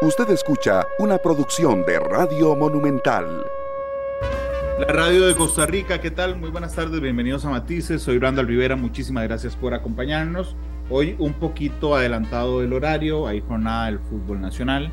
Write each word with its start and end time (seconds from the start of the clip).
Usted 0.00 0.30
escucha 0.30 0.86
una 1.00 1.18
producción 1.18 1.84
de 1.84 1.98
Radio 1.98 2.54
Monumental. 2.54 3.44
La 4.78 4.86
radio 4.86 5.26
de 5.26 5.34
Costa 5.34 5.66
Rica, 5.66 6.00
¿qué 6.00 6.12
tal? 6.12 6.38
Muy 6.38 6.50
buenas 6.50 6.76
tardes, 6.76 7.00
bienvenidos 7.00 7.44
a 7.44 7.50
Matices. 7.50 8.00
Soy 8.00 8.20
Randall 8.20 8.46
Rivera, 8.46 8.76
muchísimas 8.76 9.24
gracias 9.24 9.56
por 9.56 9.74
acompañarnos. 9.74 10.54
Hoy 10.88 11.16
un 11.18 11.32
poquito 11.32 11.96
adelantado 11.96 12.62
el 12.62 12.74
horario, 12.74 13.26
hay 13.26 13.40
jornada 13.40 13.86
del 13.86 13.98
fútbol 13.98 14.40
nacional, 14.40 14.92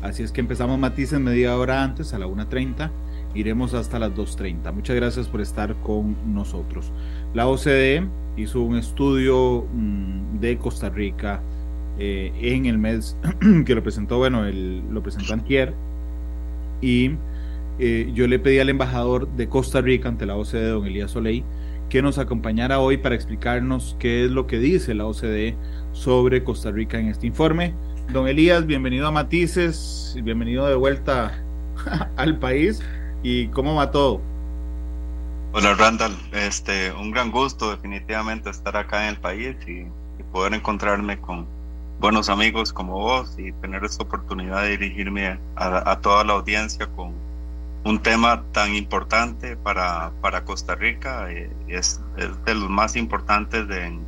así 0.00 0.22
es 0.22 0.32
que 0.32 0.40
empezamos 0.40 0.78
Matices 0.78 1.20
media 1.20 1.54
hora 1.54 1.82
antes, 1.82 2.14
a 2.14 2.18
la 2.18 2.26
1.30, 2.26 2.90
iremos 3.34 3.74
hasta 3.74 3.98
las 3.98 4.12
2.30. 4.12 4.72
Muchas 4.72 4.96
gracias 4.96 5.28
por 5.28 5.42
estar 5.42 5.74
con 5.82 6.16
nosotros. 6.34 6.92
La 7.34 7.46
OCDE 7.46 8.08
hizo 8.38 8.62
un 8.62 8.78
estudio 8.78 9.66
mm, 9.70 10.38
de 10.40 10.56
Costa 10.56 10.88
Rica 10.88 11.42
eh, 11.98 12.32
en 12.40 12.66
el 12.66 12.78
mes 12.78 13.16
que 13.66 13.74
lo 13.74 13.82
presentó, 13.82 14.18
bueno, 14.18 14.44
el, 14.46 14.82
lo 14.90 15.02
presentó 15.02 15.32
Antier, 15.32 15.74
y 16.80 17.12
eh, 17.78 18.10
yo 18.14 18.26
le 18.26 18.38
pedí 18.38 18.58
al 18.58 18.68
embajador 18.68 19.28
de 19.28 19.48
Costa 19.48 19.80
Rica 19.80 20.08
ante 20.08 20.26
la 20.26 20.36
OCDE, 20.36 20.68
don 20.68 20.86
Elías 20.86 21.10
Soleil, 21.10 21.44
que 21.88 22.02
nos 22.02 22.18
acompañara 22.18 22.80
hoy 22.80 22.96
para 22.96 23.14
explicarnos 23.14 23.96
qué 23.98 24.24
es 24.24 24.30
lo 24.30 24.46
que 24.46 24.58
dice 24.58 24.94
la 24.94 25.06
OCDE 25.06 25.56
sobre 25.92 26.42
Costa 26.42 26.70
Rica 26.70 26.98
en 26.98 27.08
este 27.08 27.26
informe. 27.26 27.74
Don 28.12 28.28
Elías, 28.28 28.66
bienvenido 28.66 29.06
a 29.06 29.10
Matices, 29.10 30.16
bienvenido 30.22 30.66
de 30.66 30.74
vuelta 30.74 31.42
al 32.16 32.38
país 32.38 32.82
y 33.22 33.48
cómo 33.48 33.74
va 33.74 33.90
todo. 33.90 34.20
Hola 35.52 35.74
Randall, 35.74 36.14
este, 36.32 36.92
un 36.92 37.10
gran 37.10 37.30
gusto 37.30 37.70
definitivamente 37.70 38.50
estar 38.50 38.76
acá 38.76 39.04
en 39.04 39.14
el 39.14 39.20
país 39.20 39.56
y 39.66 39.86
poder 40.32 40.52
encontrarme 40.52 41.18
con, 41.18 41.46
buenos 41.98 42.28
amigos 42.28 42.72
como 42.72 42.94
vos 42.94 43.34
y 43.38 43.52
tener 43.52 43.84
esta 43.84 44.04
oportunidad 44.04 44.62
de 44.62 44.70
dirigirme 44.76 45.38
a, 45.56 45.98
toda 46.00 46.24
la 46.24 46.34
audiencia 46.34 46.86
con 46.88 47.12
un 47.84 48.00
tema 48.00 48.42
tan 48.52 48.74
importante 48.74 49.56
para, 49.56 50.10
para 50.20 50.44
Costa 50.44 50.74
Rica. 50.74 51.30
Eh, 51.30 51.50
es, 51.68 52.00
de 52.44 52.54
los 52.54 52.68
más 52.68 52.96
importantes 52.96 53.66
de, 53.68 53.98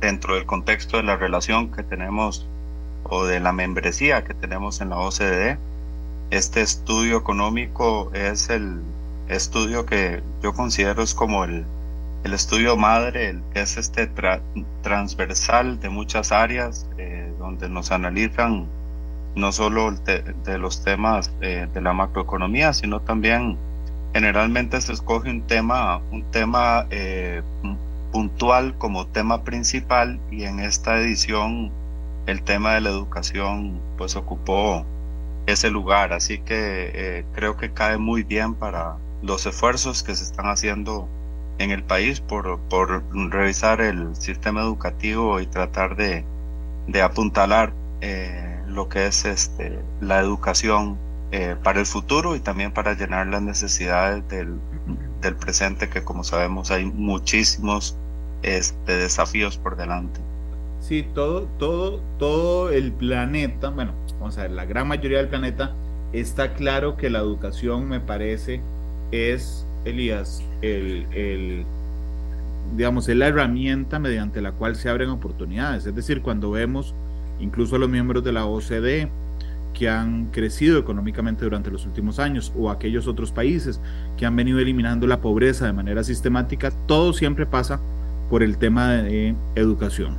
dentro 0.00 0.34
del 0.34 0.46
contexto 0.46 0.96
de 0.96 1.04
la 1.04 1.16
relación 1.16 1.70
que 1.70 1.82
tenemos 1.82 2.46
o 3.04 3.24
de 3.24 3.40
la 3.40 3.52
membresía 3.52 4.24
que 4.24 4.34
tenemos 4.34 4.80
en 4.80 4.90
la 4.90 4.98
OCDE. 4.98 5.58
Este 6.30 6.62
estudio 6.62 7.18
económico 7.18 8.10
es 8.14 8.50
el 8.50 8.80
estudio 9.28 9.86
que 9.86 10.22
yo 10.42 10.52
considero 10.52 11.02
es 11.02 11.14
como 11.14 11.44
el, 11.44 11.64
el 12.24 12.32
estudio 12.32 12.76
madre, 12.76 13.38
es 13.52 13.76
este 13.76 14.10
transversal 14.82 15.78
de 15.78 15.90
muchas 15.90 16.32
áreas, 16.32 16.88
eh, 16.96 17.30
donde 17.38 17.68
nos 17.68 17.92
analizan 17.92 18.66
no 19.36 19.52
solo 19.52 19.92
de, 19.92 20.58
los 20.58 20.82
temas 20.82 21.30
de, 21.40 21.68
la 21.80 21.92
macroeconomía, 21.92 22.72
sino 22.72 23.00
también 23.00 23.58
generalmente 24.14 24.80
se 24.80 24.94
escoge 24.94 25.30
un 25.30 25.42
tema, 25.42 26.00
un 26.12 26.22
tema 26.30 26.86
eh, 26.90 27.42
puntual 28.10 28.74
como 28.78 29.06
tema 29.08 29.44
principal 29.44 30.18
y 30.30 30.44
en 30.44 30.60
esta 30.60 30.98
edición 31.00 31.72
el 32.26 32.42
tema 32.42 32.74
de 32.74 32.80
la 32.80 32.90
educación 32.90 33.80
pues 33.98 34.16
ocupó 34.16 34.86
ese 35.46 35.68
lugar, 35.68 36.14
así 36.14 36.38
que 36.38 36.90
eh, 36.94 37.24
creo 37.34 37.58
que 37.58 37.72
cae 37.72 37.98
muy 37.98 38.22
bien 38.22 38.54
para 38.54 38.96
los 39.20 39.44
esfuerzos 39.44 40.02
que 40.02 40.14
se 40.14 40.24
están 40.24 40.46
haciendo 40.46 41.06
en 41.58 41.70
el 41.70 41.84
país 41.84 42.20
por, 42.20 42.58
por 42.68 43.04
revisar 43.30 43.80
el 43.80 44.14
sistema 44.16 44.62
educativo 44.62 45.40
y 45.40 45.46
tratar 45.46 45.96
de, 45.96 46.24
de 46.86 47.02
apuntalar 47.02 47.72
eh, 48.00 48.62
lo 48.66 48.88
que 48.88 49.06
es 49.06 49.24
este, 49.24 49.78
la 50.00 50.20
educación 50.20 50.98
eh, 51.30 51.56
para 51.62 51.80
el 51.80 51.86
futuro 51.86 52.36
y 52.36 52.40
también 52.40 52.72
para 52.72 52.94
llenar 52.94 53.26
las 53.28 53.42
necesidades 53.42 54.26
del, 54.28 54.58
del 55.20 55.36
presente, 55.36 55.88
que 55.88 56.02
como 56.04 56.24
sabemos 56.24 56.70
hay 56.70 56.84
muchísimos 56.84 57.96
este, 58.42 58.96
desafíos 58.96 59.56
por 59.58 59.76
delante. 59.76 60.20
Sí, 60.78 61.02
todo, 61.14 61.48
todo, 61.58 62.00
todo 62.18 62.70
el 62.70 62.92
planeta, 62.92 63.70
bueno, 63.70 63.94
vamos 64.20 64.36
a 64.38 64.42
ver, 64.42 64.50
la 64.50 64.66
gran 64.66 64.86
mayoría 64.86 65.18
del 65.18 65.28
planeta 65.28 65.74
está 66.12 66.54
claro 66.54 66.96
que 66.96 67.10
la 67.10 67.20
educación 67.20 67.88
me 67.88 68.00
parece 68.00 68.60
es 69.10 69.63
Elías, 69.84 70.42
el, 70.62 71.64
digamos, 72.76 73.08
es 73.08 73.16
la 73.16 73.28
herramienta 73.28 73.98
mediante 73.98 74.40
la 74.40 74.52
cual 74.52 74.76
se 74.76 74.88
abren 74.88 75.10
oportunidades. 75.10 75.86
Es 75.86 75.94
decir, 75.94 76.22
cuando 76.22 76.50
vemos 76.50 76.94
incluso 77.40 77.76
a 77.76 77.78
los 77.78 77.88
miembros 77.88 78.22
de 78.24 78.32
la 78.32 78.46
OCDE 78.46 79.08
que 79.72 79.88
han 79.88 80.26
crecido 80.26 80.78
económicamente 80.78 81.44
durante 81.44 81.70
los 81.70 81.84
últimos 81.84 82.18
años 82.20 82.52
o 82.56 82.70
aquellos 82.70 83.08
otros 83.08 83.32
países 83.32 83.80
que 84.16 84.24
han 84.24 84.36
venido 84.36 84.60
eliminando 84.60 85.06
la 85.06 85.20
pobreza 85.20 85.66
de 85.66 85.72
manera 85.72 86.04
sistemática, 86.04 86.70
todo 86.86 87.12
siempre 87.12 87.44
pasa 87.44 87.80
por 88.30 88.42
el 88.42 88.56
tema 88.56 88.92
de 88.92 89.34
educación. 89.56 90.16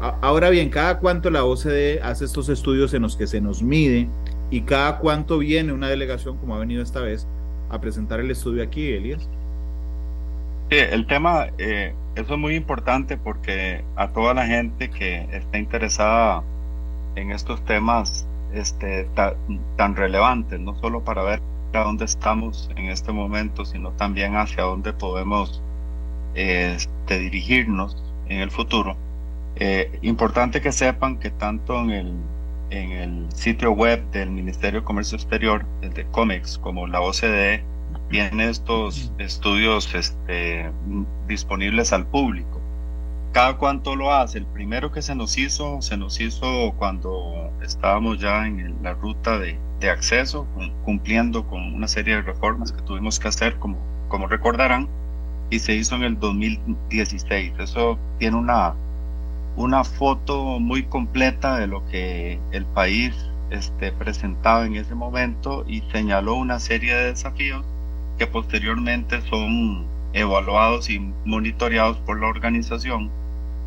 Ahora 0.00 0.50
bien, 0.50 0.70
cada 0.70 0.98
cuánto 0.98 1.30
la 1.30 1.44
OCDE 1.44 2.00
hace 2.02 2.24
estos 2.24 2.48
estudios 2.48 2.94
en 2.94 3.02
los 3.02 3.16
que 3.16 3.26
se 3.26 3.40
nos 3.40 3.62
mide 3.62 4.08
y 4.50 4.62
cada 4.62 4.98
cuánto 4.98 5.38
viene 5.38 5.72
una 5.72 5.88
delegación, 5.88 6.36
como 6.36 6.54
ha 6.54 6.58
venido 6.58 6.82
esta 6.82 7.00
vez, 7.00 7.26
a 7.74 7.80
presentar 7.80 8.20
el 8.20 8.30
estudio 8.30 8.62
aquí, 8.62 8.92
Elias. 8.92 9.28
Sí, 10.70 10.78
el 10.78 11.06
tema, 11.06 11.48
eh, 11.58 11.94
eso 12.16 12.34
es 12.34 12.40
muy 12.40 12.54
importante 12.54 13.16
porque 13.16 13.84
a 13.96 14.08
toda 14.08 14.34
la 14.34 14.46
gente 14.46 14.90
que 14.90 15.28
está 15.30 15.58
interesada 15.58 16.42
en 17.16 17.30
estos 17.30 17.64
temas 17.64 18.26
este, 18.52 19.08
tan 19.76 19.96
relevantes, 19.96 20.58
no 20.60 20.74
solo 20.80 21.04
para 21.04 21.22
ver 21.22 21.40
a 21.74 21.80
dónde 21.80 22.04
estamos 22.04 22.70
en 22.76 22.86
este 22.86 23.12
momento, 23.12 23.64
sino 23.64 23.90
también 23.92 24.36
hacia 24.36 24.64
dónde 24.64 24.92
podemos 24.92 25.60
este, 26.34 27.18
dirigirnos 27.18 27.96
en 28.28 28.40
el 28.40 28.50
futuro. 28.50 28.96
Eh, 29.56 29.98
importante 30.02 30.60
que 30.60 30.72
sepan 30.72 31.18
que 31.18 31.30
tanto 31.30 31.80
en 31.80 31.90
el 31.90 32.14
en 32.74 32.92
el 32.92 33.32
sitio 33.32 33.72
web 33.72 34.02
del 34.10 34.30
Ministerio 34.30 34.80
de 34.80 34.84
Comercio 34.84 35.16
Exterior, 35.16 35.64
el 35.82 35.92
de 35.94 36.04
COMEX, 36.06 36.58
como 36.58 36.86
la 36.86 37.00
OCDE, 37.00 37.62
tiene 38.10 38.48
estos 38.48 39.12
estudios 39.18 39.94
este, 39.94 40.70
disponibles 41.28 41.92
al 41.92 42.06
público. 42.06 42.60
Cada 43.32 43.56
cuánto 43.56 43.96
lo 43.96 44.12
hace. 44.12 44.38
El 44.38 44.46
primero 44.46 44.92
que 44.92 45.02
se 45.02 45.14
nos 45.14 45.38
hizo, 45.38 45.82
se 45.82 45.96
nos 45.96 46.20
hizo 46.20 46.72
cuando 46.76 47.50
estábamos 47.62 48.18
ya 48.20 48.46
en 48.46 48.76
la 48.82 48.94
ruta 48.94 49.38
de, 49.38 49.58
de 49.80 49.90
acceso, 49.90 50.46
cumpliendo 50.84 51.46
con 51.46 51.74
una 51.74 51.88
serie 51.88 52.16
de 52.16 52.22
reformas 52.22 52.72
que 52.72 52.82
tuvimos 52.82 53.18
que 53.18 53.28
hacer, 53.28 53.56
como, 53.56 53.78
como 54.08 54.26
recordarán, 54.26 54.88
y 55.50 55.58
se 55.58 55.74
hizo 55.74 55.96
en 55.96 56.02
el 56.02 56.18
2016. 56.18 57.54
Eso 57.58 57.98
tiene 58.18 58.36
una 58.36 58.74
una 59.56 59.84
foto 59.84 60.58
muy 60.58 60.84
completa 60.84 61.58
de 61.58 61.66
lo 61.66 61.86
que 61.86 62.40
el 62.52 62.64
país 62.66 63.14
este, 63.50 63.92
presentaba 63.92 64.66
en 64.66 64.76
ese 64.76 64.94
momento 64.94 65.64
y 65.66 65.82
señaló 65.92 66.34
una 66.34 66.58
serie 66.58 66.94
de 66.94 67.04
desafíos 67.06 67.64
que 68.18 68.26
posteriormente 68.26 69.20
son 69.22 69.86
evaluados 70.12 70.90
y 70.90 71.00
monitoreados 71.24 71.98
por 71.98 72.20
la 72.20 72.28
organización 72.28 73.10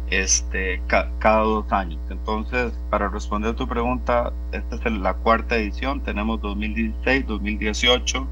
este, 0.09 0.81
cada 0.87 1.41
dos 1.41 1.71
años. 1.71 1.99
Entonces, 2.09 2.73
para 2.89 3.09
responder 3.09 3.55
tu 3.55 3.67
pregunta, 3.67 4.31
esta 4.51 4.75
es 4.75 4.91
la 4.91 5.13
cuarta 5.13 5.57
edición, 5.57 6.01
tenemos 6.01 6.41
2016, 6.41 7.27
2018, 7.27 8.27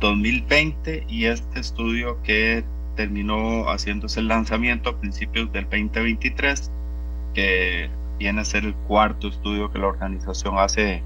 2020 0.00 1.04
y 1.08 1.24
este 1.24 1.60
estudio 1.60 2.22
que 2.22 2.64
terminó 2.94 3.64
haciéndose 3.64 4.20
el 4.20 4.28
lanzamiento 4.28 4.90
a 4.90 5.00
principios 5.00 5.52
del 5.52 5.64
2023 5.64 6.70
que 7.34 7.90
viene 8.18 8.40
a 8.40 8.44
ser 8.44 8.64
el 8.64 8.74
cuarto 8.74 9.28
estudio 9.28 9.70
que 9.70 9.78
la 9.78 9.86
organización 9.86 10.58
hace, 10.58 11.02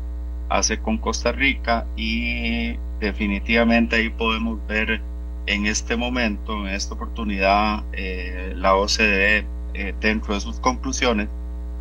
hace 0.48 0.78
con 0.78 0.98
Costa 0.98 1.32
Rica 1.32 1.86
y 1.96 2.76
definitivamente 3.00 3.96
ahí 3.96 4.08
podemos 4.10 4.58
ver 4.66 5.00
en 5.46 5.66
este 5.66 5.96
momento, 5.96 6.66
en 6.66 6.74
esta 6.74 6.94
oportunidad, 6.94 7.84
eh, 7.92 8.52
la 8.56 8.76
OCDE 8.76 9.46
eh, 9.74 9.94
dentro 10.00 10.34
de 10.34 10.40
sus 10.40 10.60
conclusiones 10.60 11.28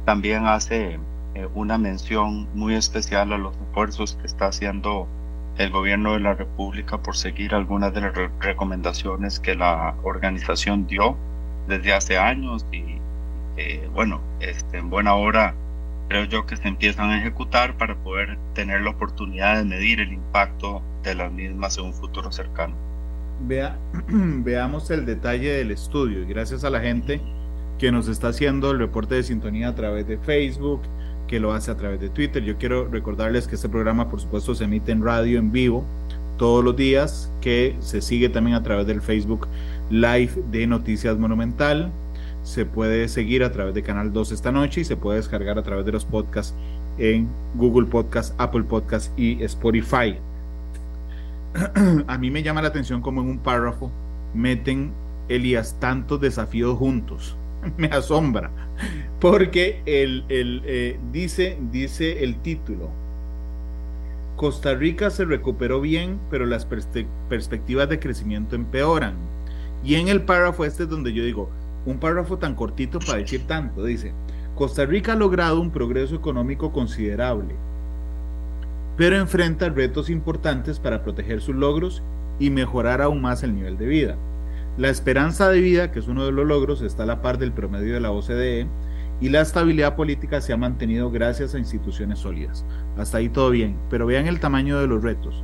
también 0.05 0.47
hace 0.47 0.99
eh, 1.35 1.47
una 1.53 1.77
mención 1.77 2.47
muy 2.55 2.75
especial 2.75 3.33
a 3.33 3.37
los 3.37 3.55
esfuerzos 3.55 4.17
que 4.19 4.27
está 4.27 4.47
haciendo 4.47 5.07
el 5.57 5.69
gobierno 5.69 6.13
de 6.13 6.21
la 6.21 6.33
República 6.33 7.01
por 7.01 7.15
seguir 7.15 7.53
algunas 7.53 7.93
de 7.93 8.01
las 8.01 8.13
recomendaciones 8.39 9.39
que 9.39 9.55
la 9.55 9.95
organización 10.03 10.87
dio 10.87 11.17
desde 11.67 11.93
hace 11.93 12.17
años 12.17 12.65
y, 12.71 13.00
bueno, 13.93 14.21
este, 14.39 14.77
en 14.77 14.89
buena 14.89 15.15
hora 15.15 15.55
creo 16.07 16.25
yo 16.25 16.45
que 16.45 16.57
se 16.57 16.67
empiezan 16.67 17.09
a 17.09 17.19
ejecutar 17.19 17.77
para 17.77 17.95
poder 17.95 18.37
tener 18.53 18.81
la 18.81 18.89
oportunidad 18.89 19.57
de 19.57 19.63
medir 19.63 20.01
el 20.01 20.11
impacto 20.11 20.81
de 21.03 21.15
las 21.15 21.31
mismas 21.31 21.77
en 21.77 21.85
un 21.85 21.93
futuro 21.93 22.31
cercano. 22.31 22.75
Vea, 23.47 23.77
veamos 24.09 24.91
el 24.91 25.05
detalle 25.05 25.53
del 25.53 25.71
estudio 25.71 26.27
gracias 26.27 26.63
a 26.63 26.69
la 26.69 26.81
gente 26.81 27.21
que 27.79 27.91
nos 27.91 28.07
está 28.07 28.27
haciendo 28.27 28.71
el 28.71 28.79
reporte 28.79 29.15
de 29.15 29.23
sintonía 29.23 29.69
a 29.69 29.75
través 29.75 30.07
de 30.07 30.17
Facebook, 30.19 30.81
que 31.27 31.39
lo 31.39 31.53
hace 31.53 31.71
a 31.71 31.77
través 31.77 31.99
de 31.99 32.09
Twitter. 32.09 32.43
Yo 32.43 32.57
quiero 32.57 32.87
recordarles 32.87 33.47
que 33.47 33.55
este 33.55 33.69
programa, 33.69 34.09
por 34.09 34.21
supuesto, 34.21 34.53
se 34.53 34.65
emite 34.65 34.91
en 34.91 35.03
radio 35.03 35.39
en 35.39 35.51
vivo 35.51 35.83
todos 36.37 36.63
los 36.63 36.75
días, 36.75 37.31
que 37.41 37.75
se 37.79 38.01
sigue 38.01 38.29
también 38.29 38.55
a 38.55 38.61
través 38.61 38.85
del 38.85 39.01
Facebook 39.01 39.47
Live 39.89 40.33
de 40.51 40.67
Noticias 40.67 41.17
Monumental. 41.17 41.91
Se 42.43 42.65
puede 42.65 43.07
seguir 43.07 43.43
a 43.43 43.51
través 43.51 43.73
de 43.73 43.83
Canal 43.83 44.11
2 44.11 44.31
esta 44.31 44.51
noche 44.51 44.81
y 44.81 44.83
se 44.85 44.97
puede 44.97 45.17
descargar 45.17 45.59
a 45.59 45.63
través 45.63 45.85
de 45.85 45.91
los 45.91 46.05
podcasts 46.05 46.55
en 46.97 47.27
Google 47.55 47.87
Podcast, 47.87 48.33
Apple 48.39 48.63
Podcast 48.63 49.17
y 49.17 49.43
Spotify. 49.43 50.17
a 52.07 52.17
mí 52.17 52.31
me 52.31 52.43
llama 52.43 52.61
la 52.61 52.69
atención 52.69 53.01
como 53.01 53.21
en 53.21 53.27
un 53.27 53.39
párrafo 53.39 53.91
meten 54.33 54.91
Elías 55.29 55.77
tantos 55.79 56.19
desafíos 56.19 56.77
juntos. 56.77 57.35
me 57.77 57.87
asombra. 57.87 58.51
Porque 59.19 59.81
el, 59.85 60.25
eh, 60.29 60.99
dice, 61.11 61.57
dice 61.71 62.23
el 62.23 62.37
título. 62.41 62.89
Costa 64.35 64.73
Rica 64.73 65.11
se 65.11 65.25
recuperó 65.25 65.81
bien, 65.81 66.19
pero 66.31 66.47
las 66.47 66.65
perspectivas 67.29 67.87
de 67.89 67.99
crecimiento 67.99 68.55
empeoran. 68.55 69.13
Y 69.83 69.95
en 69.95 70.07
el 70.07 70.23
párrafo 70.23 70.65
este 70.65 70.83
es 70.83 70.89
donde 70.89 71.13
yo 71.13 71.23
digo, 71.23 71.49
un 71.85 71.97
párrafo 71.99 72.37
tan 72.37 72.55
cortito 72.55 72.99
para 72.99 73.19
decir 73.19 73.47
tanto, 73.47 73.83
dice, 73.83 74.13
Costa 74.55 74.85
Rica 74.85 75.13
ha 75.13 75.15
logrado 75.15 75.59
un 75.59 75.71
progreso 75.71 76.15
económico 76.15 76.71
considerable, 76.71 77.55
pero 78.97 79.17
enfrenta 79.17 79.69
retos 79.69 80.09
importantes 80.09 80.79
para 80.79 81.03
proteger 81.03 81.41
sus 81.41 81.55
logros 81.55 82.03
y 82.39 82.49
mejorar 82.49 83.01
aún 83.01 83.21
más 83.21 83.43
el 83.43 83.55
nivel 83.55 83.77
de 83.77 83.87
vida. 83.87 84.17
La 84.77 84.89
esperanza 84.89 85.49
de 85.49 85.59
vida, 85.59 85.91
que 85.91 85.99
es 85.99 86.07
uno 86.07 86.25
de 86.25 86.31
los 86.31 86.45
logros, 86.45 86.81
está 86.81 87.03
a 87.03 87.05
la 87.05 87.21
par 87.21 87.37
del 87.37 87.51
promedio 87.51 87.93
de 87.93 87.99
la 87.99 88.11
OCDE 88.11 88.67
y 89.19 89.29
la 89.29 89.41
estabilidad 89.41 89.95
política 89.95 90.41
se 90.41 90.53
ha 90.53 90.57
mantenido 90.57 91.11
gracias 91.11 91.53
a 91.53 91.59
instituciones 91.59 92.19
sólidas. 92.19 92.65
Hasta 92.97 93.17
ahí 93.17 93.29
todo 93.29 93.49
bien, 93.49 93.77
pero 93.89 94.05
vean 94.05 94.27
el 94.27 94.39
tamaño 94.39 94.79
de 94.79 94.87
los 94.87 95.03
retos. 95.03 95.43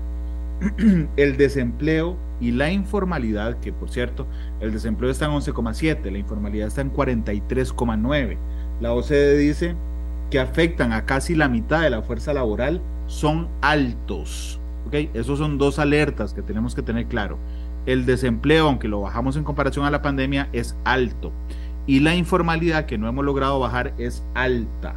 el 1.18 1.38
desempleo 1.38 2.18
y 2.40 2.52
la 2.52 2.72
informalidad, 2.72 3.60
que 3.60 3.74
por 3.74 3.90
cierto, 3.90 4.28
el 4.60 4.72
desempleo 4.72 5.10
está 5.10 5.26
en 5.26 5.32
11,7, 5.32 6.12
la 6.12 6.18
informalidad 6.18 6.68
está 6.68 6.82
en 6.82 6.94
43,9. 6.94 8.38
La 8.80 8.94
OCDE 8.94 9.38
dice 9.38 9.76
que 10.30 10.40
afectan 10.40 10.94
a 10.94 11.06
casi 11.06 11.36
la 11.36 11.48
mitad 11.48 11.82
de 11.82 11.90
la 11.90 12.02
fuerza 12.02 12.34
laboral, 12.34 12.82
son 13.08 13.48
altos. 13.62 14.60
¿okay? 14.86 15.10
Esos 15.14 15.40
son 15.40 15.58
dos 15.58 15.80
alertas 15.80 16.34
que 16.34 16.42
tenemos 16.42 16.76
que 16.76 16.82
tener 16.82 17.08
claro. 17.08 17.38
El 17.86 18.06
desempleo, 18.06 18.68
aunque 18.68 18.88
lo 18.88 19.02
bajamos 19.02 19.38
en 19.38 19.44
comparación 19.44 19.86
a 19.86 19.92
la 19.92 20.02
pandemia, 20.02 20.50
es 20.52 20.76
alto. 20.84 21.32
Y 21.86 22.02
la 22.02 22.16
informalidad 22.16 22.86
que 22.86 22.98
no 22.98 23.08
hemos 23.08 23.24
logrado 23.24 23.60
bajar 23.60 23.94
es 23.98 24.24
alta. 24.36 24.96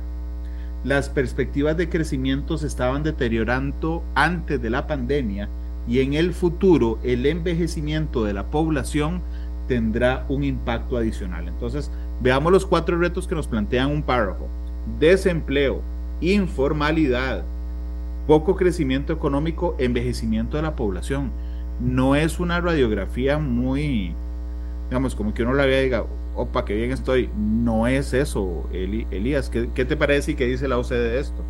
Las 0.85 1.11
perspectivas 1.11 1.77
de 1.77 1.91
crecimiento 1.91 2.57
se 2.57 2.67
estaban 2.67 3.03
deteriorando 3.03 4.03
antes 4.15 4.63
de 4.63 4.71
la 4.71 4.87
pandemia 4.87 5.49
y 5.87 6.01
en 6.01 6.15
el 6.15 6.33
futuro 6.33 6.99
el 7.03 7.27
envejecimiento 7.27 8.25
de 8.25 8.33
la 8.33 8.47
población 8.47 9.21
tendrá 9.69 10.25
un 10.29 10.43
impacto 10.43 10.97
adicional. 10.97 11.49
Entonces, 11.49 11.91
veamos 12.23 12.51
los 12.51 12.65
cuatro 12.65 12.99
retos 12.99 13.29
que 13.29 13.35
nos 13.35 13.47
plantean 13.47 13.91
un 13.91 14.03
párrafo. 14.03 14.49
Desempleo, 14.99 15.83
informalidad, 16.23 17.45
poco 18.27 18.57
crecimiento 18.57 19.13
económico, 19.13 19.77
envejecimiento 19.79 20.57
de 20.57 20.63
la 20.63 20.77
población. 20.77 21.31
No 21.79 22.17
es 22.17 22.41
una 22.41 22.61
radiografía 22.61 23.39
muy, 23.39 24.15
digamos, 24.89 25.15
como 25.15 25.35
que 25.35 25.43
uno 25.43 25.53
la 25.53 25.67
vea 25.67 26.05
opa, 26.35 26.65
qué 26.65 26.75
bien 26.75 26.93
estoy. 26.93 27.31
No 27.37 27.87
es 27.87 28.13
eso, 28.13 28.69
Elías. 28.73 29.49
¿Qué, 29.49 29.71
¿Qué, 29.75 29.85
te 29.85 29.97
parece 29.97 30.33
y 30.33 30.35
qué 30.35 30.47
dice 30.47 30.69
la 30.69 30.79
OCDE 30.79 30.99
de 30.99 31.21
esto? 31.21 31.45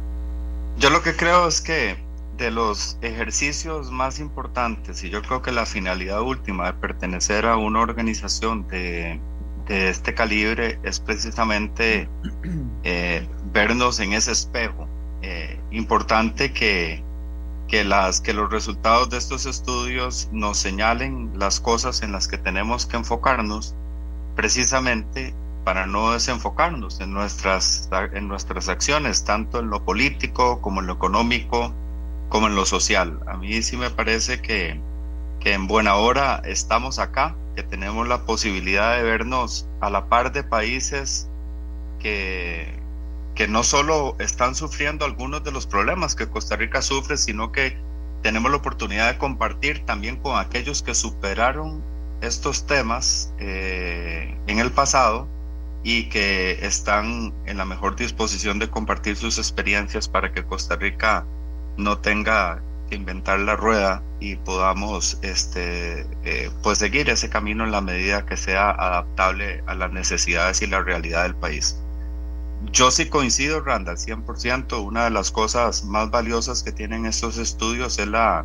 Yo 0.79 0.91
lo 0.91 1.03
que 1.03 1.15
creo 1.15 1.47
es 1.47 1.61
que 1.61 1.97
de 2.37 2.51
los 2.51 2.97
ejercicios 3.03 3.91
más 3.91 4.19
importantes, 4.19 5.05
y 5.05 5.11
yo 5.11 5.21
creo 5.23 5.43
que 5.43 5.53
la 5.53 5.67
finalidad 5.67 6.23
última 6.23 6.67
de 6.67 6.73
pertenecer 6.75 7.45
a 7.45 7.57
una 7.57 7.81
organización 7.81 8.67
de, 8.69 9.21
de 9.67 9.91
este 9.91 10.15
calibre 10.15 10.79
es 10.83 10.99
precisamente 11.01 12.09
eh, 12.83 13.27
vernos 13.53 14.01
en 14.01 14.15
ese 14.15 14.33
espejo. 14.33 14.89
Eh, 15.23 15.61
importante 15.71 16.53
que, 16.53 17.05
que, 17.69 17.85
las, 17.85 18.21
que 18.21 18.33
los 18.33 18.51
resultados 18.51 19.11
de 19.11 19.19
estos 19.19 19.47
estudios 19.47 20.29
nos 20.33 20.57
señalen 20.57 21.31
las 21.39 21.61
cosas 21.61 22.03
en 22.03 22.13
las 22.13 22.27
que 22.27 22.39
tenemos 22.39 22.87
que 22.87 22.97
enfocarnos 22.97 23.75
precisamente 24.41 25.35
para 25.67 25.87
no 25.87 26.13
desenfocarnos 26.13 26.99
en 27.03 27.13
nuestras, 27.13 27.91
en 28.15 28.27
nuestras 28.27 28.71
acciones, 28.71 29.23
tanto 29.23 29.61
en 29.61 29.69
lo 29.69 29.85
político 29.85 30.63
como 30.63 30.81
en 30.81 30.87
lo 30.87 30.95
económico, 30.95 31.75
como 32.31 32.47
en 32.47 32.55
lo 32.55 32.65
social. 32.65 33.21
A 33.27 33.37
mí 33.37 33.61
sí 33.61 33.77
me 33.77 33.91
parece 33.91 34.41
que, 34.41 34.81
que 35.41 35.53
en 35.53 35.67
buena 35.67 35.97
hora 35.97 36.41
estamos 36.47 36.99
acá, 36.99 37.37
que 37.55 37.63
tenemos 37.63 38.09
la 38.09 38.25
posibilidad 38.25 38.97
de 38.97 39.03
vernos 39.03 39.69
a 39.83 39.91
la 39.91 40.09
par 40.09 40.33
de 40.33 40.43
países 40.43 41.29
que, 41.99 42.81
que 43.35 43.47
no 43.47 43.63
solo 43.63 44.17
están 44.21 44.55
sufriendo 44.55 45.05
algunos 45.05 45.45
de 45.45 45.53
los 45.53 45.67
problemas 45.67 46.15
que 46.15 46.31
Costa 46.31 46.57
Rica 46.57 46.81
sufre, 46.81 47.19
sino 47.19 47.53
que 47.53 47.77
tenemos 48.23 48.51
la 48.51 48.57
oportunidad 48.57 49.13
de 49.13 49.19
compartir 49.19 49.85
también 49.85 50.17
con 50.17 50.39
aquellos 50.39 50.83
que 50.83 50.95
superaron 50.95 51.83
estos 52.21 52.67
temas 52.67 53.33
eh, 53.39 54.37
en 54.47 54.59
el 54.59 54.71
pasado 54.71 55.29
y 55.83 56.09
que 56.11 56.65
están 56.65 57.33
en 57.47 57.57
la 57.57 57.65
mejor 57.65 57.97
disposición 57.97 58.59
de 58.59 58.69
compartir 58.69 59.17
sus 59.17 59.39
experiencias 59.39 60.09
para 60.09 60.33
que 60.33 60.45
Costa 60.45 60.77
Rica 60.77 61.25
no 61.77 61.99
tenga 61.99 62.63
que 62.91 62.97
inventar 62.97 63.39
la 63.41 63.57
rueda 63.57 64.03
y 64.19 64.37
podamos 64.37 65.19
este, 65.23 66.07
eh, 66.25 66.51
pues 66.63 66.79
seguir 66.79 67.09
ese 67.09 67.31
camino 67.31 67.65
en 67.65 67.71
la 67.71 67.81
medida 67.81 68.27
que 68.27 68.37
sea 68.37 68.71
adaptable 68.71 69.63
a 69.67 69.75
las 69.75 69.93
necesidades 69.93 70.61
y 70.61 70.67
la 70.67 70.83
realidad 70.83 71.23
del 71.23 71.37
país. 71.37 71.79
Yo 72.73 72.91
sí 72.91 73.09
coincido, 73.09 73.61
Randa, 73.61 73.93
al 73.93 73.97
100%. 73.97 74.85
Una 74.85 75.05
de 75.05 75.11
las 75.11 75.31
cosas 75.31 75.85
más 75.85 76.11
valiosas 76.11 76.63
que 76.63 76.73
tienen 76.73 77.07
estos 77.07 77.39
estudios 77.39 77.99
es 77.99 78.07
la, 78.07 78.45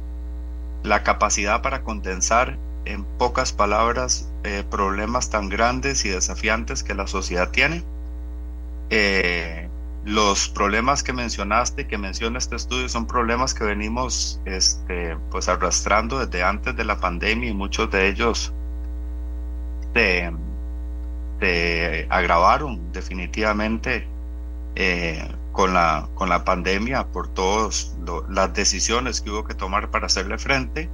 la 0.84 1.04
capacidad 1.04 1.62
para 1.62 1.84
condensar 1.84 2.58
en 2.86 3.04
pocas 3.18 3.52
palabras 3.52 4.30
eh, 4.44 4.64
problemas 4.70 5.30
tan 5.30 5.50
grandes 5.50 6.06
y 6.06 6.10
desafiantes 6.10 6.84
que 6.84 6.94
la 6.94 7.08
sociedad 7.08 7.50
tiene. 7.52 7.84
Eh, 8.90 9.68
los 10.06 10.50
problemas 10.50 11.02
que 11.02 11.14
mencionaste, 11.14 11.88
que 11.88 11.98
menciona 11.98 12.38
este 12.38 12.56
estudio, 12.56 12.88
son 12.88 13.08
problemas 13.08 13.56
que 13.56 13.64
venimos 13.64 14.40
este, 14.46 15.18
pues 15.32 15.50
arrastrando 15.50 16.24
desde 16.24 16.44
antes 16.44 16.76
de 16.76 16.86
la 16.86 17.00
pandemia 17.00 17.50
y 17.50 17.54
muchos 17.54 17.90
de 17.90 18.08
ellos 18.08 18.54
se, 19.96 20.32
agravaron 22.10 22.92
definitivamente 22.92 24.08
eh, 24.76 25.28
con, 25.52 25.74
la, 25.74 26.08
con 26.14 26.30
la 26.30 26.44
pandemia 26.46 27.08
por 27.08 27.28
todas 27.28 27.96
las 28.30 28.54
decisiones 28.54 29.22
que 29.22 29.32
hubo 29.32 29.44
que 29.44 29.56
tomar 29.56 29.90
para 29.90 30.06
hacerle 30.06 30.38
frente. 30.38 30.90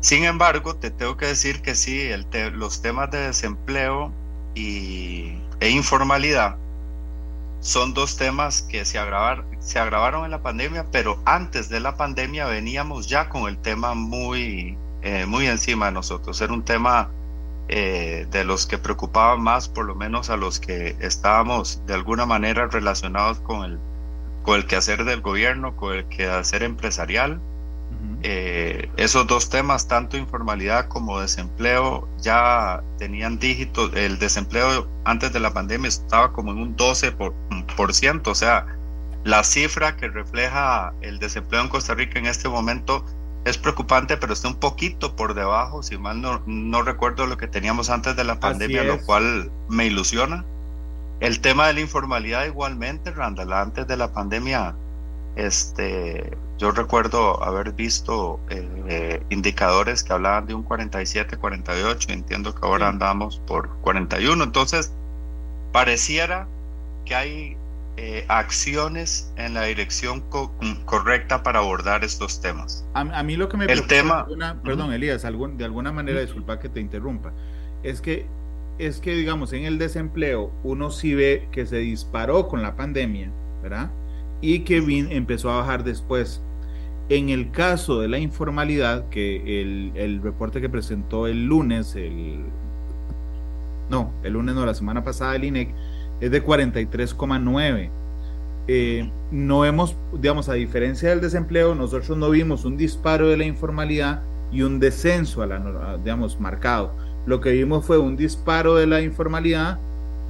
Sin 0.00 0.24
embargo, 0.24 0.76
te 0.76 0.90
tengo 0.90 1.16
que 1.16 1.26
decir 1.26 1.60
que 1.60 1.74
sí, 1.74 2.08
los 2.52 2.82
temas 2.82 3.10
de 3.10 3.18
desempleo 3.18 4.12
y, 4.54 5.34
e 5.60 5.70
informalidad 5.70 6.56
son 7.60 7.92
dos 7.92 8.16
temas 8.16 8.62
que 8.62 8.84
se, 8.86 8.98
se 9.60 9.78
agravaron 9.78 10.24
en 10.24 10.30
la 10.30 10.42
pandemia, 10.42 10.86
pero 10.90 11.20
antes 11.26 11.68
de 11.68 11.80
la 11.80 11.96
pandemia 11.96 12.46
veníamos 12.46 13.08
ya 13.08 13.28
con 13.28 13.48
el 13.48 13.58
tema 13.58 13.94
muy, 13.94 14.78
eh, 15.02 15.26
muy 15.26 15.46
encima 15.46 15.86
de 15.86 15.92
nosotros. 15.92 16.40
Era 16.40 16.54
un 16.54 16.64
tema 16.64 17.10
eh, 17.68 18.26
de 18.30 18.44
los 18.44 18.66
que 18.66 18.78
preocupaba 18.78 19.36
más, 19.36 19.68
por 19.68 19.84
lo 19.84 19.94
menos 19.94 20.30
a 20.30 20.36
los 20.36 20.58
que 20.58 20.96
estábamos 21.00 21.82
de 21.86 21.94
alguna 21.94 22.24
manera 22.24 22.66
relacionados 22.66 23.40
con 23.40 23.64
el, 23.64 23.78
con 24.42 24.56
el 24.56 24.66
quehacer 24.66 25.04
del 25.04 25.20
gobierno, 25.20 25.76
con 25.76 25.94
el 25.94 26.06
quehacer 26.08 26.62
empresarial. 26.62 27.40
Eh, 28.22 28.90
esos 28.96 29.26
dos 29.26 29.48
temas, 29.48 29.88
tanto 29.88 30.18
informalidad 30.18 30.88
como 30.88 31.20
desempleo, 31.20 32.06
ya 32.20 32.82
tenían 32.98 33.38
dígitos. 33.38 33.94
El 33.94 34.18
desempleo 34.18 34.86
antes 35.04 35.32
de 35.32 35.40
la 35.40 35.54
pandemia 35.54 35.88
estaba 35.88 36.32
como 36.32 36.52
en 36.52 36.58
un 36.58 36.76
12%, 36.76 37.14
por, 37.76 37.94
ciento, 37.94 38.32
o 38.32 38.34
sea, 38.34 38.66
la 39.24 39.42
cifra 39.42 39.96
que 39.96 40.08
refleja 40.08 40.92
el 41.00 41.18
desempleo 41.18 41.62
en 41.62 41.68
Costa 41.68 41.94
Rica 41.94 42.18
en 42.18 42.26
este 42.26 42.48
momento 42.48 43.04
es 43.46 43.56
preocupante, 43.56 44.18
pero 44.18 44.34
está 44.34 44.48
un 44.48 44.60
poquito 44.60 45.16
por 45.16 45.32
debajo, 45.32 45.82
si 45.82 45.96
mal 45.96 46.20
no, 46.20 46.42
no 46.46 46.82
recuerdo 46.82 47.26
lo 47.26 47.38
que 47.38 47.46
teníamos 47.46 47.88
antes 47.88 48.16
de 48.16 48.24
la 48.24 48.38
pandemia, 48.38 48.84
lo 48.84 49.00
cual 49.00 49.50
me 49.70 49.86
ilusiona. 49.86 50.44
El 51.20 51.40
tema 51.40 51.66
de 51.66 51.74
la 51.74 51.80
informalidad 51.80 52.44
igualmente, 52.44 53.12
Randall, 53.12 53.52
antes 53.54 53.86
de 53.86 53.96
la 53.96 54.12
pandemia 54.12 54.74
este, 55.36 56.36
yo 56.60 56.70
recuerdo 56.72 57.42
haber 57.42 57.72
visto 57.72 58.38
eh, 58.50 59.22
indicadores 59.30 60.04
que 60.04 60.12
hablaban 60.12 60.46
de 60.46 60.52
un 60.52 60.62
47, 60.62 61.38
48, 61.38 62.08
entiendo 62.10 62.54
que 62.54 62.60
ahora 62.66 62.88
andamos 62.88 63.40
por 63.46 63.70
41, 63.80 64.44
entonces 64.44 64.92
pareciera 65.72 66.46
que 67.06 67.14
hay 67.14 67.56
eh, 67.96 68.26
acciones 68.28 69.32
en 69.36 69.54
la 69.54 69.62
dirección 69.64 70.22
correcta 70.84 71.42
para 71.42 71.60
abordar 71.60 72.04
estos 72.04 72.42
temas. 72.42 72.86
A, 72.92 73.22
mí 73.22 73.36
lo 73.36 73.48
que 73.48 73.56
me 73.56 73.64
el 73.64 73.86
tema, 73.86 74.26
perdón, 74.62 74.92
Elías, 74.92 75.22
de 75.22 75.64
alguna 75.64 75.92
manera, 75.92 76.20
disculpa 76.20 76.58
que 76.58 76.68
te 76.68 76.80
interrumpa, 76.80 77.32
es 77.82 78.02
que 78.02 78.26
es 78.78 78.98
que 79.00 79.14
digamos 79.14 79.52
en 79.52 79.64
el 79.64 79.76
desempleo 79.76 80.52
uno 80.62 80.90
sí 80.90 81.14
ve 81.14 81.48
que 81.52 81.66
se 81.66 81.76
disparó 81.78 82.48
con 82.48 82.62
la 82.62 82.76
pandemia, 82.76 83.30
¿verdad? 83.62 83.90
Y 84.42 84.60
que 84.60 84.76
empezó 84.76 85.50
a 85.50 85.58
bajar 85.58 85.84
después. 85.84 86.42
En 87.10 87.28
el 87.28 87.50
caso 87.50 88.00
de 88.00 88.06
la 88.06 88.18
informalidad, 88.18 89.08
que 89.08 89.60
el, 89.60 89.90
el 89.96 90.22
reporte 90.22 90.60
que 90.60 90.68
presentó 90.68 91.26
el 91.26 91.44
lunes, 91.44 91.96
el 91.96 92.38
no, 93.90 94.12
el 94.22 94.34
lunes 94.34 94.54
no, 94.54 94.64
la 94.64 94.74
semana 94.74 95.02
pasada 95.02 95.34
el 95.34 95.42
INEC 95.42 95.74
es 96.20 96.30
de 96.30 96.44
43,9. 96.44 97.90
Eh, 98.68 99.10
no 99.32 99.64
hemos, 99.64 99.96
digamos, 100.12 100.48
a 100.48 100.52
diferencia 100.54 101.08
del 101.08 101.20
desempleo, 101.20 101.74
nosotros 101.74 102.16
no 102.16 102.30
vimos 102.30 102.64
un 102.64 102.76
disparo 102.76 103.28
de 103.28 103.36
la 103.36 103.44
informalidad 103.44 104.22
y 104.52 104.62
un 104.62 104.78
descenso 104.78 105.42
a 105.42 105.46
la, 105.46 105.98
digamos, 105.98 106.38
marcado. 106.38 106.92
Lo 107.26 107.40
que 107.40 107.50
vimos 107.50 107.84
fue 107.84 107.98
un 107.98 108.16
disparo 108.16 108.76
de 108.76 108.86
la 108.86 109.00
informalidad, 109.00 109.78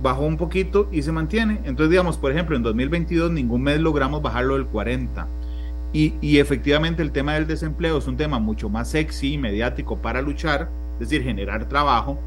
bajó 0.02 0.22
un 0.22 0.38
poquito 0.38 0.88
y 0.90 1.02
se 1.02 1.12
mantiene. 1.12 1.60
Entonces, 1.64 1.90
digamos, 1.90 2.16
por 2.16 2.32
ejemplo, 2.32 2.56
en 2.56 2.62
2022 2.62 3.30
ningún 3.30 3.64
mes 3.64 3.78
logramos 3.78 4.22
bajarlo 4.22 4.54
del 4.54 4.64
40. 4.64 5.26
Y, 5.92 6.38
efectivamente 6.38 7.02
el 7.02 7.10
tema 7.10 7.34
del 7.34 7.46
desempleo 7.46 7.98
es 7.98 8.06
un 8.06 8.16
tema 8.16 8.38
mucho 8.38 8.68
más 8.68 8.90
sexy 8.90 9.34
y 9.34 9.38
mediático 9.38 9.96
para 9.98 10.22
luchar, 10.22 10.70
es 10.94 11.08
decir, 11.10 11.24
generar 11.24 11.68
trabajo, 11.68 12.18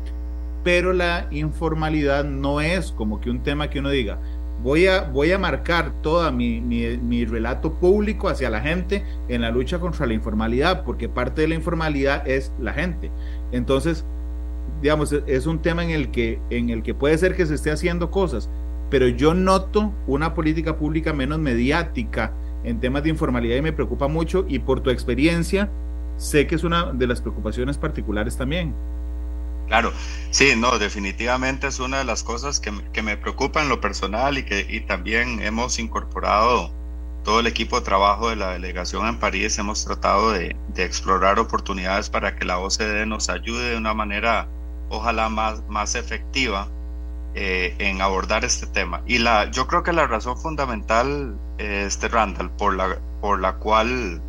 pero 0.64 0.92
la 0.92 1.28
informalidad 1.32 2.26
no 2.26 2.60
es 2.60 2.92
como 2.92 3.22
que 3.22 3.30
un 3.30 3.42
tema 3.42 3.70
que 3.70 3.80
uno 3.80 3.90
diga, 3.90 4.20
voy 4.62 4.88
a, 4.88 5.04
voy 5.04 5.32
a 5.32 5.40
marcar 5.40 5.94
todo 6.02 6.30
mi, 6.32 6.60
mi, 6.62 7.26
relato 7.26 7.74
público 7.74 8.28
hacia 8.28 8.50
la 8.50 8.60
gente 8.60 9.06
en 9.30 9.42
la 9.42 9.52
lucha 9.52 9.80
contra 9.80 10.06
la 10.06 10.14
informalidad, 10.14 10.84
porque 10.84 11.08
parte 11.08 11.42
de 11.42 11.50
la 11.50 11.56
informalidad 11.56 12.28
es 12.28 12.52
la 12.60 12.74
gente. 12.74 13.12
Entonces, 13.54 14.06
digamos, 14.82 15.14
es 15.14 15.46
un 15.46 15.60
tema 15.60 15.84
en 15.84 15.92
el 15.92 16.12
que, 16.12 16.40
en 16.50 16.70
el 16.70 16.84
que 16.84 16.94
puede 16.94 17.18
ser 17.18 17.36
que 17.36 17.46
se 17.46 17.56
esté 17.56 17.72
haciendo 17.72 18.12
cosas, 18.12 18.50
pero 18.90 19.08
yo 19.08 19.34
noto 19.34 19.94
una 20.08 20.34
política 20.34 20.78
pública 20.78 21.14
menos 21.14 21.40
mediática 21.40 22.34
en 22.64 22.80
temas 22.80 23.04
de 23.04 23.10
informalidad 23.10 23.58
y 23.58 23.62
me 23.62 23.74
preocupa 23.74 24.08
mucho 24.08 24.46
y 24.48 24.60
por 24.60 24.82
tu 24.82 24.90
experiencia 24.90 25.70
sé 26.18 26.48
que 26.48 26.56
es 26.56 26.64
una 26.64 26.94
de 26.94 27.08
las 27.08 27.22
preocupaciones 27.22 27.78
particulares 27.78 28.38
también. 28.38 28.74
Claro, 29.68 29.92
sí, 30.30 30.54
no, 30.58 30.78
definitivamente 30.78 31.68
es 31.68 31.80
una 31.80 32.00
de 32.00 32.04
las 32.04 32.24
cosas 32.24 32.60
que, 32.60 32.72
que 32.92 33.02
me 33.02 33.18
preocupa 33.18 33.62
en 33.62 33.70
lo 33.70 33.80
personal 33.80 34.38
y 34.38 34.44
que 34.44 34.66
y 34.70 34.82
también 34.82 35.42
hemos 35.42 35.80
incorporado 35.80 36.72
todo 37.24 37.40
el 37.40 37.48
equipo 37.48 37.80
de 37.80 37.86
trabajo 37.86 38.30
de 38.30 38.36
la 38.36 38.52
delegación 38.52 39.08
en 39.08 39.18
París, 39.18 39.58
hemos 39.58 39.86
tratado 39.86 40.32
de, 40.34 40.56
de 40.74 40.84
explorar 40.84 41.40
oportunidades 41.40 42.10
para 42.10 42.36
que 42.36 42.44
la 42.44 42.60
OCDE 42.60 43.06
nos 43.06 43.30
ayude 43.30 43.72
de 43.72 43.78
una 43.78 43.94
manera, 43.94 44.50
ojalá 44.90 45.30
más, 45.30 45.64
más 45.70 45.96
efectiva 45.96 46.70
eh, 47.36 47.76
en 47.80 48.02
abordar 48.02 48.46
este 48.46 48.68
tema. 48.68 49.02
Y 49.06 49.18
la, 49.20 49.50
yo 49.52 49.68
creo 49.68 49.84
que 49.84 49.94
la 49.94 50.08
razón 50.08 50.38
fundamental, 50.38 51.36
eh, 51.58 51.86
este 51.88 52.08
Randall, 52.08 52.52
por 52.52 52.76
la, 52.76 52.98
por 53.22 53.40
la 53.40 53.56
cual 53.56 54.22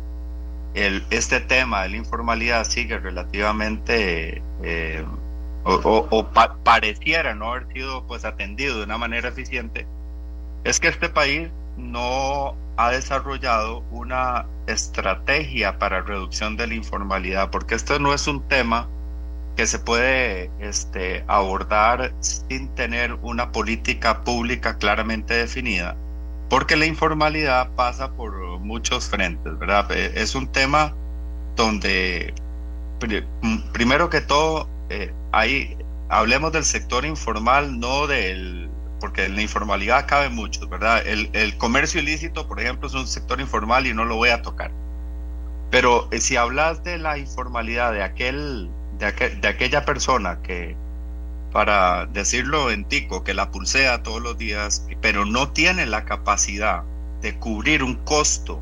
el, 0.73 1.03
este 1.09 1.39
tema 1.39 1.83
de 1.83 1.89
la 1.89 1.97
informalidad 1.97 2.65
sigue 2.65 2.97
relativamente 2.97 4.41
eh, 4.63 5.05
o, 5.65 6.27
pareciera 6.63 7.33
no 7.33 7.51
haber 7.51 7.67
sido 7.73 8.05
pues 8.05 8.23
atendido 8.23 8.77
de 8.77 8.83
una 8.83 8.97
manera 8.97 9.29
eficiente, 9.29 9.87
es 10.63 10.79
que 10.79 10.87
este 10.87 11.09
país 11.09 11.49
no 11.77 12.55
ha 12.77 12.91
desarrollado 12.91 13.79
una 13.91 14.45
estrategia 14.67 15.79
para 15.79 16.01
reducción 16.01 16.55
de 16.57 16.67
la 16.67 16.75
informalidad, 16.75 17.49
porque 17.49 17.75
esto 17.75 17.99
no 17.99 18.13
es 18.13 18.27
un 18.27 18.47
tema 18.47 18.87
que 19.55 19.67
se 19.67 19.79
puede 19.79 20.51
este, 20.59 21.23
abordar 21.27 22.13
sin 22.19 22.67
tener 22.75 23.13
una 23.21 23.51
política 23.51 24.23
pública 24.23 24.77
claramente 24.77 25.33
definida, 25.33 25.95
porque 26.49 26.75
la 26.75 26.85
informalidad 26.85 27.69
pasa 27.75 28.11
por 28.11 28.35
muchos 28.59 29.09
frentes, 29.09 29.57
¿verdad? 29.57 29.91
Es 29.91 30.35
un 30.35 30.47
tema 30.51 30.93
donde, 31.55 32.33
primero 33.71 34.09
que 34.09 34.21
todo, 34.21 34.67
eh, 34.89 35.13
ahí 35.31 35.77
hablemos 36.09 36.51
del 36.51 36.65
sector 36.65 37.05
informal, 37.05 37.79
no 37.79 38.07
del, 38.07 38.69
porque 38.99 39.25
en 39.25 39.35
la 39.35 39.41
informalidad 39.41 40.07
cabe 40.07 40.29
mucho, 40.29 40.67
¿verdad? 40.67 41.05
El, 41.05 41.29
el, 41.33 41.57
comercio 41.57 42.01
ilícito, 42.01 42.47
por 42.47 42.59
ejemplo, 42.59 42.87
es 42.87 42.93
un 42.93 43.07
sector 43.07 43.39
informal 43.39 43.87
y 43.87 43.93
no 43.93 44.05
lo 44.05 44.15
voy 44.15 44.29
a 44.29 44.41
tocar. 44.41 44.71
Pero 45.71 46.07
eh, 46.11 46.19
si 46.19 46.37
hablas 46.37 46.83
de 46.83 46.97
la 46.97 47.17
informalidad 47.17 47.91
de 47.91 48.03
aquel, 48.03 48.69
de, 48.97 49.05
aquel, 49.05 49.41
de 49.41 49.47
aquella 49.47 49.85
persona 49.85 50.41
que, 50.41 50.75
para 51.51 52.05
decirlo 52.07 52.71
en 52.71 52.85
tico, 52.85 53.23
que 53.23 53.33
la 53.33 53.51
pulsea 53.51 54.03
todos 54.03 54.21
los 54.21 54.37
días, 54.37 54.87
pero 55.01 55.25
no 55.25 55.51
tiene 55.51 55.85
la 55.85 56.05
capacidad 56.05 56.83
de 57.21 57.37
cubrir 57.37 57.83
un 57.83 57.95
costo 57.95 58.61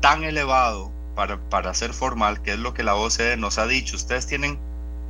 tan 0.00 0.22
elevado 0.24 0.92
para, 1.14 1.38
para 1.48 1.72
ser 1.74 1.92
formal, 1.92 2.42
que 2.42 2.52
es 2.52 2.58
lo 2.58 2.74
que 2.74 2.82
la 2.82 2.94
OCDE 2.94 3.36
nos 3.36 3.58
ha 3.58 3.66
dicho. 3.66 3.96
Ustedes 3.96 4.26
tienen 4.26 4.58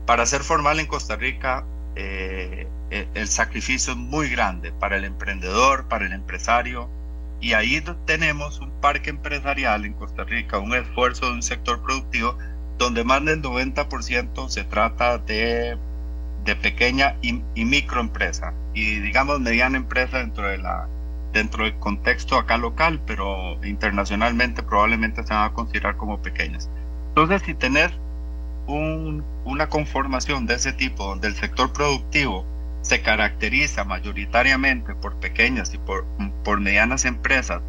para 0.07 0.27
ser 0.27 0.43
formal 0.43 0.81
en 0.81 0.87
Costa 0.87 1.17
Rica, 1.17 1.65
eh, 1.97 2.67
eh, 2.91 3.09
el 3.15 3.29
sacrificio 3.29 3.95
es 3.95 3.99
muy 3.99 4.29
grande 4.29 4.73
para 4.73 4.97
el 4.97 5.05
emprendedor, 5.05 5.89
para 5.89 6.07
el 6.07 6.13
empresario, 6.13 6.89
y 7.41 7.53
ahí 7.55 7.83
tenemos 8.07 8.61
un 8.61 8.71
parque 8.81 9.11
empresarial 9.11 9.85
en 9.85 9.95
Costa 9.95 10.25
Rica, 10.25 10.59
un 10.59 10.75
esfuerzo 10.75 11.27
de 11.27 11.33
un 11.33 11.43
sector 11.43 11.83
productivo 11.83 12.39
donde 12.79 13.05
más 13.05 13.25
del 13.25 13.43
90% 13.43 14.49
se 14.49 14.65
trata 14.65 15.19
de, 15.19 15.77
de 16.45 16.57
pequeña 16.57 17.17
y, 17.23 17.43
y, 17.55 17.65
microempresa 17.65 18.53
y 18.75 19.01
digamos 19.01 19.41
mediana 19.41 19.77
empresa 19.77 20.19
dentro 20.19 20.49
de 20.49 20.59
la 20.59 20.89
dentro 21.33 21.65
del 21.65 21.75
contexto 21.81 22.37
acá 22.37 22.57
local, 22.57 23.01
pero 23.07 23.59
internacionalmente 23.65 24.63
probablemente 24.63 25.25
se 25.25 25.35
van 25.35 25.51
a 25.51 25.53
considerar 25.53 25.97
como 25.97 26.23
pequeñas. 26.23 26.71
Entonces, 27.09 27.43
si 27.43 27.55
tenés 27.55 27.91
una 28.67 29.69
conformación 29.69 30.47
de 30.47 30.55
ese 30.55 30.73
tipo 30.73 31.05
donde 31.05 31.29
el 31.29 31.35
sector 31.35 31.73
productivo 31.73 32.47
se 32.83 33.03
caracteriza 33.03 33.85
mayoritariamente 33.85 34.95
por 34.95 35.17
pequeñas 35.17 35.75
y 35.75 35.79
por, 35.79 36.07
por 36.45 36.61
medianas 36.61 37.05
empresas 37.05 37.61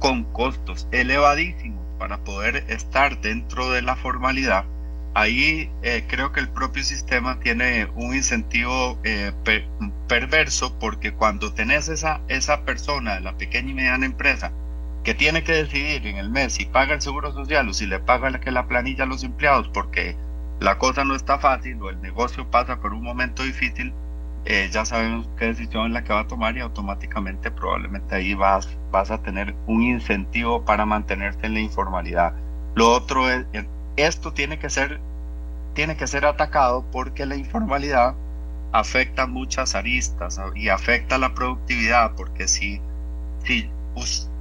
con 0.00 0.24
costos 0.24 0.86
elevadísimos 0.92 1.73
para 1.98 2.18
poder 2.24 2.64
estar 2.68 3.20
dentro 3.20 3.70
de 3.70 3.82
la 3.82 3.96
formalidad, 3.96 4.64
ahí 5.14 5.70
eh, 5.82 6.04
creo 6.08 6.32
que 6.32 6.40
el 6.40 6.48
propio 6.48 6.82
sistema 6.82 7.38
tiene 7.40 7.86
un 7.94 8.14
incentivo 8.14 8.98
eh, 9.04 9.32
perverso 10.08 10.76
porque 10.78 11.12
cuando 11.12 11.52
tenés 11.54 11.88
esa, 11.88 12.20
esa 12.28 12.64
persona 12.64 13.14
de 13.14 13.20
la 13.20 13.36
pequeña 13.36 13.70
y 13.70 13.74
mediana 13.74 14.06
empresa 14.06 14.52
que 15.04 15.14
tiene 15.14 15.44
que 15.44 15.52
decidir 15.52 16.06
en 16.06 16.16
el 16.16 16.30
mes 16.30 16.54
si 16.54 16.64
paga 16.64 16.94
el 16.94 17.00
seguro 17.00 17.32
social 17.32 17.68
o 17.68 17.74
si 17.74 17.86
le 17.86 18.00
paga 18.00 18.30
la, 18.30 18.40
que 18.40 18.50
la 18.50 18.66
planilla 18.66 19.04
a 19.04 19.06
los 19.06 19.22
empleados 19.22 19.68
porque 19.68 20.16
la 20.60 20.78
cosa 20.78 21.04
no 21.04 21.14
está 21.14 21.38
fácil 21.38 21.80
o 21.82 21.90
el 21.90 22.00
negocio 22.00 22.50
pasa 22.50 22.80
por 22.80 22.94
un 22.94 23.02
momento 23.02 23.42
difícil, 23.42 23.92
eh, 24.46 24.68
ya 24.70 24.84
sabemos 24.84 25.28
qué 25.38 25.46
decisión 25.46 25.86
es 25.86 25.92
la 25.92 26.04
que 26.04 26.12
va 26.12 26.20
a 26.20 26.26
tomar 26.26 26.56
y 26.56 26.60
automáticamente 26.60 27.50
probablemente 27.50 28.14
ahí 28.14 28.34
vas, 28.34 28.68
vas 28.90 29.10
a 29.10 29.22
tener 29.22 29.54
un 29.66 29.82
incentivo 29.82 30.64
para 30.64 30.84
mantenerte 30.84 31.46
en 31.46 31.54
la 31.54 31.60
informalidad. 31.60 32.34
Lo 32.74 32.92
otro 32.92 33.30
es, 33.30 33.46
eh, 33.54 33.66
esto 33.96 34.32
tiene 34.32 34.58
que 34.58 34.68
ser, 34.68 35.00
tiene 35.72 35.96
que 35.96 36.06
ser 36.06 36.26
atacado 36.26 36.84
porque 36.92 37.24
la 37.24 37.36
informalidad 37.36 38.14
afecta 38.72 39.26
muchas 39.26 39.74
aristas 39.74 40.38
y 40.54 40.68
afecta 40.68 41.16
la 41.16 41.32
productividad 41.32 42.14
porque 42.16 42.48
si, 42.48 42.80
si, 43.44 43.70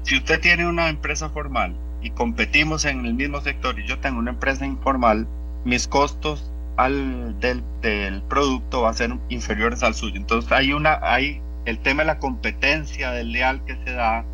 si 0.04 0.18
usted 0.18 0.42
tiene 0.42 0.68
una 0.68 0.90
empresa 0.90 1.30
formal 1.30 1.78
y 2.02 2.10
competimos 2.10 2.84
en 2.84 3.06
el 3.06 3.14
mismo 3.14 3.40
sector 3.40 3.80
y 3.80 3.88
yo 3.88 4.00
tengo 4.00 4.20
una 4.20 4.32
empresa 4.32 4.66
informal, 4.66 5.28
mis 5.64 5.88
costos 5.88 6.53
al 6.78 7.40
del, 7.40 7.64
del, 7.82 8.22
producto 8.24 8.82
va 8.82 8.90
a 8.90 8.94
ser 8.94 9.16
inferiores 9.30 9.84
al 9.84 9.94
suyo. 9.94 10.16
Entonces 10.18 10.52
hay 10.52 10.74
una, 10.74 11.00
hay 11.02 11.42
el 11.66 11.80
tema 11.80 12.04
de 12.04 12.08
la 12.08 12.20
competencia 12.20 13.12
del 13.12 13.32
leal 13.32 13.64
que 13.66 13.76
se 13.86 13.94
da 13.94 14.26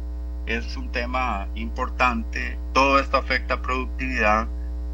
es 0.46 0.76
un 0.78 0.92
tema 0.92 1.48
importante. 1.56 2.58
Todo 2.74 3.00
esto 3.00 3.18
afecta 3.18 3.62
productividad, 3.62 4.48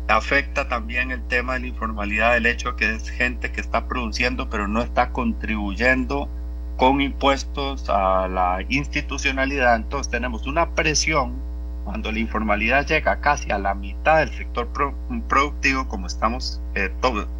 afecta 0.07 0.67
también 0.67 1.11
el 1.11 1.25
tema 1.27 1.53
de 1.53 1.61
la 1.61 1.67
informalidad, 1.67 2.33
del 2.33 2.45
hecho 2.45 2.75
que 2.75 2.93
es 2.93 3.09
gente 3.09 3.51
que 3.51 3.61
está 3.61 3.87
produciendo 3.87 4.49
pero 4.49 4.67
no 4.67 4.81
está 4.81 5.11
contribuyendo 5.11 6.29
con 6.77 6.99
impuestos 6.99 7.89
a 7.89 8.27
la 8.27 8.65
institucionalidad. 8.67 9.75
Entonces 9.77 10.11
tenemos 10.11 10.45
una 10.45 10.75
presión 10.75 11.33
cuando 11.85 12.11
la 12.11 12.19
informalidad 12.19 12.85
llega 12.85 13.21
casi 13.21 13.51
a 13.51 13.59
la 13.59 13.75
mitad 13.75 14.17
del 14.17 14.31
sector 14.31 14.67
productivo, 15.29 15.87
como 15.87 16.07
estamos 16.07 16.59
eh, 16.73 16.89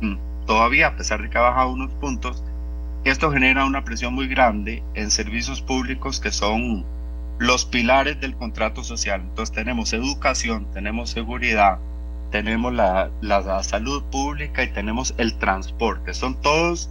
mm, 0.01 0.45
todavía, 0.45 0.87
a 0.87 0.95
pesar 0.95 1.21
de 1.21 1.29
que 1.29 1.37
ha 1.37 1.41
bajado 1.41 1.71
unos 1.71 1.91
puntos, 1.95 2.43
esto 3.03 3.31
genera 3.31 3.65
una 3.65 3.83
presión 3.83 4.13
muy 4.13 4.27
grande 4.27 4.83
en 4.93 5.11
servicios 5.11 5.61
públicos 5.61 6.19
que 6.19 6.31
son 6.31 6.85
los 7.39 7.65
pilares 7.65 8.19
del 8.21 8.35
contrato 8.35 8.83
social. 8.83 9.21
Entonces 9.21 9.53
tenemos 9.53 9.93
educación, 9.93 10.67
tenemos 10.71 11.09
seguridad, 11.09 11.79
tenemos 12.31 12.73
la, 12.73 13.09
la, 13.21 13.63
salud 13.63 14.03
pública 14.11 14.63
y 14.63 14.71
tenemos 14.71 15.13
el 15.17 15.37
transporte. 15.37 16.13
Son 16.13 16.39
todos 16.41 16.89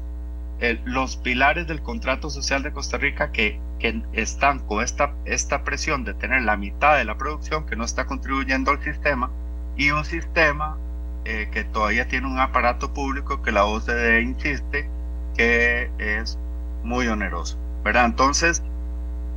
eh, 0.61 0.79
los 0.85 1.17
pilares 1.17 1.67
del 1.67 1.83
contrato 1.83 2.31
social 2.31 2.63
de 2.63 2.73
Costa 2.73 2.99
Rica 2.99 3.33
que, 3.33 3.59
que 3.79 4.03
están 4.13 4.61
con 4.61 4.83
esta, 4.83 5.15
esta 5.25 5.65
presión 5.65 6.05
de 6.05 6.15
tener 6.15 6.43
la 6.43 6.57
mitad 6.57 6.97
de 6.97 7.05
la 7.05 7.17
producción 7.17 7.67
que 7.67 7.77
no 7.77 7.85
está 7.85 8.07
contribuyendo 8.07 8.71
al 8.71 8.83
sistema 8.83 9.31
y 9.77 9.91
un 9.91 10.05
sistema 10.05 10.79
eh, 11.25 11.49
que 11.53 11.65
todavía 11.65 12.07
tiene 12.09 12.27
un 12.27 12.39
aparato 12.39 12.93
público 12.93 13.43
que 13.43 13.53
la 13.53 13.65
OCDE 13.65 14.23
insiste 14.23 14.89
que 15.37 15.91
es 15.99 16.39
muy 16.83 17.09
oneroso. 17.09 17.59
¿verdad? 17.85 18.07
Entonces, 18.07 18.63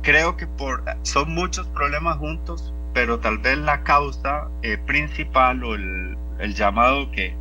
creo 0.02 0.36
que 0.36 0.46
por, 0.46 0.82
son 1.02 1.34
muchos 1.34 1.68
problemas 1.68 2.16
juntos, 2.16 2.72
pero 2.94 3.20
tal 3.20 3.38
vez 3.38 3.58
la 3.58 3.82
causa 3.84 4.48
eh, 4.62 4.78
principal 4.78 5.62
o 5.62 5.74
el, 5.74 6.16
el, 6.38 6.54
llamado 6.54 7.10
que 7.10 7.36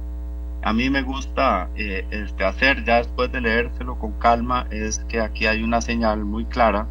a 0.63 0.73
mí 0.73 0.89
me 0.89 1.01
gusta 1.01 1.69
eh, 1.75 2.05
este, 2.11 2.43
hacer 2.43 2.83
ya 2.83 2.97
después 2.97 3.31
de 3.31 3.41
leérselo 3.41 3.97
con 3.99 4.13
calma 4.19 4.67
es 4.71 4.99
que 5.07 5.21
aquí 5.21 5.45
hay 5.45 5.63
una 5.63 5.81
señal 5.81 6.25
muy 6.25 6.45
clara 6.45 6.87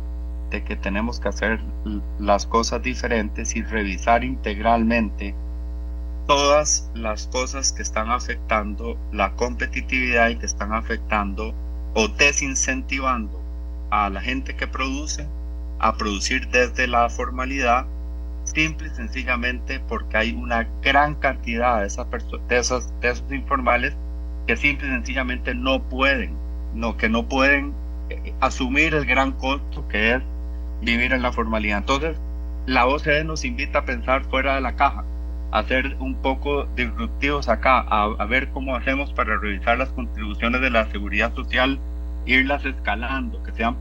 de 0.51 0.63
que 0.63 0.77
tenemos 0.77 1.21
que 1.21 1.29
hacer 1.29 1.61
las 2.19 2.47
cosas 2.47 2.83
diferentes 2.83 3.57
y 3.57 3.63
revisar 3.63 4.25
integralmente 4.25 5.35
todas 6.27 6.91
las 6.95 7.27
cosas 7.29 7.73
que 7.73 7.83
están 7.83 8.11
afectando 8.11 8.97
la 9.13 9.33
competitividad 9.35 10.29
y 10.29 10.37
que 10.37 10.47
están 10.47 10.73
afectando 10.73 11.55
o 11.95 12.09
desincentivando 12.09 13.41
a 13.91 14.11
la 14.11 14.21
gente 14.21 14.57
que 14.57 14.67
produce 14.67 15.27
a 15.79 15.97
producir 15.97 16.49
desde 16.49 16.87
la 16.87 17.09
formalidad, 17.09 17.87
simple 18.57 18.89
y 18.89 18.91
sencillamente 18.97 19.81
porque 19.81 20.17
hay 20.17 20.33
una 20.33 20.67
gran 20.83 21.15
cantidad 21.17 21.81
de, 21.81 21.87
esas 21.89 22.07
de, 22.49 22.57
esos, 22.57 23.01
de 23.01 23.11
esos 23.11 23.31
informales 23.31 23.95
que 24.47 24.57
simple 24.57 24.89
y 24.89 24.91
sencillamente 24.93 25.55
no 25.55 25.83
pueden, 25.83 26.35
no, 26.75 26.97
que 26.97 27.11
no 27.11 27.29
pueden 27.29 27.75
eh, 28.09 28.33
asumir 28.41 28.95
el 28.95 29.05
gran 29.05 29.33
costo 29.33 29.87
que 29.89 30.15
es 30.15 30.23
vivir 30.81 31.13
en 31.13 31.21
la 31.21 31.33
formalidad. 31.33 31.79
Entonces, 31.79 32.17
la 32.65 32.87
OCDE 32.87 33.25
nos 33.25 33.45
invita 33.45 33.81
a 33.81 33.85
pensar 33.85 34.25
fuera 34.25 34.55
de 34.55 34.63
la 34.63 34.75
caja, 34.75 35.05
a 35.51 35.63
ser 35.65 35.95
un 36.01 36.15
poco 36.15 36.65
disruptivos 36.77 37.51
acá, 37.51 37.81
a, 37.81 38.05
a 38.05 38.25
ver 38.25 38.49
cómo 38.49 38.75
hacemos 38.75 39.13
para 39.13 39.37
revisar 39.37 39.77
las 39.77 39.91
contribuciones 39.91 40.63
de 40.63 40.71
la 40.71 40.91
seguridad 40.91 41.35
social 41.35 41.79
irlas 42.25 42.65
escalando, 42.65 43.43
que 43.43 43.53
sean 43.53 43.77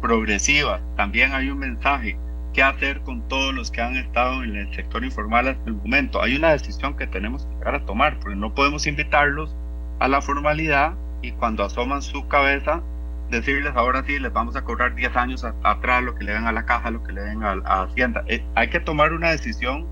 progresivas. 0.00 0.80
También 0.96 1.32
hay 1.34 1.50
un 1.50 1.58
mensaje 1.58 2.16
qué 2.52 2.62
hacer 2.62 3.00
con 3.00 3.26
todos 3.28 3.54
los 3.54 3.70
que 3.70 3.80
han 3.80 3.96
estado 3.96 4.42
en 4.42 4.56
el 4.56 4.74
sector 4.74 5.04
informal 5.04 5.48
hasta 5.48 5.64
el 5.66 5.74
momento. 5.74 6.22
Hay 6.22 6.36
una 6.36 6.50
decisión 6.50 6.96
que 6.96 7.06
tenemos 7.06 7.44
que 7.44 7.54
llegar 7.54 7.74
a 7.76 7.84
tomar, 7.84 8.18
porque 8.20 8.36
no 8.36 8.54
podemos 8.54 8.86
invitarlos 8.86 9.54
a 10.00 10.08
la 10.08 10.20
formalidad 10.20 10.94
y 11.22 11.32
cuando 11.32 11.64
asoman 11.64 12.02
su 12.02 12.26
cabeza, 12.28 12.82
decirles 13.30 13.72
ahora 13.76 14.04
sí, 14.06 14.18
les 14.18 14.32
vamos 14.32 14.56
a 14.56 14.62
cobrar 14.62 14.94
10 14.94 15.16
años 15.16 15.46
atrás 15.62 16.02
lo 16.02 16.14
que 16.14 16.24
le 16.24 16.32
den 16.32 16.46
a 16.46 16.52
la 16.52 16.64
caja, 16.64 16.90
lo 16.90 17.02
que 17.02 17.12
le 17.12 17.22
den 17.22 17.42
a, 17.42 17.82
Hacienda. 17.82 18.24
Eh, 18.26 18.44
hay 18.54 18.68
que 18.70 18.80
tomar 18.80 19.12
una 19.12 19.30
decisión 19.30 19.86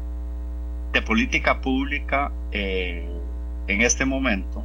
de 0.93 1.03
política 1.03 1.61
pública 1.61 2.33
eh, 2.53 3.09
en 3.67 3.83
este 3.83 4.05
momento 4.05 4.65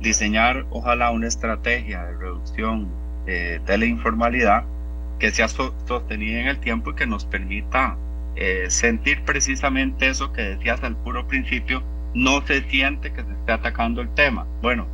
diseñar 0.00 0.66
ojalá 0.70 1.10
una 1.10 1.26
estrategia 1.26 2.04
de 2.04 2.16
reducción 2.16 2.88
eh, 3.26 3.60
de 3.64 3.78
la 3.78 3.86
informalidad 3.86 4.64
que 5.18 5.30
sea 5.30 5.48
sostenida 5.48 6.40
en 6.40 6.48
el 6.48 6.58
tiempo 6.58 6.90
y 6.90 6.94
que 6.94 7.06
nos 7.06 7.24
permita 7.24 7.96
eh, 8.36 8.66
sentir 8.68 9.22
precisamente 9.24 10.08
eso 10.08 10.32
que 10.32 10.42
decías 10.42 10.82
al 10.82 10.96
puro 10.96 11.26
principio, 11.26 11.82
no 12.14 12.44
se 12.46 12.62
siente 12.68 13.12
que 13.12 13.22
se 13.22 13.32
esté 13.32 13.52
atacando 13.52 14.02
el 14.02 14.12
tema. 14.14 14.46
Bueno, 14.62 14.86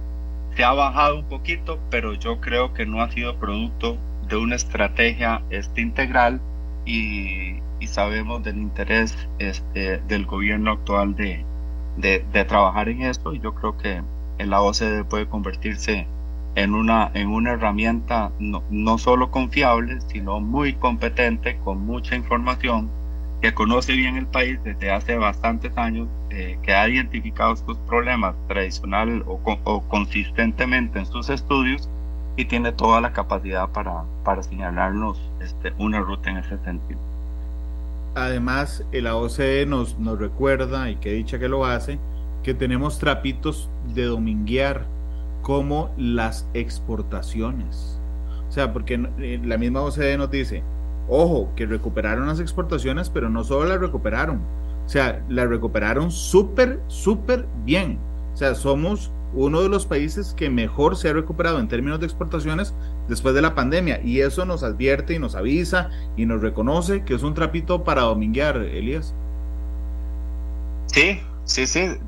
se 0.56 0.64
ha 0.64 0.72
bajado 0.72 1.20
un 1.20 1.28
poquito, 1.28 1.80
pero 1.90 2.14
yo 2.14 2.40
creo 2.40 2.72
que 2.72 2.86
no 2.86 3.02
ha 3.02 3.10
sido 3.10 3.38
producto 3.38 3.98
de 4.28 4.36
una 4.36 4.54
estrategia 4.54 5.42
este, 5.50 5.80
integral 5.80 6.40
y, 6.84 7.60
y 7.80 7.86
sabemos 7.86 8.42
del 8.42 8.58
interés 8.58 9.16
este, 9.38 9.98
del 10.08 10.26
gobierno 10.26 10.72
actual 10.72 11.14
de, 11.16 11.44
de, 11.96 12.24
de 12.32 12.44
trabajar 12.44 12.88
en 12.88 13.02
esto 13.02 13.34
y 13.34 13.40
yo 13.40 13.54
creo 13.54 13.76
que 13.76 14.02
la 14.38 14.60
OCDE 14.60 15.04
puede 15.04 15.26
convertirse 15.28 16.06
en 16.54 16.74
una, 16.74 17.10
en 17.14 17.28
una 17.28 17.52
herramienta 17.52 18.30
no, 18.38 18.62
no, 18.70 18.98
solo 18.98 19.30
confiable, 19.30 19.98
sino 20.08 20.40
muy 20.40 20.74
competente, 20.74 21.58
con 21.64 21.84
mucha 21.86 22.14
información, 22.14 22.90
que 23.40 23.54
conoce 23.54 23.92
bien 23.92 24.16
el 24.16 24.26
país 24.26 24.58
desde 24.62 24.90
hace 24.90 25.16
bastantes 25.16 25.76
años, 25.76 26.08
eh, 26.30 26.58
que 26.62 26.74
ha 26.74 26.88
identificado 26.88 27.54
estos 27.54 27.76
problemas 27.88 28.34
tradicional 28.48 29.24
o, 29.26 29.40
o, 29.64 29.82
consistentemente 29.88 30.98
en 30.98 31.06
sus 31.06 31.28
estudios 31.30 31.88
y 32.36 32.44
tiene 32.44 32.72
toda 32.72 33.00
la 33.00 33.12
capacidad 33.12 33.68
para, 33.70 34.04
para 34.24 34.42
señalarnos 34.42 35.20
este, 35.40 35.72
una 35.78 36.00
ruta 36.00 36.30
en 36.30 36.38
ese 36.38 36.58
sentido. 36.58 37.00
Además, 38.14 38.84
la 38.92 39.16
OCDE 39.16 39.64
nos, 39.66 39.98
nos 39.98 40.18
recuerda, 40.18 40.90
y 40.90 40.96
que 40.96 41.12
dicha 41.12 41.38
que 41.38 41.48
lo 41.48 41.64
hace, 41.64 41.98
que 42.42 42.52
tenemos 42.52 42.98
trapitos 42.98 43.70
de 43.94 44.04
dominguear 44.04 44.84
como 45.42 45.92
las 45.96 46.48
exportaciones. 46.54 48.00
O 48.48 48.52
sea, 48.52 48.72
porque 48.72 49.00
eh, 49.18 49.40
la 49.44 49.58
misma 49.58 49.82
OCDE 49.82 50.16
nos 50.18 50.30
dice, 50.30 50.62
ojo, 51.08 51.50
que 51.56 51.66
recuperaron 51.66 52.26
las 52.26 52.40
exportaciones, 52.40 53.10
pero 53.10 53.28
no 53.28 53.44
solo 53.44 53.68
las 53.68 53.80
recuperaron, 53.80 54.40
o 54.84 54.88
sea, 54.88 55.24
las 55.28 55.48
recuperaron 55.48 56.10
súper, 56.10 56.80
súper 56.88 57.46
bien. 57.64 57.98
O 58.34 58.36
sea, 58.36 58.54
somos 58.54 59.10
uno 59.34 59.62
de 59.62 59.68
los 59.68 59.86
países 59.86 60.34
que 60.34 60.50
mejor 60.50 60.96
se 60.96 61.08
ha 61.08 61.12
recuperado 61.12 61.58
en 61.58 61.68
términos 61.68 62.00
de 62.00 62.06
exportaciones 62.06 62.74
después 63.08 63.34
de 63.34 63.42
la 63.42 63.54
pandemia. 63.54 64.00
Y 64.02 64.20
eso 64.20 64.44
nos 64.44 64.62
advierte 64.62 65.14
y 65.14 65.18
nos 65.18 65.34
avisa 65.34 65.90
y 66.16 66.26
nos 66.26 66.42
reconoce 66.42 67.04
que 67.04 67.14
es 67.14 67.22
un 67.22 67.34
trapito 67.34 67.84
para 67.84 68.02
dominguear, 68.02 68.56
Elías. 68.56 69.14
Sí, 70.86 71.20
Sí, 71.44 71.66
sí, 71.66 71.98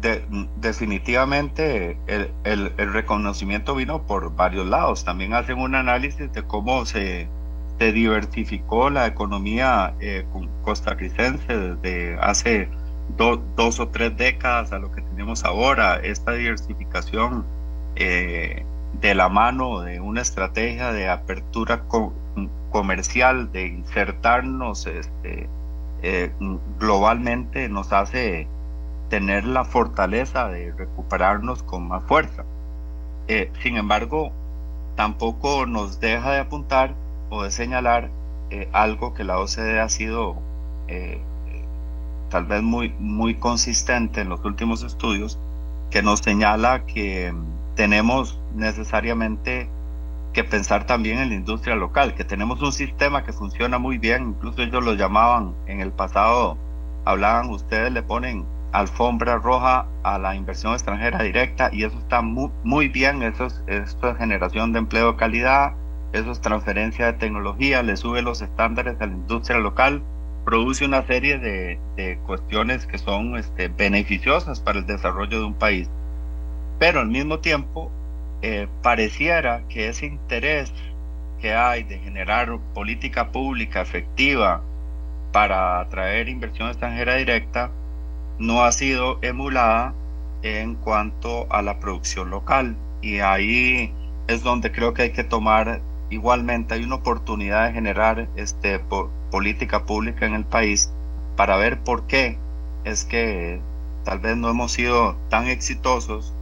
definitivamente 0.61 1.99
el, 2.07 2.31
el, 2.45 2.93
reconocimiento 2.93 3.75
vino 3.75 4.07
por 4.07 4.35
varios 4.37 4.67
lados. 4.67 5.05
También 5.05 5.35
hacen 5.35 5.59
un 5.59 5.75
análisis 5.75 6.33
de 6.33 6.43
cómo 6.45 6.87
se, 6.87 7.29
se 7.79 7.93
diversificó 7.93 8.91
la 8.91 9.07
economía 9.07 9.95
eh, 10.01 10.25
costarricense 10.63 11.53
desde 11.53 12.17
hace 12.21 12.69
dos 13.17 13.81
o 13.81 13.89
tres 13.89 14.17
décadas 14.17 14.73
a 14.73 14.79
lo 14.79 14.93
que 14.93 15.03
tenemos 15.03 15.45
ahora. 15.45 15.97
Esta 15.97 16.33
diversificación 16.33 17.45
eh, 17.97 18.65
de 19.01 19.15
la 19.15 19.29
mano 19.29 19.81
de 19.81 20.01
una 20.01 20.23
estrategia 20.23 20.93
de 20.93 21.09
apertura 21.09 21.85
comercial, 22.71 23.51
de 23.53 23.67
insertarnos 23.67 24.87
este, 24.87 25.49
eh, 26.03 26.33
globalmente, 26.79 27.69
nos 27.69 27.93
hace 27.93 28.47
tener 29.15 29.45
la 29.45 29.65
fortaleza 29.65 30.49
de 30.49 30.73
recuperarnos 30.73 31.63
con 31.63 31.87
más 31.87 32.03
fuerza. 32.03 32.45
Eh, 33.29 33.49
sin 33.63 33.77
embargo, 33.77 34.33
tampoco 34.97 35.67
nos 35.67 36.01
deja 36.01 36.33
de 36.33 36.41
apuntar 36.41 36.97
o 37.31 37.45
de 37.45 37.53
señalar 37.53 38.11
eh, 38.51 38.69
algo 38.73 39.15
que 39.15 39.23
la 39.23 39.39
OCDE 39.39 39.79
ha 39.79 39.89
sido 39.89 40.35
eh, 40.89 41.21
tal 42.29 42.47
vez 42.47 42.61
muy, 42.61 42.93
muy 42.99 43.37
consistente 43.37 44.21
en 44.21 44.31
los 44.31 44.45
últimos 44.45 44.83
estudios, 44.83 45.39
que 45.93 46.03
nos 46.03 46.19
señala 46.19 46.85
que 46.85 47.33
tenemos 47.77 48.41
necesariamente 48.57 49.69
que 50.33 50.43
pensar 50.43 50.87
también 50.87 51.21
en 51.21 51.29
la 51.29 51.37
industria 51.37 51.77
local, 51.77 52.17
que 52.17 52.25
tenemos 52.25 52.61
un 52.63 52.73
sistema 52.73 53.23
que 53.23 53.33
funciona 53.33 53.79
muy 53.79 53.97
bien, 53.97 54.31
incluso 54.31 54.61
ellos 54.63 54.83
lo 54.83 54.95
llamaban 54.95 55.55
en 55.69 55.81
el 55.81 55.93
pasado, 55.93 56.59
hablaban, 57.05 57.51
ustedes 57.51 57.93
le 57.93 58.03
ponen 58.03 58.45
alfombra 58.75 59.39
roja 59.39 59.87
a 60.03 60.19
la 60.19 60.35
inversión 60.35 60.73
extranjera 60.73 61.23
directa 61.23 61.71
y 61.73 61.85
eso 61.85 61.97
está 61.97 62.23
muy, 62.23 62.51
muy 62.65 62.89
bien, 62.89 63.23
eso 63.23 63.47
es, 63.47 63.63
esto 63.69 64.11
es 64.11 64.19
generación 64.19 64.73
de 64.73 64.81
empleo 64.81 65.13
de 65.13 65.17
calidad, 65.17 65.75
eso 66.13 66.33
es 66.33 66.41
transferencia 66.41 67.07
de 67.07 67.13
tecnología, 67.15 67.85
le 67.85 67.97
sube 67.97 68.21
los 68.21 68.43
estándares 68.43 69.01
a 69.01 69.07
la 69.07 69.13
industria 69.13 69.59
local, 69.59 70.03
produce 70.45 70.85
una 70.85 71.07
serie 71.07 71.39
de, 71.39 71.79
de 71.97 72.19
cuestiones 72.27 72.87
que 72.87 72.99
son 72.99 73.37
este, 73.37 73.69
beneficiosas 73.69 74.61
para 74.61 74.81
el 74.81 74.87
desarrollo 74.87 75.39
de 75.39 75.45
un 75.45 75.55
país. 75.55 75.89
Pero 76.81 76.99
al 76.99 77.09
mismo 77.09 77.39
tiempo, 77.39 77.93
eh, 78.43 78.67
pareciera 78.83 79.63
que 79.69 79.89
ese 79.89 80.07
interés 80.07 80.73
que 81.41 81.55
hay 81.55 81.85
de 81.85 81.99
generar 82.01 82.59
política 82.75 83.31
pública 83.31 83.83
efectiva 83.83 84.63
para 85.33 85.81
atraer 85.81 86.29
inversión 86.29 86.69
extranjera 86.69 87.15
directa, 87.15 87.71
no 88.39 88.65
ha 88.65 88.73
sido 88.73 89.19
emulada 89.23 89.95
en 90.43 90.75
cuanto 90.75 91.47
a 91.51 91.63
la 91.63 91.81
producción 91.81 92.31
local. 92.31 92.77
Y 93.03 93.21
ahí 93.21 93.93
es 94.27 94.43
donde 94.43 94.73
creo 94.73 94.95
que 94.95 95.03
hay 95.03 95.13
que 95.13 95.25
tomar 95.25 95.81
igualmente, 96.11 96.75
hay 96.75 96.85
una 96.85 96.97
oportunidad 96.97 97.67
de 97.67 97.73
generar 97.73 98.29
este, 98.37 98.81
política 99.31 99.85
pública 99.85 100.27
en 100.27 100.35
el 100.35 100.45
país 100.45 100.93
para 101.37 101.57
ver 101.57 101.81
por 101.81 102.07
qué 102.07 102.39
es 102.85 103.05
que 103.05 103.61
tal 104.05 104.21
vez 104.21 104.37
no 104.37 104.49
hemos 104.49 104.73
sido 104.73 105.17
tan 105.29 105.49
exitosos 105.49 106.35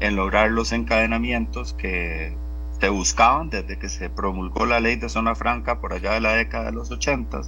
en 0.00 0.16
lograr 0.16 0.50
los 0.50 0.72
encadenamientos 0.72 1.74
que 1.74 2.34
se 2.80 2.88
buscaban 2.88 3.50
desde 3.50 3.78
que 3.78 3.88
se 3.88 4.10
promulgó 4.10 4.66
la 4.66 4.80
ley 4.80 4.96
de 4.96 5.08
zona 5.08 5.34
franca 5.34 5.80
por 5.80 5.92
allá 5.92 6.12
de 6.14 6.20
la 6.20 6.32
década 6.32 6.64
de 6.64 6.72
los 6.72 6.90
80, 6.90 7.42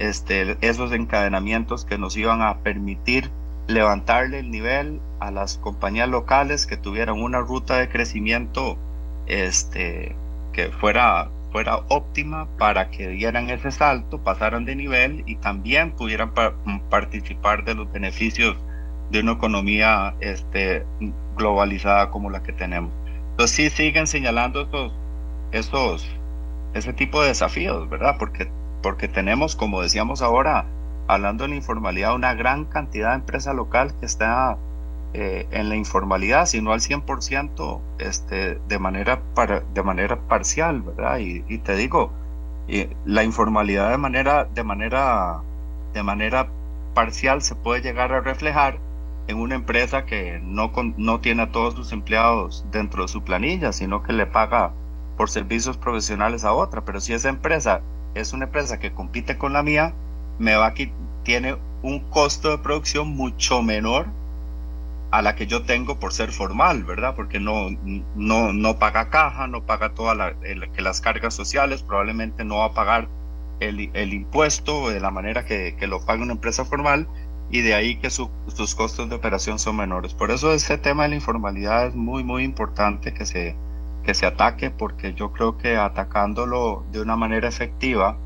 este, 0.00 0.56
esos 0.62 0.92
encadenamientos 0.92 1.84
que 1.84 1.98
nos 1.98 2.16
iban 2.16 2.40
a 2.42 2.58
permitir 2.58 3.30
levantarle 3.68 4.40
el 4.40 4.50
nivel 4.50 4.98
a 5.20 5.30
las 5.30 5.58
compañías 5.58 6.08
locales 6.08 6.66
que 6.66 6.78
tuvieran 6.78 7.20
una 7.20 7.40
ruta 7.40 7.76
de 7.76 7.88
crecimiento 7.88 8.78
este, 9.26 10.16
que 10.54 10.70
fuera, 10.70 11.28
fuera 11.52 11.76
óptima 11.88 12.48
para 12.58 12.90
que 12.90 13.08
dieran 13.08 13.50
ese 13.50 13.70
salto, 13.70 14.18
pasaran 14.18 14.64
de 14.64 14.74
nivel 14.74 15.22
y 15.26 15.36
también 15.36 15.92
pudieran 15.92 16.32
participar 16.88 17.64
de 17.64 17.74
los 17.74 17.92
beneficios 17.92 18.56
de 19.10 19.20
una 19.20 19.32
economía 19.32 20.14
este, 20.20 20.84
globalizada 21.36 22.10
como 22.10 22.30
la 22.30 22.42
que 22.42 22.52
tenemos. 22.54 22.90
Entonces 23.32 23.56
sí 23.56 23.70
siguen 23.70 24.06
señalando 24.06 24.62
estos, 24.62 24.92
estos, 25.52 26.08
ese 26.72 26.92
tipo 26.94 27.20
de 27.20 27.28
desafíos, 27.28 27.88
¿verdad? 27.90 28.16
Porque, 28.18 28.50
porque 28.82 29.08
tenemos, 29.08 29.56
como 29.56 29.82
decíamos 29.82 30.22
ahora, 30.22 30.66
hablando 31.08 31.44
de 31.44 31.50
la 31.50 31.56
informalidad, 31.56 32.14
una 32.14 32.34
gran 32.34 32.64
cantidad 32.64 33.10
de 33.10 33.16
empresa 33.16 33.52
local 33.52 33.94
que 33.98 34.06
está 34.06 34.58
eh, 35.12 35.46
en 35.50 35.68
la 35.68 35.76
informalidad, 35.76 36.46
sino 36.46 36.72
al 36.72 36.80
100% 36.80 37.80
este, 37.98 38.58
de, 38.68 38.78
manera 38.78 39.20
para, 39.34 39.60
de 39.60 39.82
manera 39.82 40.20
parcial, 40.28 40.82
¿verdad? 40.82 41.18
Y, 41.18 41.44
y 41.48 41.58
te 41.58 41.74
digo, 41.74 42.12
y 42.68 42.88
la 43.04 43.24
informalidad 43.24 43.90
de 43.90 43.98
manera, 43.98 44.44
de, 44.44 44.62
manera, 44.62 45.42
de 45.92 46.02
manera 46.02 46.48
parcial 46.94 47.42
se 47.42 47.56
puede 47.56 47.82
llegar 47.82 48.12
a 48.12 48.20
reflejar 48.20 48.78
en 49.26 49.38
una 49.38 49.56
empresa 49.56 50.06
que 50.06 50.40
no, 50.42 50.72
no 50.96 51.20
tiene 51.20 51.42
a 51.42 51.52
todos 51.52 51.74
sus 51.74 51.92
empleados 51.92 52.64
dentro 52.70 53.02
de 53.02 53.08
su 53.08 53.22
planilla, 53.22 53.72
sino 53.72 54.02
que 54.02 54.12
le 54.12 54.26
paga 54.26 54.72
por 55.16 55.30
servicios 55.30 55.76
profesionales 55.76 56.44
a 56.44 56.52
otra. 56.52 56.84
Pero 56.84 57.00
si 57.00 57.12
esa 57.12 57.28
empresa 57.28 57.80
es 58.14 58.32
una 58.32 58.46
empresa 58.46 58.78
que 58.78 58.92
compite 58.92 59.38
con 59.38 59.52
la 59.52 59.62
mía, 59.62 59.94
me 60.38 60.56
va 60.56 60.66
aquí 60.66 60.92
tiene 61.22 61.56
un 61.82 62.00
costo 62.10 62.50
de 62.50 62.58
producción 62.58 63.08
mucho 63.08 63.62
menor 63.62 64.06
a 65.10 65.22
la 65.22 65.34
que 65.34 65.46
yo 65.46 65.62
tengo 65.62 65.98
por 65.98 66.12
ser 66.12 66.30
formal, 66.30 66.84
¿verdad? 66.84 67.14
Porque 67.16 67.40
no, 67.40 67.68
no, 68.14 68.52
no 68.52 68.78
paga 68.78 69.10
caja, 69.10 69.46
no 69.46 69.66
paga 69.66 69.92
todas 69.94 70.16
la, 70.16 70.34
las 70.78 71.00
cargas 71.00 71.34
sociales, 71.34 71.82
probablemente 71.82 72.44
no 72.44 72.58
va 72.58 72.66
a 72.66 72.74
pagar 72.74 73.08
el, 73.58 73.90
el 73.92 74.14
impuesto 74.14 74.88
de 74.90 75.00
la 75.00 75.10
manera 75.10 75.44
que, 75.44 75.74
que, 75.76 75.86
lo 75.86 76.04
paga 76.04 76.22
una 76.22 76.32
empresa 76.32 76.64
formal 76.64 77.08
y 77.50 77.62
de 77.62 77.74
ahí 77.74 77.96
que 77.96 78.08
sus 78.10 78.28
costos 78.76 79.08
de 79.08 79.16
operación 79.16 79.58
son 79.58 79.76
menores. 79.76 80.14
Por 80.14 80.30
eso 80.30 80.52
ese 80.52 80.78
tema 80.78 81.02
de 81.02 81.10
la 81.10 81.14
informalidad 81.16 81.88
es 81.88 81.94
muy, 81.94 82.22
muy 82.22 82.44
importante 82.44 83.12
que 83.12 83.26
se, 83.26 83.56
que 84.02 84.14
se 84.14 84.26
ataque, 84.26 84.70
porque 84.70 85.14
yo 85.14 85.32
creo 85.32 85.56
que 85.58 85.76
atacándolo 85.76 86.84
de 86.92 87.00
una 87.02 87.16
manera 87.16 87.48
efectiva, 87.48 88.16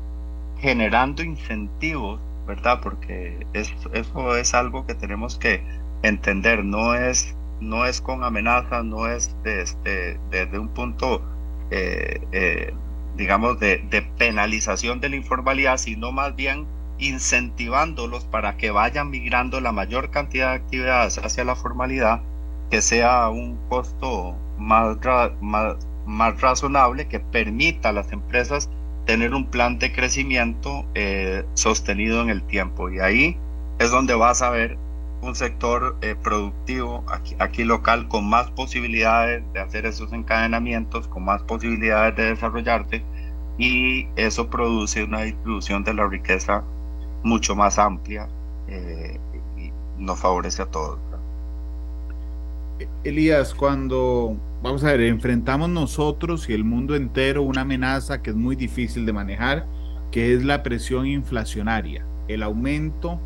generando 0.59 1.23
incentivos, 1.23 2.19
¿verdad? 2.47 2.79
Porque 2.81 3.45
eso, 3.53 3.73
eso 3.93 4.37
es 4.37 4.53
algo 4.53 4.85
que 4.85 4.95
tenemos 4.95 5.37
que 5.37 5.63
entender, 6.03 6.63
no 6.63 6.93
es, 6.93 7.35
no 7.59 7.85
es 7.85 8.01
con 8.01 8.23
amenaza, 8.23 8.83
no 8.83 9.07
es 9.07 9.35
desde, 9.43 10.19
desde 10.29 10.59
un 10.59 10.69
punto, 10.69 11.21
eh, 11.71 12.21
eh, 12.31 12.73
digamos, 13.15 13.59
de, 13.59 13.79
de 13.89 14.01
penalización 14.17 14.99
de 14.99 15.09
la 15.09 15.15
informalidad, 15.17 15.77
sino 15.77 16.11
más 16.11 16.35
bien 16.35 16.67
incentivándolos 16.97 18.25
para 18.25 18.57
que 18.57 18.71
vayan 18.71 19.09
migrando 19.09 19.59
la 19.59 19.71
mayor 19.71 20.11
cantidad 20.11 20.51
de 20.51 20.55
actividades 20.55 21.17
hacia 21.17 21.43
la 21.43 21.55
formalidad, 21.55 22.21
que 22.69 22.81
sea 22.81 23.29
un 23.29 23.57
costo 23.67 24.37
más, 24.57 24.97
más, 25.41 25.75
más 26.05 26.41
razonable, 26.41 27.07
que 27.07 27.19
permita 27.19 27.89
a 27.89 27.93
las 27.93 28.11
empresas 28.11 28.69
tener 29.05 29.33
un 29.33 29.45
plan 29.45 29.77
de 29.79 29.91
crecimiento 29.91 30.85
eh, 30.95 31.45
sostenido 31.53 32.21
en 32.21 32.29
el 32.29 32.43
tiempo. 32.43 32.89
Y 32.89 32.99
ahí 32.99 33.37
es 33.79 33.91
donde 33.91 34.15
vas 34.15 34.41
a 34.41 34.49
ver 34.49 34.77
un 35.21 35.35
sector 35.35 35.97
eh, 36.01 36.15
productivo 36.21 37.03
aquí, 37.07 37.35
aquí, 37.39 37.63
local 37.63 38.07
con 38.07 38.29
más 38.29 38.51
posibilidades 38.51 39.43
de 39.53 39.59
hacer 39.59 39.85
esos 39.85 40.13
encadenamientos, 40.13 41.07
con 41.07 41.25
más 41.25 41.41
posibilidades 41.43 42.15
de 42.15 42.25
desarrollarte 42.25 43.03
y 43.57 44.07
eso 44.15 44.49
produce 44.49 45.03
una 45.03 45.21
distribución 45.21 45.83
de 45.83 45.93
la 45.93 46.07
riqueza 46.07 46.63
mucho 47.23 47.55
más 47.55 47.79
amplia 47.79 48.27
eh, 48.67 49.19
y 49.57 49.71
nos 49.97 50.19
favorece 50.19 50.61
a 50.61 50.65
todos. 50.65 50.99
Elías, 53.03 53.53
cuando, 53.53 54.37
vamos 54.61 54.83
a 54.83 54.91
ver, 54.91 55.01
enfrentamos 55.01 55.69
nosotros 55.69 56.49
y 56.49 56.53
el 56.53 56.63
mundo 56.63 56.95
entero 56.95 57.43
una 57.43 57.61
amenaza 57.61 58.21
que 58.21 58.31
es 58.31 58.35
muy 58.35 58.55
difícil 58.55 59.05
de 59.05 59.13
manejar, 59.13 59.65
que 60.11 60.33
es 60.33 60.43
la 60.43 60.63
presión 60.63 61.05
inflacionaria, 61.05 62.05
el 62.27 62.43
aumento 62.43 63.19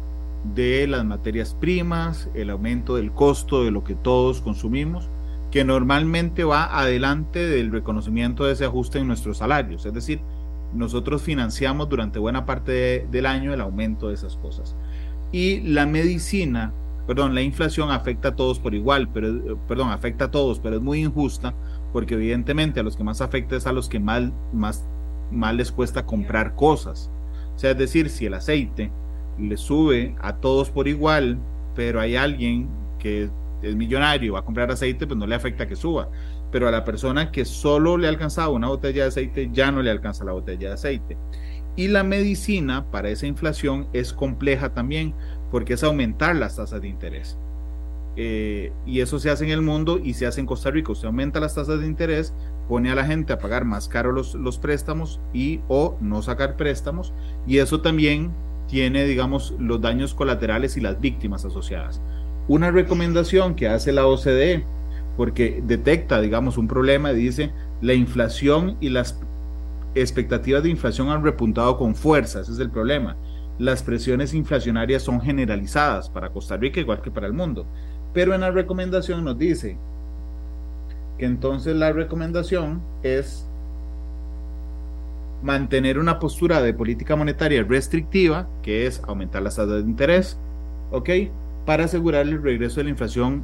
de 0.55 0.87
las 0.87 1.05
materias 1.05 1.55
primas, 1.59 2.29
el 2.33 2.49
aumento 2.49 2.95
del 2.95 3.11
costo 3.11 3.63
de 3.63 3.71
lo 3.71 3.83
que 3.83 3.95
todos 3.95 4.41
consumimos, 4.41 5.09
que 5.51 5.63
normalmente 5.63 6.43
va 6.43 6.79
adelante 6.79 7.39
del 7.39 7.71
reconocimiento 7.71 8.45
de 8.45 8.53
ese 8.53 8.65
ajuste 8.65 8.99
en 8.99 9.07
nuestros 9.07 9.37
salarios. 9.37 9.85
Es 9.85 9.93
decir, 9.93 10.21
nosotros 10.73 11.21
financiamos 11.21 11.89
durante 11.89 12.19
buena 12.19 12.45
parte 12.45 13.07
del 13.09 13.25
año 13.25 13.53
el 13.53 13.61
aumento 13.61 14.09
de 14.09 14.13
esas 14.13 14.35
cosas. 14.37 14.75
Y 15.31 15.61
la 15.61 15.85
medicina, 15.85 16.71
perdón, 17.09 17.33
la 17.33 17.41
inflación 17.41 17.89
afecta 17.89 18.27
a 18.27 18.35
todos 18.35 18.59
por 18.59 18.75
igual, 18.75 19.09
pero, 19.09 19.57
perdón, 19.67 19.89
afecta 19.89 20.25
a 20.25 20.31
todos, 20.31 20.59
pero 20.59 20.75
es 20.75 20.81
muy 20.83 20.99
injusta 20.99 21.55
porque 21.91 22.13
evidentemente 22.13 22.79
a 22.79 22.83
los 22.83 22.95
que 22.95 23.03
más 23.03 23.19
afecta 23.19 23.55
es 23.55 23.65
a 23.65 23.73
los 23.73 23.89
que 23.89 23.99
más, 23.99 24.31
más 24.53 25.55
les 25.55 25.71
cuesta 25.71 26.05
comprar 26.05 26.53
cosas. 26.53 27.09
O 27.55 27.57
sea, 27.57 27.71
es 27.71 27.79
decir, 27.79 28.11
si 28.11 28.27
el 28.27 28.35
aceite 28.35 28.91
le 29.39 29.57
sube 29.57 30.15
a 30.21 30.35
todos 30.35 30.69
por 30.69 30.87
igual, 30.87 31.39
pero 31.73 31.99
hay 31.99 32.15
alguien 32.15 32.69
que 32.99 33.31
es 33.63 33.75
millonario, 33.75 34.33
va 34.33 34.41
a 34.41 34.45
comprar 34.45 34.69
aceite, 34.69 35.07
pues 35.07 35.17
no 35.17 35.25
le 35.25 35.33
afecta 35.33 35.67
que 35.67 35.75
suba 35.75 36.09
pero 36.51 36.67
a 36.67 36.71
la 36.71 36.83
persona 36.83 37.31
que 37.31 37.45
solo 37.45 37.97
le 37.97 38.07
alcanzaba 38.07 38.49
una 38.49 38.67
botella 38.67 39.03
de 39.03 39.09
aceite 39.09 39.49
ya 39.51 39.71
no 39.71 39.81
le 39.81 39.91
alcanza 39.91 40.23
la 40.23 40.31
botella 40.31 40.69
de 40.69 40.73
aceite. 40.73 41.17
Y 41.75 41.87
la 41.87 42.03
medicina 42.03 42.85
para 42.91 43.09
esa 43.09 43.27
inflación 43.27 43.87
es 43.93 44.11
compleja 44.11 44.73
también 44.73 45.13
porque 45.51 45.73
es 45.73 45.83
aumentar 45.83 46.35
las 46.35 46.55
tasas 46.55 46.81
de 46.81 46.87
interés. 46.87 47.37
Eh, 48.15 48.71
y 48.85 48.99
eso 48.99 49.19
se 49.19 49.29
hace 49.29 49.45
en 49.45 49.51
el 49.51 49.61
mundo 49.61 49.99
y 50.03 50.13
se 50.13 50.25
hace 50.25 50.41
en 50.41 50.45
Costa 50.45 50.71
Rica. 50.71 50.93
Se 50.95 51.07
aumenta 51.07 51.39
las 51.39 51.55
tasas 51.55 51.79
de 51.79 51.87
interés, 51.87 52.33
pone 52.67 52.91
a 52.91 52.95
la 52.95 53.05
gente 53.05 53.33
a 53.33 53.39
pagar 53.39 53.65
más 53.65 53.87
caro 53.87 54.11
los, 54.11 54.35
los 54.35 54.57
préstamos 54.57 55.19
y 55.33 55.61
o 55.67 55.95
no 56.01 56.21
sacar 56.21 56.55
préstamos. 56.57 57.13
Y 57.47 57.57
eso 57.57 57.81
también 57.81 58.31
tiene, 58.67 59.05
digamos, 59.05 59.53
los 59.59 59.81
daños 59.81 60.13
colaterales 60.13 60.77
y 60.77 60.81
las 60.81 60.99
víctimas 60.99 61.45
asociadas. 61.45 62.01
Una 62.47 62.71
recomendación 62.71 63.55
que 63.55 63.67
hace 63.67 63.91
la 63.91 64.05
OCDE 64.05 64.63
porque 65.17 65.61
detecta, 65.65 66.21
digamos, 66.21 66.57
un 66.57 66.67
problema 66.67 67.11
y 67.11 67.17
dice, 67.17 67.51
la 67.81 67.93
inflación 67.93 68.77
y 68.79 68.89
las 68.89 69.19
expectativas 69.95 70.63
de 70.63 70.69
inflación 70.69 71.09
han 71.09 71.23
repuntado 71.23 71.77
con 71.77 71.95
fuerza, 71.95 72.41
ese 72.41 72.53
es 72.53 72.59
el 72.59 72.69
problema. 72.69 73.17
Las 73.59 73.83
presiones 73.83 74.33
inflacionarias 74.33 75.03
son 75.03 75.21
generalizadas 75.21 76.09
para 76.09 76.29
Costa 76.29 76.57
Rica 76.57 76.79
igual 76.79 77.01
que 77.01 77.11
para 77.11 77.27
el 77.27 77.33
mundo. 77.33 77.65
Pero 78.13 78.33
en 78.33 78.41
la 78.41 78.51
recomendación 78.51 79.23
nos 79.23 79.37
dice 79.37 79.77
que 81.17 81.25
entonces 81.25 81.75
la 81.75 81.91
recomendación 81.91 82.81
es 83.03 83.45
mantener 85.43 85.99
una 85.99 86.17
postura 86.19 86.61
de 86.61 86.73
política 86.73 87.15
monetaria 87.15 87.63
restrictiva, 87.63 88.47
que 88.63 88.87
es 88.87 89.01
aumentar 89.05 89.41
las 89.41 89.57
tasas 89.57 89.83
de 89.83 89.89
interés, 89.89 90.37
¿ok? 90.91 91.09
para 91.69 91.85
asegurar 91.85 92.25
el 92.25 92.41
regreso 92.41 92.79
de 92.79 92.85
la 92.85 92.89
inflación 92.89 93.43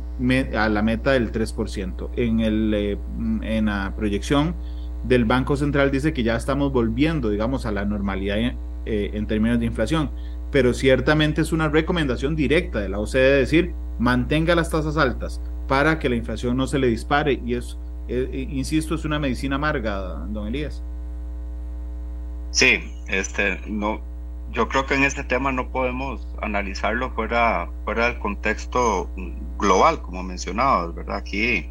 a 0.58 0.68
la 0.68 0.82
meta 0.82 1.12
del 1.12 1.32
3%. 1.32 2.10
En, 2.16 2.40
el, 2.40 2.74
eh, 2.74 2.98
en 3.44 3.66
la 3.66 3.94
proyección 3.96 4.56
del 5.04 5.26
Banco 5.26 5.56
Central 5.56 5.92
dice 5.92 6.12
que 6.12 6.24
ya 6.24 6.36
estamos 6.36 6.74
volviendo, 6.74 7.30
digamos, 7.30 7.68
a 7.68 7.72
la 7.72 7.86
normalidad 7.86 8.38
eh, 8.86 9.12
en 9.14 9.28
términos 9.28 9.60
de 9.60 9.66
inflación, 9.66 10.12
pero 10.52 10.74
ciertamente 10.74 11.42
es 11.42 11.52
una 11.52 11.70
recomendación 11.70 12.36
directa 12.36 12.80
de 12.80 12.90
la 12.90 13.00
OCDE 13.00 13.38
decir 13.38 13.74
mantenga 14.00 14.56
las 14.56 14.70
tasas 14.70 14.98
altas 14.98 15.42
para 15.68 16.00
que 16.00 16.10
la 16.10 16.16
inflación 16.16 16.58
no 16.58 16.68
se 16.68 16.80
le 16.80 16.88
dispare 16.88 17.40
y 17.46 17.56
es, 17.56 17.78
eh, 18.08 18.48
insisto, 18.50 18.96
es 18.96 19.06
una 19.06 19.20
medicina 19.20 19.56
amarga, 19.56 19.98
don 20.30 20.48
Elías. 20.48 20.84
Sí, 22.52 22.80
este, 23.08 23.60
no, 23.68 24.00
yo 24.56 24.70
creo 24.70 24.86
que 24.86 24.96
en 24.96 25.04
este 25.04 25.24
tema 25.24 25.52
no 25.52 25.68
podemos 25.70 26.26
analizarlo 26.42 27.12
fuera, 27.12 27.70
fuera 27.84 28.06
del 28.06 28.20
contexto 28.20 29.10
global, 29.60 30.02
como 30.02 30.24
mencionabas, 30.24 30.96
¿verdad? 30.96 31.18
Aquí, 31.18 31.70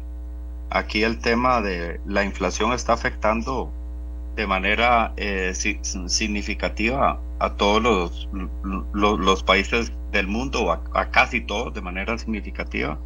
aquí 0.69 1.03
el 1.03 1.19
tema 1.19 1.61
de 1.61 1.99
la 2.05 2.23
inflación 2.23 2.73
está 2.73 2.93
afectando 2.93 3.71
de 4.35 4.47
manera 4.47 5.13
eh, 5.17 5.53
significativa 5.55 7.19
a 7.39 7.53
todos 7.53 7.81
los, 7.81 8.29
los, 8.93 9.43
países 9.43 9.91
del 10.11 10.27
mundo, 10.27 10.71
a, 10.71 10.81
a, 10.93 11.09
casi 11.09 11.41
todos 11.41 11.73
de 11.73 11.81
manera 11.81 12.17
significativa. 12.17 12.97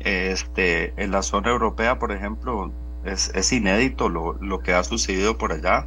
Este, 0.00 0.92
en 1.02 1.10
la 1.10 1.22
zona 1.22 1.50
europea, 1.50 1.98
por 1.98 2.12
ejemplo, 2.12 2.70
es, 3.04 3.30
es 3.34 3.52
inédito 3.52 4.08
lo, 4.08 4.34
lo, 4.40 4.60
que 4.60 4.74
ha 4.74 4.84
sucedido 4.84 5.38
por 5.38 5.52
allá, 5.52 5.86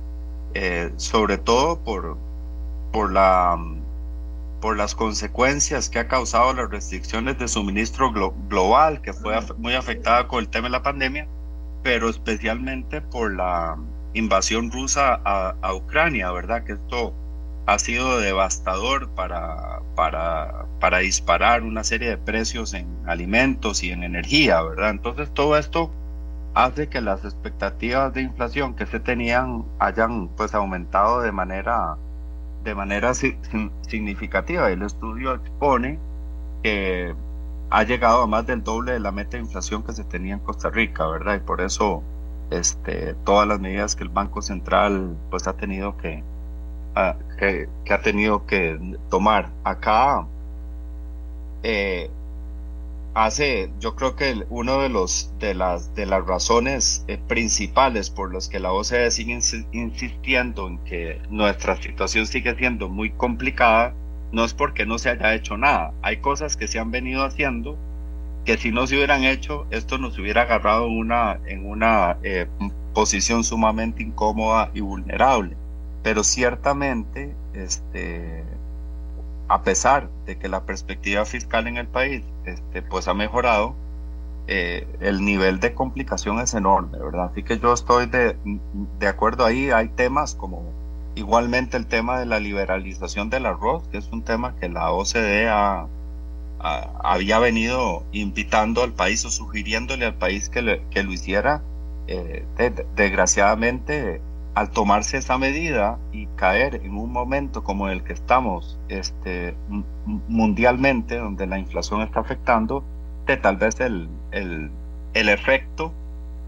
eh, 0.56 0.92
sobre 0.98 1.38
todo 1.38 1.80
por, 1.84 2.18
por, 2.92 3.12
la, 3.12 3.58
por 4.62 4.76
las 4.76 4.96
consecuencias 4.96 5.90
que 5.90 6.00
ha 6.00 6.08
causado 6.08 6.54
las 6.54 6.70
restricciones 6.70 7.38
de 7.38 7.48
suministro 7.48 8.12
global, 8.50 9.02
que 9.02 9.14
fue 9.14 9.36
muy 9.58 9.76
afectada 9.76 10.28
con 10.28 10.40
el 10.40 10.50
tema 10.50 10.68
de 10.68 10.72
la 10.72 10.84
pandemia, 10.84 11.28
pero 11.84 12.10
especialmente 12.10 13.02
por 13.02 13.36
la 13.36 13.78
invasión 14.14 14.72
rusa 14.72 15.22
a, 15.24 15.74
Ucrania, 15.74 16.32
¿verdad? 16.32 16.64
Que 16.64 16.74
esto 16.74 17.14
ha 17.66 17.78
sido 17.80 18.20
devastador 18.20 19.10
para, 19.10 19.82
para, 19.96 20.66
para 20.80 21.00
disparar 21.00 21.64
una 21.64 21.84
serie 21.84 22.10
de 22.10 22.18
precios 22.18 22.74
en 22.74 22.88
alimentos 23.06 23.84
y 23.84 23.92
en 23.92 24.04
energía, 24.04 24.62
¿verdad? 24.62 24.90
Entonces 24.92 25.32
todo 25.34 25.58
esto 25.58 25.92
hace 26.56 26.88
que 26.88 27.02
las 27.02 27.24
expectativas 27.24 28.14
de 28.14 28.24
inflación 28.24 28.76
que 28.76 28.86
se 28.86 29.00
tenían 29.00 29.66
hayan 29.80 30.30
pues 30.30 30.54
aumentado 30.54 31.22
de 31.22 31.32
manera 31.32 31.98
de 32.64 32.76
manera 32.76 33.14
significativa. 33.14 34.70
El 34.70 34.82
estudio 34.82 35.34
expone 35.36 36.00
que 36.64 37.16
ha 37.70 37.84
llegado 37.84 38.24
a 38.24 38.28
más 38.28 38.46
del 38.48 38.64
doble 38.64 38.94
de 38.94 39.00
la 39.00 39.12
meta 39.12 39.38
de 39.38 39.44
inflación 39.44 39.84
que 39.84 39.94
se 39.94 40.04
tenía 40.04 40.34
en 40.34 40.40
Costa 40.40 40.70
Rica, 40.70 41.08
¿verdad? 41.08 41.36
Y 41.36 41.40
por 41.40 41.62
eso 41.62 42.04
este, 42.52 43.16
todas 43.26 43.48
las 43.48 43.60
medidas 43.60 43.96
que 43.96 44.04
el 44.04 44.10
Banco 44.10 44.42
Central 44.42 45.16
pues 45.30 45.48
ha 45.48 45.54
tenido 45.54 45.98
que, 45.98 46.24
que, 47.38 47.94
ha 47.94 48.02
tenido 48.02 48.46
que 48.46 48.98
tomar. 49.10 49.50
Acá 49.64 50.28
eh, 51.64 52.10
hace, 53.14 53.72
yo 53.80 53.96
creo 53.96 54.16
que 54.16 54.46
uno 54.50 54.82
de 54.82 54.90
los 54.90 55.32
de 55.40 55.54
las 55.54 55.94
de 55.96 56.06
las 56.06 56.26
razones 56.26 57.04
eh, 57.08 57.18
principales 57.28 58.10
por 58.10 58.34
las 58.34 58.50
que 58.50 58.60
la 58.60 58.72
OCDE 58.72 59.12
sigue 59.12 59.40
insistiendo 59.72 60.68
en 60.68 60.78
que 60.80 61.22
nuestra 61.30 61.76
situación 61.76 62.26
sigue 62.28 62.56
siendo 62.56 62.90
muy 62.90 63.12
complicada 63.12 63.94
no 64.32 64.46
es 64.46 64.54
porque 64.54 64.86
no 64.86 65.00
se 65.00 65.10
haya 65.10 65.34
hecho 65.34 65.58
nada. 65.58 65.94
Hay 66.02 66.18
cosas 66.18 66.56
que 66.56 66.68
se 66.68 66.80
han 66.80 66.92
venido 66.92 67.24
haciendo 67.24 67.78
que 68.50 68.58
si 68.58 68.72
no 68.72 68.88
se 68.88 68.96
hubieran 68.96 69.26
hecho, 69.26 69.68
esto 69.70 70.00
nos 70.00 70.18
hubiera 70.18 70.42
agarrado 70.42 70.88
una, 70.88 71.40
en 71.46 71.70
una 71.70 72.18
eh, 72.24 72.48
posición 72.96 73.44
sumamente 73.44 74.02
incómoda 74.02 74.72
y 74.74 74.80
vulnerable. 74.80 75.56
Pero 76.02 76.24
ciertamente, 76.24 77.36
este, 77.54 78.44
a 79.50 79.62
pesar 79.62 80.10
de 80.26 80.40
que 80.40 80.50
la 80.50 80.64
perspectiva 80.64 81.26
fiscal 81.26 81.68
en 81.68 81.78
el 81.78 81.86
país 81.86 82.24
este, 82.46 82.82
pues 82.82 83.08
ha 83.08 83.14
mejorado, 83.14 83.76
eh, 84.48 84.88
el 85.00 85.24
nivel 85.24 85.60
de 85.60 85.76
complicación 85.76 86.40
es 86.40 86.56
enorme, 86.56 86.98
¿verdad? 86.98 87.30
Así 87.32 87.44
que 87.44 87.60
yo 87.60 87.72
estoy 87.72 88.08
de, 88.08 88.36
de 88.98 89.08
acuerdo 89.08 89.46
ahí. 89.46 89.70
Hay 89.70 89.90
temas 89.90 90.34
como 90.34 90.64
igualmente 91.14 91.78
el 91.78 91.86
tema 91.86 92.20
de 92.20 92.26
la 92.26 92.40
liberalización 92.40 93.30
del 93.30 93.46
arroz, 93.46 93.88
que 93.90 94.00
es 94.00 94.10
un 94.12 94.24
tema 94.24 94.56
que 94.56 94.70
la 94.70 94.90
OCDE 94.90 95.50
había 96.60 97.40
venido 97.40 98.04
invitando 98.12 98.84
al 98.84 98.94
país 98.94 99.24
o 99.26 99.32
sugiriéndole 99.32 100.06
al 100.06 100.16
país 100.16 100.50
que, 100.50 100.82
que 100.92 101.04
lo 101.04 101.14
hiciera. 101.14 101.62
Eh, 102.08 102.44
desgraciadamente, 102.96 104.20
al 104.56 104.72
tomarse 104.72 105.18
esa 105.18 105.38
medida 105.38 106.00
y 106.12 106.26
caer 106.36 106.82
en 106.84 106.98
un 106.98 107.12
momento 107.12 107.64
como 107.64 107.88
el 107.88 108.04
que 108.04 108.14
estamos 108.14 108.80
este, 108.90 109.56
mundialmente, 110.28 111.18
donde 111.18 111.48
la 111.48 111.60
inflación 111.60 112.02
está 112.02 112.22
afectando, 112.22 112.84
que 113.28 113.38
tal 113.38 113.58
vez 113.58 113.80
el, 113.80 114.10
el, 114.32 114.72
el 115.14 115.30
efecto 115.30 115.94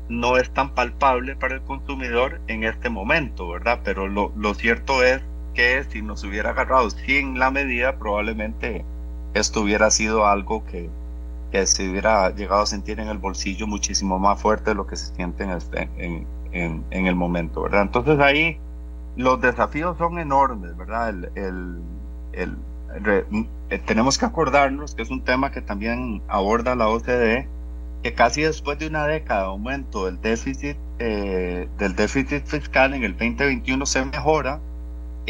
no 0.10 0.38
es 0.38 0.50
tan 0.52 0.74
palpable 0.74 1.36
para 1.36 1.56
el 1.56 1.62
consumidor 1.62 2.42
en 2.48 2.64
este 2.64 2.90
momento, 2.90 3.48
¿verdad? 3.48 3.80
Pero 3.84 4.08
lo, 4.08 4.34
lo 4.36 4.54
cierto 4.56 5.04
es 5.04 5.22
que 5.54 5.84
si 5.86 6.02
nos 6.02 6.24
hubiera 6.24 6.50
agarrado 6.50 6.90
sin 6.90 7.40
la 7.40 7.52
medida, 7.52 7.98
probablemente 7.98 8.84
esto 9.34 9.62
hubiera 9.62 9.90
sido 9.92 10.26
algo 10.26 10.64
que, 10.66 10.90
que 11.52 11.66
se 11.68 11.90
hubiera 11.90 12.30
llegado 12.32 12.62
a 12.62 12.66
sentir 12.66 13.00
en 13.00 13.08
el 13.08 13.18
bolsillo 13.18 13.68
muchísimo 13.68 14.20
más 14.20 14.42
fuerte 14.42 14.72
de 14.72 14.76
lo 14.76 14.88
que 14.88 14.96
se 14.96 15.14
siente 15.16 15.44
en, 15.44 15.52
este, 15.52 15.90
en, 15.98 16.26
en, 16.92 17.08
el 17.08 17.16
momento, 17.16 17.62
¿verdad? 17.62 17.84
Entonces 17.84 18.20
ahí 18.20 18.58
los 19.16 19.42
desafíos 19.42 19.98
son 19.98 20.20
enormes, 20.20 20.76
¿verdad? 20.78 21.10
El, 21.10 21.82
el, 22.34 22.58
eh, 23.06 23.80
tenemos 23.86 24.18
que 24.18 24.26
acordarnos 24.26 24.96
que 24.96 25.02
es 25.02 25.10
un 25.10 25.24
tema 25.24 25.52
que 25.52 25.62
también 25.62 26.22
aborda 26.28 26.76
la 26.76 26.90
OCDE, 26.90 27.48
que 28.04 28.14
casi 28.14 28.42
después 28.42 28.80
de 28.80 28.88
una 28.88 29.06
década 29.06 29.42
de 29.42 29.48
aumento 29.48 30.06
del 30.06 30.20
déficit, 30.22 30.78
eh, 31.00 31.70
del 31.78 31.96
déficit 31.96 32.46
fiscal 32.46 32.94
en 32.94 33.04
el 33.04 33.12
2021 33.14 33.86
se 33.86 34.06
mejora 34.06 34.60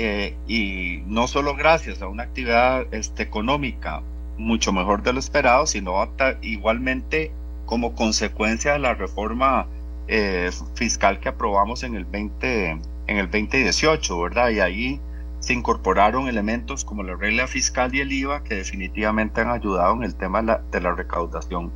eh, 0.04 0.36
y 0.48 1.04
no 1.06 1.28
solo 1.28 1.56
gracias 1.56 2.02
a 2.02 2.08
una 2.08 2.24
actividad 2.24 2.92
este, 2.92 3.24
económica 3.24 4.02
mucho 4.38 4.74
mejor 4.74 5.04
de 5.04 5.14
lo 5.14 5.20
esperado, 5.20 5.68
sino 5.68 6.10
igualmente 6.42 7.32
como 7.66 7.94
consecuencia 7.94 8.74
de 8.74 8.80
la 8.80 8.96
reforma 8.96 9.68
eh, 10.08 10.50
fiscal 10.74 11.20
que 11.20 11.30
aprobamos 11.30 11.84
en 11.84 11.96
el 11.96 12.06
20 12.06 12.80
en 13.08 13.18
el 13.18 13.26
2018, 13.30 14.22
¿verdad? 14.22 14.50
Y 14.50 14.60
ahí 14.60 15.00
se 15.40 15.54
incorporaron 15.54 16.28
elementos 16.28 16.84
como 16.86 17.04
la 17.04 17.16
regla 17.16 17.48
fiscal 17.48 17.94
y 17.94 18.02
el 18.02 18.12
IVA 18.12 18.44
que 18.44 18.56
definitivamente 18.56 19.42
han 19.42 19.50
ayudado 19.50 19.94
en 19.94 20.04
el 20.04 20.16
tema 20.16 20.42
de 20.42 20.82
la, 20.82 20.94
recaudación. 20.94 21.72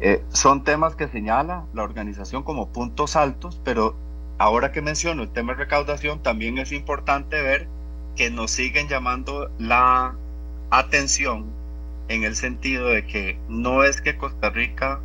Eh, 0.00 0.24
son 0.30 0.64
temas 0.64 0.96
que 0.96 1.08
señala 1.08 1.64
la 1.74 1.82
organización 1.82 2.42
como 2.42 2.68
puntos 2.68 3.14
altos, 3.14 3.60
pero 3.64 3.94
ahora 4.38 4.72
que 4.72 4.82
menciono 4.82 5.22
el 5.22 5.30
tema 5.30 5.52
de 5.52 5.60
recaudación, 5.60 6.22
también 6.22 6.58
es 6.58 6.72
importante 6.72 7.40
ver 7.42 7.68
que 8.16 8.30
nos 8.30 8.50
siguen 8.50 8.88
llamando 8.88 9.50
la 9.58 10.14
atención 10.70 11.46
en 12.08 12.24
el 12.24 12.36
sentido 12.36 12.88
de 12.88 13.06
que 13.06 13.38
no 13.48 13.84
es 13.84 14.00
que 14.00 14.16
Costa 14.16 14.50
Rica 14.50 15.00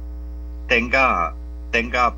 tenga, 0.68 1.36
tenga 1.72 2.16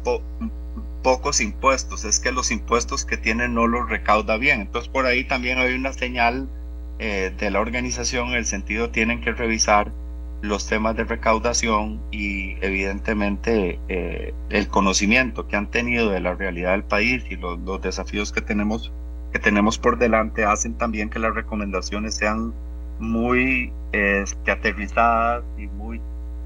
pocos 1.04 1.42
impuestos, 1.42 2.06
es 2.06 2.20
que 2.20 2.32
los 2.32 2.52
impuestos 2.52 3.06
que 3.06 3.18
tiene 3.18 3.48
no 3.48 3.68
los 3.68 3.90
recauda 3.90 4.38
bien. 4.38 4.62
Entonces 4.62 4.90
por 4.90 5.06
ahí 5.06 5.24
también 5.24 5.60
hay 5.60 5.74
una 5.74 5.94
señal 5.94 6.48
eh, 7.00 7.34
de 7.38 7.50
la 7.50 7.62
organización 7.62 8.30
en 8.30 8.36
el 8.36 8.46
sentido 8.46 8.90
tienen 8.90 9.22
que 9.22 9.32
revisar 9.32 9.92
los 10.42 10.68
temas 10.68 10.96
de 10.96 11.04
recaudación 11.04 12.00
y 12.12 12.56
evidentemente 12.64 13.80
eh, 13.90 14.34
el 14.50 14.68
conocimiento 14.70 15.48
que 15.48 15.56
han 15.56 15.68
tenido 15.68 16.10
de 16.10 16.22
la 16.22 16.34
realidad 16.36 16.72
del 16.72 16.84
país 16.84 17.24
y 17.30 17.36
los, 17.36 17.60
desafíos 17.82 18.32
que 18.32 18.42
tenemos 18.42 18.92
que 19.34 19.40
tenemos 19.40 19.78
por 19.78 20.00
delante 20.00 20.44
hacen 20.44 20.74
también 20.76 21.10
que 21.10 21.20
las 21.20 21.36
recomendaciones 21.36 22.16
sean 22.16 22.54
muy 23.00 23.72
aterrizadas 24.48 25.44
y 25.58 25.68
muy 25.68 26.02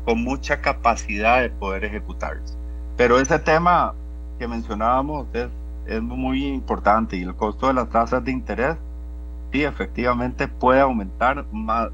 con 0.06 0.22
mucha 0.22 0.60
capacidad 0.60 1.42
de 1.42 1.50
poder 1.50 1.86
ejecutarse. 1.86 2.56
Pero 2.98 3.20
ese 3.20 3.40
tema 3.40 3.94
que 4.38 4.48
mencionábamos 4.48 5.28
es 5.86 6.02
muy 6.02 6.46
importante 6.46 7.16
y 7.16 7.22
el 7.22 7.36
costo 7.36 7.68
de 7.68 7.74
las 7.74 7.90
tasas 7.90 8.24
de 8.24 8.32
interés 8.32 8.76
sí, 9.54 9.64
efectivamente 9.64 10.48
puede 10.48 10.82
aumentar 10.82 11.46
más, 11.54 11.90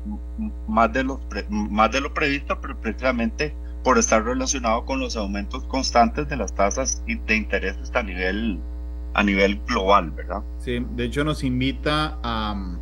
más, 0.68 0.92
de 0.94 1.04
lo, 1.04 1.20
más 1.50 1.92
de 1.92 2.02
lo 2.02 2.14
previsto, 2.14 2.60
pero 2.62 2.80
precisamente 2.80 3.54
por 3.84 3.98
estar 3.98 4.24
relacionado 4.24 4.86
con 4.86 5.00
los 5.00 5.16
aumentos 5.18 5.64
constantes 5.66 6.28
de 6.30 6.38
las 6.38 6.56
tasas 6.56 7.04
de 7.06 7.36
interés 7.36 7.78
a 7.94 8.02
nivel, 8.02 8.60
a 9.14 9.24
nivel 9.24 9.60
global, 9.68 10.12
¿verdad? 10.12 10.42
Sí, 10.60 10.86
de 10.96 11.04
hecho 11.04 11.24
nos 11.24 11.44
invita 11.44 12.18
a, 12.24 12.78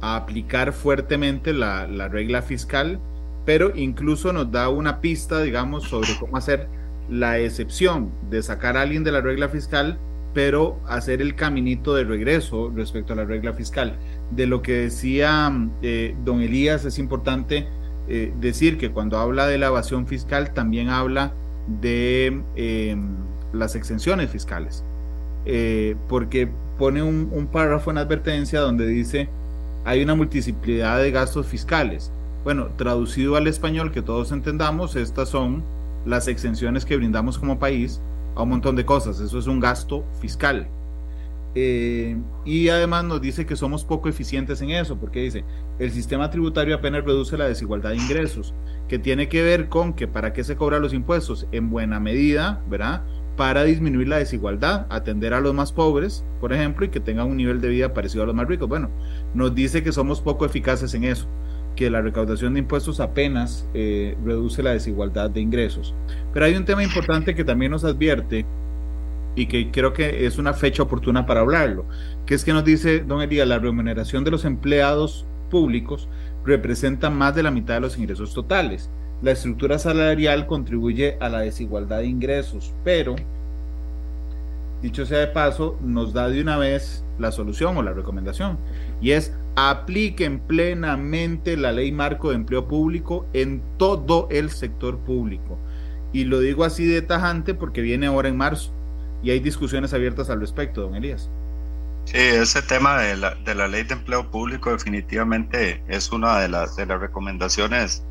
a 0.00 0.16
aplicar 0.16 0.72
fuertemente 0.72 1.52
la, 1.52 1.88
la 1.88 2.08
regla 2.08 2.42
fiscal, 2.42 3.00
pero 3.44 3.74
incluso 3.74 4.32
nos 4.32 4.52
da 4.52 4.68
una 4.68 5.00
pista, 5.00 5.42
digamos, 5.42 5.84
sobre 5.84 6.16
cómo 6.20 6.36
hacer 6.36 6.68
la 7.08 7.38
excepción 7.40 8.12
de 8.30 8.40
sacar 8.42 8.76
a 8.76 8.82
alguien 8.82 9.02
de 9.02 9.10
la 9.10 9.20
regla 9.20 9.48
fiscal 9.48 9.98
pero 10.34 10.80
hacer 10.86 11.20
el 11.20 11.34
caminito 11.34 11.94
de 11.94 12.04
regreso 12.04 12.72
respecto 12.74 13.12
a 13.12 13.16
la 13.16 13.24
regla 13.24 13.52
fiscal. 13.52 13.96
De 14.30 14.46
lo 14.46 14.62
que 14.62 14.72
decía 14.72 15.52
eh, 15.82 16.14
don 16.24 16.40
Elías, 16.40 16.84
es 16.84 16.98
importante 16.98 17.66
eh, 18.08 18.32
decir 18.40 18.78
que 18.78 18.90
cuando 18.90 19.18
habla 19.18 19.46
de 19.46 19.58
la 19.58 19.66
evasión 19.66 20.06
fiscal 20.06 20.52
también 20.54 20.88
habla 20.88 21.32
de 21.80 22.42
em, 22.56 23.16
las 23.52 23.76
exenciones 23.76 24.30
fiscales, 24.30 24.84
eh, 25.44 25.94
porque 26.08 26.48
pone 26.78 27.02
un, 27.02 27.28
un, 27.32 27.46
párrafo 27.46 27.90
en 27.90 27.98
advertencia 27.98 28.60
donde 28.60 28.86
dice 28.86 29.28
hay 29.84 30.02
una 30.02 30.14
multiplicidad 30.14 31.00
de 31.00 31.10
gastos 31.10 31.46
fiscales. 31.46 32.10
Bueno, 32.44 32.70
traducido 32.76 33.36
al 33.36 33.46
español 33.46 33.92
que 33.92 34.02
todos 34.02 34.32
entendamos, 34.32 34.96
estas 34.96 35.28
son 35.28 35.62
las 36.04 36.26
exenciones 36.26 36.84
que 36.84 36.96
brindamos 36.96 37.38
como 37.38 37.58
país 37.58 38.00
a 38.34 38.42
un 38.42 38.50
montón 38.50 38.76
de 38.76 38.84
cosas. 38.84 39.20
Eso 39.20 39.38
es 39.38 39.46
un 39.46 39.60
gasto 39.60 40.04
fiscal. 40.20 40.68
Eh, 41.54 42.16
y 42.46 42.68
además 42.70 43.04
nos 43.04 43.20
dice 43.20 43.44
que 43.44 43.56
somos 43.56 43.84
poco 43.84 44.08
eficientes 44.08 44.62
en 44.62 44.70
eso, 44.70 44.96
porque 44.96 45.20
dice, 45.20 45.44
el 45.78 45.90
sistema 45.90 46.30
tributario 46.30 46.74
apenas 46.74 47.04
reduce 47.04 47.36
la 47.36 47.46
desigualdad 47.46 47.90
de 47.90 47.96
ingresos, 47.96 48.54
que 48.88 48.98
tiene 48.98 49.28
que 49.28 49.42
ver 49.42 49.68
con 49.68 49.92
que 49.92 50.08
para 50.08 50.32
qué 50.32 50.44
se 50.44 50.56
cobran 50.56 50.82
los 50.82 50.94
impuestos 50.94 51.46
en 51.52 51.68
buena 51.70 52.00
medida, 52.00 52.62
¿verdad? 52.70 53.02
Para 53.36 53.64
disminuir 53.64 54.08
la 54.08 54.18
desigualdad, 54.18 54.86
atender 54.88 55.34
a 55.34 55.40
los 55.40 55.54
más 55.54 55.72
pobres, 55.72 56.24
por 56.40 56.52
ejemplo, 56.52 56.86
y 56.86 56.88
que 56.88 57.00
tengan 57.00 57.28
un 57.28 57.36
nivel 57.36 57.60
de 57.60 57.68
vida 57.68 57.92
parecido 57.92 58.24
a 58.24 58.26
los 58.26 58.34
más 58.34 58.48
ricos. 58.48 58.68
Bueno, 58.68 58.90
nos 59.34 59.54
dice 59.54 59.82
que 59.82 59.92
somos 59.92 60.20
poco 60.22 60.46
eficaces 60.46 60.94
en 60.94 61.04
eso, 61.04 61.28
que 61.76 61.90
la 61.90 62.00
recaudación 62.00 62.54
de 62.54 62.60
impuestos 62.60 63.00
apenas 63.00 63.68
eh, 63.74 64.16
reduce 64.24 64.62
la 64.62 64.72
desigualdad 64.72 65.30
de 65.30 65.40
ingresos. 65.40 65.94
Pero 66.32 66.46
hay 66.46 66.54
un 66.54 66.64
tema 66.64 66.82
importante 66.82 67.34
que 67.34 67.44
también 67.44 67.72
nos 67.72 67.84
advierte 67.84 68.44
y 69.34 69.46
que 69.46 69.70
creo 69.70 69.92
que 69.92 70.26
es 70.26 70.38
una 70.38 70.52
fecha 70.52 70.82
oportuna 70.82 71.24
para 71.26 71.40
hablarlo, 71.40 71.86
que 72.26 72.34
es 72.34 72.44
que 72.44 72.52
nos 72.52 72.64
dice 72.64 73.00
don 73.00 73.22
Elías, 73.22 73.48
la 73.48 73.58
remuneración 73.58 74.24
de 74.24 74.30
los 74.30 74.44
empleados 74.44 75.26
públicos 75.50 76.08
representa 76.44 77.10
más 77.10 77.34
de 77.34 77.42
la 77.42 77.50
mitad 77.50 77.74
de 77.74 77.80
los 77.80 77.98
ingresos 77.98 78.34
totales. 78.34 78.90
La 79.22 79.30
estructura 79.30 79.78
salarial 79.78 80.46
contribuye 80.46 81.16
a 81.20 81.28
la 81.28 81.40
desigualdad 81.40 81.98
de 81.98 82.06
ingresos, 82.06 82.74
pero, 82.84 83.14
dicho 84.82 85.06
sea 85.06 85.18
de 85.18 85.28
paso, 85.28 85.78
nos 85.80 86.12
da 86.12 86.28
de 86.28 86.42
una 86.42 86.58
vez 86.58 87.04
la 87.18 87.32
solución 87.32 87.76
o 87.76 87.82
la 87.82 87.92
recomendación, 87.92 88.58
y 89.00 89.12
es 89.12 89.32
apliquen 89.54 90.40
plenamente 90.40 91.56
la 91.56 91.72
ley 91.72 91.92
marco 91.92 92.30
de 92.30 92.36
empleo 92.36 92.66
público 92.66 93.26
en 93.32 93.62
todo 93.78 94.28
el 94.30 94.50
sector 94.50 94.98
público. 94.98 95.58
Y 96.12 96.24
lo 96.24 96.40
digo 96.40 96.64
así 96.64 96.84
de 96.86 97.00
tajante 97.00 97.54
porque 97.54 97.80
viene 97.80 98.06
ahora 98.06 98.28
en 98.28 98.36
marzo 98.36 98.72
y 99.22 99.30
hay 99.30 99.40
discusiones 99.40 99.94
abiertas 99.94 100.28
al 100.30 100.40
respecto, 100.40 100.82
don 100.82 100.94
Elías. 100.94 101.30
Sí, 102.04 102.18
ese 102.18 102.60
tema 102.62 102.98
de 102.98 103.16
la, 103.16 103.34
de 103.36 103.54
la 103.54 103.68
ley 103.68 103.84
de 103.84 103.94
empleo 103.94 104.28
público 104.30 104.70
definitivamente 104.70 105.82
es 105.86 106.10
una 106.10 106.40
de 106.40 106.48
las, 106.48 106.76
de 106.76 106.86
las 106.86 107.00
recomendaciones 107.00 108.04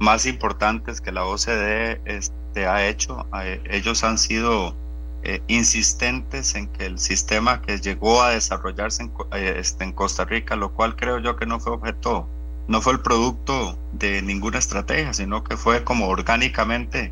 más 0.00 0.26
importantes 0.26 1.00
que 1.00 1.12
la 1.12 1.24
OCDE 1.24 2.00
este, 2.06 2.66
ha 2.66 2.86
hecho. 2.86 3.26
Eh, 3.42 3.62
ellos 3.70 4.02
han 4.02 4.18
sido 4.18 4.74
eh, 5.26 5.42
insistentes 5.46 6.54
en 6.54 6.68
que 6.68 6.84
el 6.84 6.98
sistema 6.98 7.62
que 7.62 7.78
llegó 7.78 8.22
a 8.22 8.32
desarrollarse 8.32 9.04
en, 9.04 9.12
eh, 9.32 9.56
este, 9.58 9.82
en 9.84 9.92
Costa 9.92 10.26
Rica, 10.26 10.54
lo 10.54 10.74
cual 10.74 10.96
creo 10.96 11.18
yo 11.18 11.34
que 11.36 11.46
no 11.46 11.58
fue 11.60 11.72
objeto, 11.72 12.28
no 12.68 12.82
fue 12.82 12.92
el 12.92 13.00
producto 13.00 13.78
de 13.92 14.20
ninguna 14.20 14.58
estrategia, 14.58 15.14
sino 15.14 15.42
que 15.42 15.56
fue 15.56 15.82
como 15.82 16.08
orgánicamente 16.08 17.10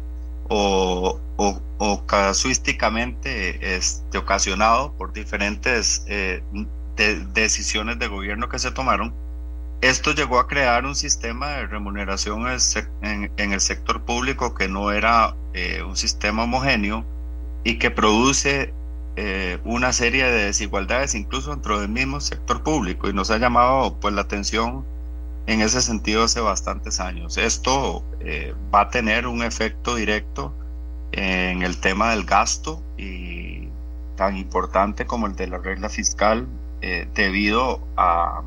o, 0.51 1.19
o, 1.39 2.07
casuísticamente 2.07 3.77
este, 3.77 4.19
ocasionado 4.19 4.93
por 4.99 5.15
diferentes 5.15 6.05
eh, 6.07 6.43
decisiones 7.33 7.99
de 7.99 8.09
gobierno 8.09 8.51
que 8.51 8.59
se 8.59 8.71
tomaron, 8.73 9.15
esto 9.81 10.13
llegó 10.13 10.39
a 10.39 10.49
crear 10.49 10.85
un 10.85 10.95
sistema 10.95 11.49
de 11.53 11.67
remuneración 11.67 12.45
en, 13.01 13.53
el 13.53 13.61
sector 13.63 14.03
público 14.03 14.55
que 14.55 14.69
no 14.69 14.93
era 14.93 15.35
un 15.87 15.97
sistema 15.97 16.45
homogéneo 16.45 17.07
y 17.65 17.79
que 17.79 17.91
produce 17.91 18.73
eh, 19.17 19.59
una 19.65 19.93
serie 19.93 20.25
de 20.25 20.47
desigualdades 20.47 21.15
incluso 21.15 21.51
dentro 21.51 21.81
del 21.81 21.91
mismo 21.91 22.21
sector 22.21 22.63
público 22.63 23.11
y 23.11 23.13
nos 23.13 23.31
ha 23.31 23.37
llamado 23.37 23.99
pues 24.01 24.15
la 24.15 24.23
atención 24.23 24.85
en 25.47 25.61
ese 25.61 25.83
sentido 25.83 26.25
hace 26.25 26.41
bastantes 26.41 26.99
años. 27.01 27.37
Esto 27.37 28.05
eh, 28.21 28.55
va 28.75 28.83
a 28.83 28.89
tener 28.89 29.27
un 29.27 29.43
efecto 29.43 29.97
directo 29.97 30.55
en 31.13 31.63
el 31.63 31.79
tema 31.79 32.11
del 32.11 32.25
gasto 32.25 32.83
y 32.97 33.69
tan 34.17 34.37
importante 34.37 35.05
como 35.05 35.27
el 35.27 35.37
de 35.37 35.47
la 35.49 35.59
regla 35.59 35.89
fiscal 35.89 36.47
eh, 36.81 37.07
debido 37.15 37.81
a, 37.97 38.43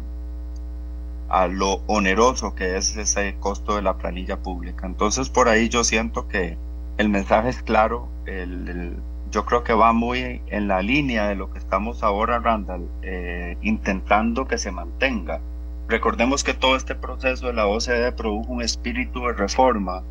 a 1.29 1.47
lo 1.47 1.83
oneroso 1.87 2.55
que 2.55 2.75
es 2.77 2.95
ese 2.97 3.35
costo 3.39 3.75
de 3.75 3.81
la 3.83 3.97
planilla 3.97 4.37
pública. 4.41 4.87
Entonces 4.87 5.29
por 5.29 5.47
ahí 5.47 5.69
yo 5.69 5.83
siento 5.83 6.27
que 6.27 6.57
el 6.97 7.09
mensaje 7.09 7.49
es 7.49 7.61
claro, 7.61 8.07
el, 8.25 8.95
yo 9.31 9.45
creo 9.45 9.63
que 9.63 9.73
va 9.73 9.93
muy 9.93 10.41
en 10.47 10.67
la 10.67 10.81
línea 10.81 11.27
de 11.27 11.35
lo 11.35 11.51
que 11.51 11.59
estamos 11.59 12.03
ahora, 12.03 12.39
Randall, 12.39 12.87
eh, 13.01 13.57
intentando 13.61 14.47
que 14.47 14.57
se 14.57 14.71
mantenga 14.71 15.39
Recordemos 15.87 16.43
que 16.43 16.53
todo 16.53 16.75
este 16.75 16.95
proceso 16.95 17.47
de 17.47 17.53
la 17.53 17.67
OCDE 17.67 18.11
produjo 18.11 18.51
un 18.51 18.63
espíritu 18.63 19.27
de 19.27 19.33
reforma, 19.33 20.01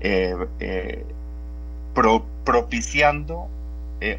eh, 0.00 0.34
eh, 0.58 1.04
propiciando 2.44 3.48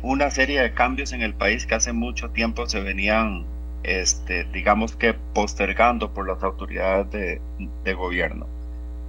una 0.01 0.31
serie 0.31 0.61
de 0.61 0.73
cambios 0.73 1.11
en 1.11 1.21
el 1.21 1.33
país 1.33 1.65
que 1.65 1.75
hace 1.75 1.91
mucho 1.91 2.29
tiempo 2.29 2.67
se 2.67 2.79
venían, 2.79 3.45
este, 3.83 4.45
digamos 4.45 4.95
que, 4.95 5.13
postergando 5.13 6.13
por 6.13 6.25
las 6.25 6.41
autoridades 6.41 7.11
de, 7.11 7.41
de 7.83 7.93
gobierno. 7.93 8.47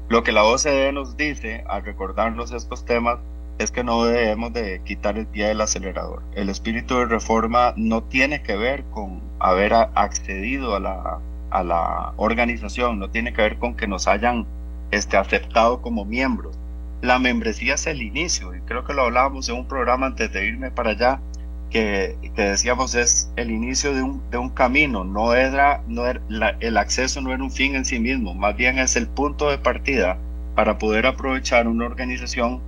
Lo 0.08 0.22
que 0.22 0.32
la 0.32 0.44
OCDE 0.44 0.92
nos 0.92 1.16
dice 1.16 1.64
al 1.68 1.84
recordarnos 1.84 2.52
estos 2.52 2.84
temas 2.84 3.18
es 3.58 3.70
que 3.70 3.84
no 3.84 4.04
debemos 4.04 4.52
de 4.52 4.80
quitar 4.84 5.16
el 5.16 5.26
pie 5.26 5.46
del 5.46 5.60
acelerador. 5.60 6.22
El 6.34 6.48
espíritu 6.48 6.96
de 6.96 7.06
reforma 7.06 7.72
no 7.76 8.02
tiene 8.02 8.42
que 8.42 8.56
ver 8.56 8.84
con 8.92 9.20
haber 9.38 9.72
accedido 9.72 10.74
a 10.74 10.80
la 10.80 11.20
a 11.54 11.62
la 11.62 12.12
organización, 12.16 12.98
no 12.98 13.10
tiene 13.10 13.32
que 13.32 13.40
ver 13.40 13.58
con 13.58 13.76
que 13.76 13.86
nos 13.86 14.08
hayan 14.08 14.44
este, 14.90 15.16
aceptado 15.16 15.80
como 15.80 16.04
miembros. 16.04 16.58
La 17.00 17.20
membresía 17.20 17.74
es 17.74 17.86
el 17.86 18.02
inicio, 18.02 18.56
y 18.56 18.60
creo 18.62 18.84
que 18.84 18.92
lo 18.92 19.02
hablábamos 19.02 19.48
en 19.48 19.56
un 19.56 19.68
programa 19.68 20.06
antes 20.06 20.32
de 20.32 20.48
irme 20.48 20.72
para 20.72 20.90
allá, 20.90 21.20
que, 21.74 22.16
que 22.37 22.42
decíamos 22.42 22.94
es 22.94 23.32
el 23.34 23.50
inicio 23.50 23.92
de 23.92 24.00
un, 24.00 24.22
de 24.30 24.38
un 24.38 24.48
camino, 24.50 25.02
no 25.02 25.34
era, 25.34 25.82
no 25.88 26.06
era 26.06 26.20
el 26.60 26.76
acceso 26.76 27.20
no 27.20 27.32
era 27.32 27.42
un 27.42 27.50
fin 27.50 27.74
en 27.74 27.84
sí 27.84 27.98
mismo, 27.98 28.32
más 28.32 28.56
bien 28.56 28.78
es 28.78 28.94
el 28.94 29.08
punto 29.08 29.50
de 29.50 29.58
partida 29.58 30.16
para 30.54 30.78
poder 30.78 31.04
aprovechar 31.04 31.66
una 31.66 31.87
organización 31.87 32.60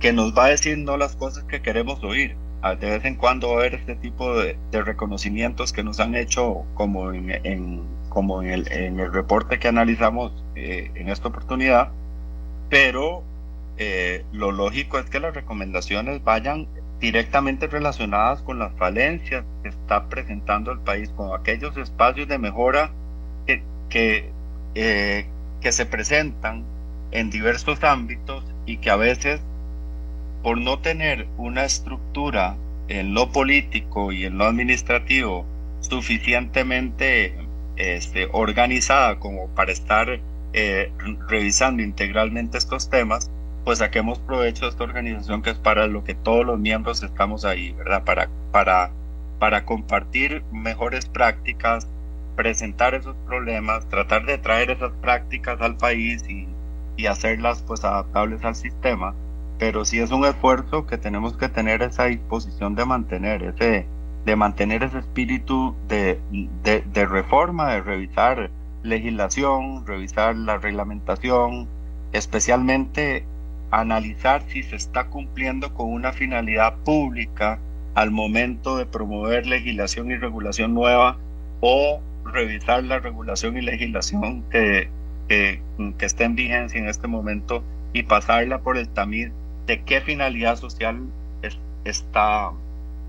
que 0.00 0.14
nos 0.14 0.34
va 0.36 0.46
a 0.46 0.48
decir 0.48 0.78
no 0.78 0.96
las 0.96 1.14
cosas 1.14 1.44
que 1.44 1.60
queremos 1.60 2.02
oír. 2.02 2.34
De 2.80 2.90
vez 2.90 3.04
en 3.04 3.16
cuando 3.16 3.48
va 3.48 3.54
a 3.54 3.58
haber 3.58 3.74
este 3.74 3.96
tipo 3.96 4.34
de, 4.38 4.56
de 4.70 4.82
reconocimientos 4.82 5.72
que 5.72 5.82
nos 5.82 6.00
han 6.00 6.14
hecho 6.14 6.64
como 6.74 7.12
en, 7.12 7.32
en 7.44 7.82
como 8.08 8.40
en 8.40 8.50
el, 8.50 8.72
en 8.72 8.98
el 9.00 9.12
reporte 9.12 9.58
que 9.58 9.68
analizamos 9.68 10.32
eh, 10.54 10.90
en 10.94 11.08
esta 11.08 11.28
oportunidad, 11.28 11.90
pero 12.70 13.24
eh, 13.76 14.24
lo 14.32 14.52
lógico 14.52 14.98
es 14.98 15.10
que 15.10 15.20
las 15.20 15.34
recomendaciones 15.34 16.22
vayan 16.22 16.68
directamente 17.02 17.66
relacionadas 17.66 18.42
con 18.42 18.60
las 18.60 18.72
falencias 18.78 19.44
que 19.62 19.70
está 19.70 20.08
presentando 20.08 20.70
el 20.70 20.78
país, 20.78 21.10
con 21.10 21.38
aquellos 21.38 21.76
espacios 21.76 22.28
de 22.28 22.38
mejora 22.38 22.92
que, 23.90 24.30
eh, 24.74 25.26
que 25.60 25.72
se 25.72 25.84
presentan 25.84 26.64
en 27.10 27.28
diversos 27.28 27.82
ámbitos 27.82 28.44
y 28.66 28.76
que 28.78 28.88
a 28.88 28.96
veces, 28.96 29.40
por 30.44 30.58
no 30.58 30.78
tener 30.78 31.26
una 31.36 31.64
estructura 31.64 32.56
en 32.86 33.14
lo 33.14 33.32
político 33.32 34.12
y 34.12 34.24
en 34.24 34.38
lo 34.38 34.44
administrativo 34.44 35.44
suficientemente 35.80 37.34
este, 37.76 38.28
organizada 38.32 39.18
como 39.18 39.48
para 39.48 39.72
estar 39.72 40.20
eh, 40.52 40.92
revisando 41.28 41.82
integralmente 41.82 42.58
estos 42.58 42.88
temas, 42.88 43.28
pues 43.64 43.78
saquemos 43.78 44.18
provecho 44.18 44.64
de 44.64 44.70
esta 44.70 44.84
organización 44.84 45.42
que 45.42 45.50
es 45.50 45.58
para 45.58 45.86
lo 45.86 46.04
que 46.04 46.14
todos 46.14 46.44
los 46.44 46.58
miembros 46.58 47.02
estamos 47.02 47.44
ahí, 47.44 47.72
¿verdad? 47.72 48.04
Para, 48.04 48.28
para, 48.50 48.90
para 49.38 49.64
compartir 49.64 50.42
mejores 50.52 51.06
prácticas, 51.06 51.86
presentar 52.36 52.94
esos 52.94 53.14
problemas, 53.26 53.88
tratar 53.88 54.26
de 54.26 54.38
traer 54.38 54.70
esas 54.70 54.92
prácticas 55.00 55.60
al 55.60 55.76
país 55.76 56.24
y, 56.28 56.48
y 56.96 57.06
hacerlas 57.06 57.62
pues 57.66 57.84
adaptables 57.84 58.44
al 58.44 58.54
sistema, 58.54 59.14
pero 59.58 59.84
sí 59.84 60.00
es 60.00 60.10
un 60.10 60.24
esfuerzo 60.24 60.86
que 60.86 60.98
tenemos 60.98 61.36
que 61.36 61.48
tener 61.48 61.82
esa 61.82 62.06
disposición 62.06 62.74
de 62.74 62.84
mantener 62.84 63.42
ese, 63.42 63.86
de 64.24 64.36
mantener 64.36 64.82
ese 64.82 64.98
espíritu 64.98 65.74
de, 65.88 66.20
de, 66.64 67.06
reforma, 67.06 67.72
de 67.72 67.82
revisar 67.82 68.50
legislación, 68.82 69.86
revisar 69.86 70.34
la 70.36 70.58
reglamentación, 70.58 71.68
especialmente 72.12 73.24
analizar 73.72 74.42
si 74.48 74.62
se 74.62 74.76
está 74.76 75.08
cumpliendo 75.08 75.74
con 75.74 75.92
una 75.92 76.12
finalidad 76.12 76.74
pública 76.84 77.58
al 77.94 78.10
momento 78.10 78.76
de 78.76 78.86
promover 78.86 79.46
legislación 79.46 80.10
y 80.12 80.16
regulación 80.16 80.74
nueva 80.74 81.18
o 81.60 82.00
revisar 82.24 82.84
la 82.84 83.00
regulación 83.00 83.56
y 83.56 83.62
legislación 83.62 84.44
que, 84.50 84.88
que, 85.28 85.60
que 85.98 86.06
está 86.06 86.24
en 86.24 86.36
vigencia 86.36 86.78
en 86.78 86.88
este 86.88 87.08
momento 87.08 87.64
y 87.92 88.04
pasarla 88.04 88.60
por 88.60 88.76
el 88.76 88.88
tamiz 88.88 89.30
de 89.66 89.82
qué 89.82 90.00
finalidad 90.00 90.56
social 90.56 91.02
está 91.84 92.52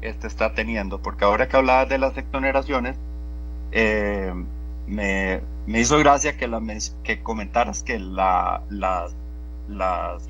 este 0.04 0.28
está 0.28 0.54
teniendo, 0.54 1.02
porque 1.02 1.26
ahora 1.26 1.48
que 1.48 1.58
hablabas 1.58 1.90
de 1.90 1.98
las 1.98 2.18
exoneraciones, 2.18 2.98
eh, 3.72 4.34
me, 4.86 5.42
me, 5.66 5.80
hizo 5.80 5.98
gracia 5.98 6.38
que, 6.38 6.48
la, 6.48 6.62
que 7.04 7.22
comentaras 7.22 7.84
que 7.84 8.00
la, 8.00 8.62
las 8.70 9.16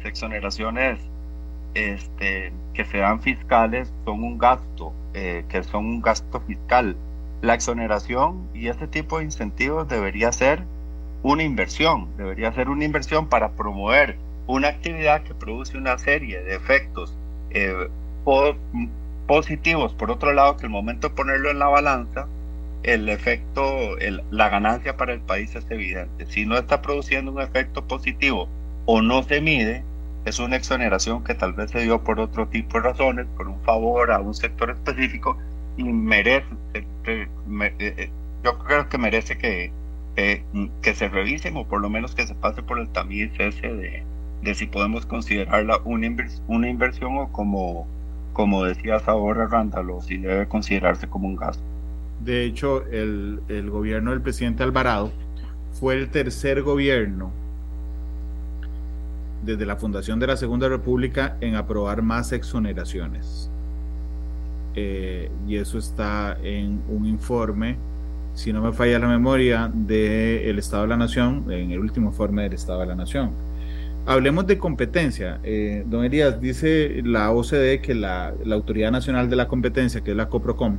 exoneraciones 0.04 1.00
este, 1.74 2.52
que 2.74 2.86
se 2.86 3.00
dan 3.00 3.22
fiscales 3.22 3.92
son 4.06 4.24
un 4.24 4.38
gasto, 4.38 4.94
eh, 5.14 5.44
que 5.50 5.64
son 5.64 5.86
un 5.86 6.02
gasto 6.02 6.40
fiscal. 6.42 6.96
La 7.42 7.56
exoneración 7.56 8.48
y 8.54 8.68
este 8.68 8.88
tipo 8.88 9.18
de 9.18 9.26
incentivos 9.26 9.88
debería 9.88 10.32
ser 10.32 10.64
una 11.24 11.44
inversión, 11.44 12.10
debería 12.18 12.52
ser 12.54 12.70
una 12.70 12.86
inversión 12.86 13.28
para 13.28 13.52
promover 13.52 14.18
una 14.48 14.68
actividad 14.70 15.24
que 15.24 15.34
produce 15.34 15.78
una 15.78 15.98
serie 15.98 16.42
de 16.44 16.56
efectos 16.56 17.18
eh, 17.52 17.90
positivos. 19.28 19.94
Por 19.94 20.12
otro 20.12 20.34
lado, 20.34 20.58
que 20.58 20.66
el 20.66 20.70
momento 20.70 21.10
de 21.10 21.16
ponerlo 21.16 21.50
en 21.50 21.60
la 21.60 21.68
balanza, 21.68 22.28
el 22.84 23.08
efecto, 23.08 23.64
la 24.32 24.50
ganancia 24.50 24.98
para 24.98 25.14
el 25.14 25.22
país 25.22 25.56
es 25.56 25.66
evidente. 25.70 26.26
Si 26.28 26.46
no 26.46 26.58
está 26.58 26.82
produciendo 26.82 27.32
un 27.32 27.42
efecto 27.42 27.86
positivo 27.86 28.50
o 28.86 29.02
no 29.02 29.24
se 29.24 29.42
mide, 29.42 29.84
es 30.26 30.40
una 30.40 30.56
exoneración 30.56 31.24
que 31.24 31.34
tal 31.34 31.54
vez 31.54 31.72
se 31.72 31.82
dio 31.82 32.04
por 32.04 32.20
otro 32.20 32.48
tipo 32.48 32.78
de 32.78 32.84
razones, 32.84 33.28
por 33.38 33.48
un 33.48 33.60
favor 33.62 34.12
a 34.12 34.20
un 34.20 34.34
sector 34.34 34.70
específico 34.70 35.38
y 35.78 35.84
merece, 35.84 36.48
eh, 36.74 37.28
eh, 37.80 38.10
yo 38.44 38.58
creo 38.60 38.88
que 38.90 38.98
merece 38.98 39.38
que, 39.38 39.72
que 40.16 40.96
se 40.96 41.10
revisen 41.10 41.58
o 41.58 41.66
por 41.66 41.82
lo 41.82 41.90
menos 41.90 42.16
que 42.16 42.28
se 42.28 42.36
pase 42.36 42.62
por 42.62 42.80
el 42.80 42.88
tamiz 42.90 43.32
ese 43.40 43.74
de, 43.74 44.04
de 44.44 44.56
si 44.56 44.68
podemos 44.68 45.06
considerarla 45.06 45.80
una, 45.84 46.08
una 46.48 46.70
inversión 46.70 47.18
o 47.18 47.32
como, 47.32 47.88
como 48.34 48.64
decías 48.64 49.08
ahora, 49.08 49.48
Randall, 49.48 50.02
si 50.02 50.18
debe 50.18 50.48
considerarse 50.48 51.08
como 51.08 51.28
un 51.28 51.36
gasto. 51.36 51.64
De 52.20 52.46
hecho, 52.46 52.86
el, 52.88 53.42
el 53.50 53.70
gobierno 53.70 54.12
del 54.12 54.22
presidente 54.22 54.64
Alvarado 54.64 55.12
fue 55.74 55.96
el 55.96 56.10
tercer 56.10 56.62
gobierno 56.62 57.32
desde 59.44 59.66
la 59.66 59.76
fundación 59.76 60.20
de 60.20 60.28
la 60.28 60.38
Segunda 60.38 60.70
República 60.70 61.38
en 61.42 61.56
aprobar 61.56 62.02
más 62.02 62.32
exoneraciones. 62.32 63.50
Eh, 64.76 65.30
y 65.48 65.58
eso 65.58 65.78
está 65.78 66.38
en 66.44 66.82
un 66.90 67.06
informe, 67.06 67.78
si 68.34 68.52
no 68.52 68.62
me 68.62 68.74
falla 68.74 68.98
la 69.00 69.08
memoria, 69.08 69.72
del 69.74 70.58
Estado 70.58 70.84
de 70.84 70.90
la 70.90 70.98
Nación, 70.98 71.46
en 71.52 71.72
el 71.72 71.80
último 71.80 72.10
informe 72.10 72.44
del 72.44 72.54
Estado 72.54 72.80
de 72.80 72.88
la 72.88 72.96
Nación. 72.96 73.32
Hablemos 74.06 74.48
de 74.48 74.58
competencia. 74.58 75.40
Eh, 75.44 75.84
don 75.86 76.04
Elías, 76.04 76.42
dice 76.42 77.02
la 77.06 77.32
OCDE 77.32 77.82
que 77.82 77.94
la, 77.94 78.34
la, 78.44 78.56
Autoridad 78.56 78.92
Nacional 78.92 79.30
de 79.30 79.36
la 79.36 79.48
Competencia, 79.48 80.02
que 80.02 80.12
es 80.12 80.18
la 80.18 80.28
COPROCOM, 80.28 80.78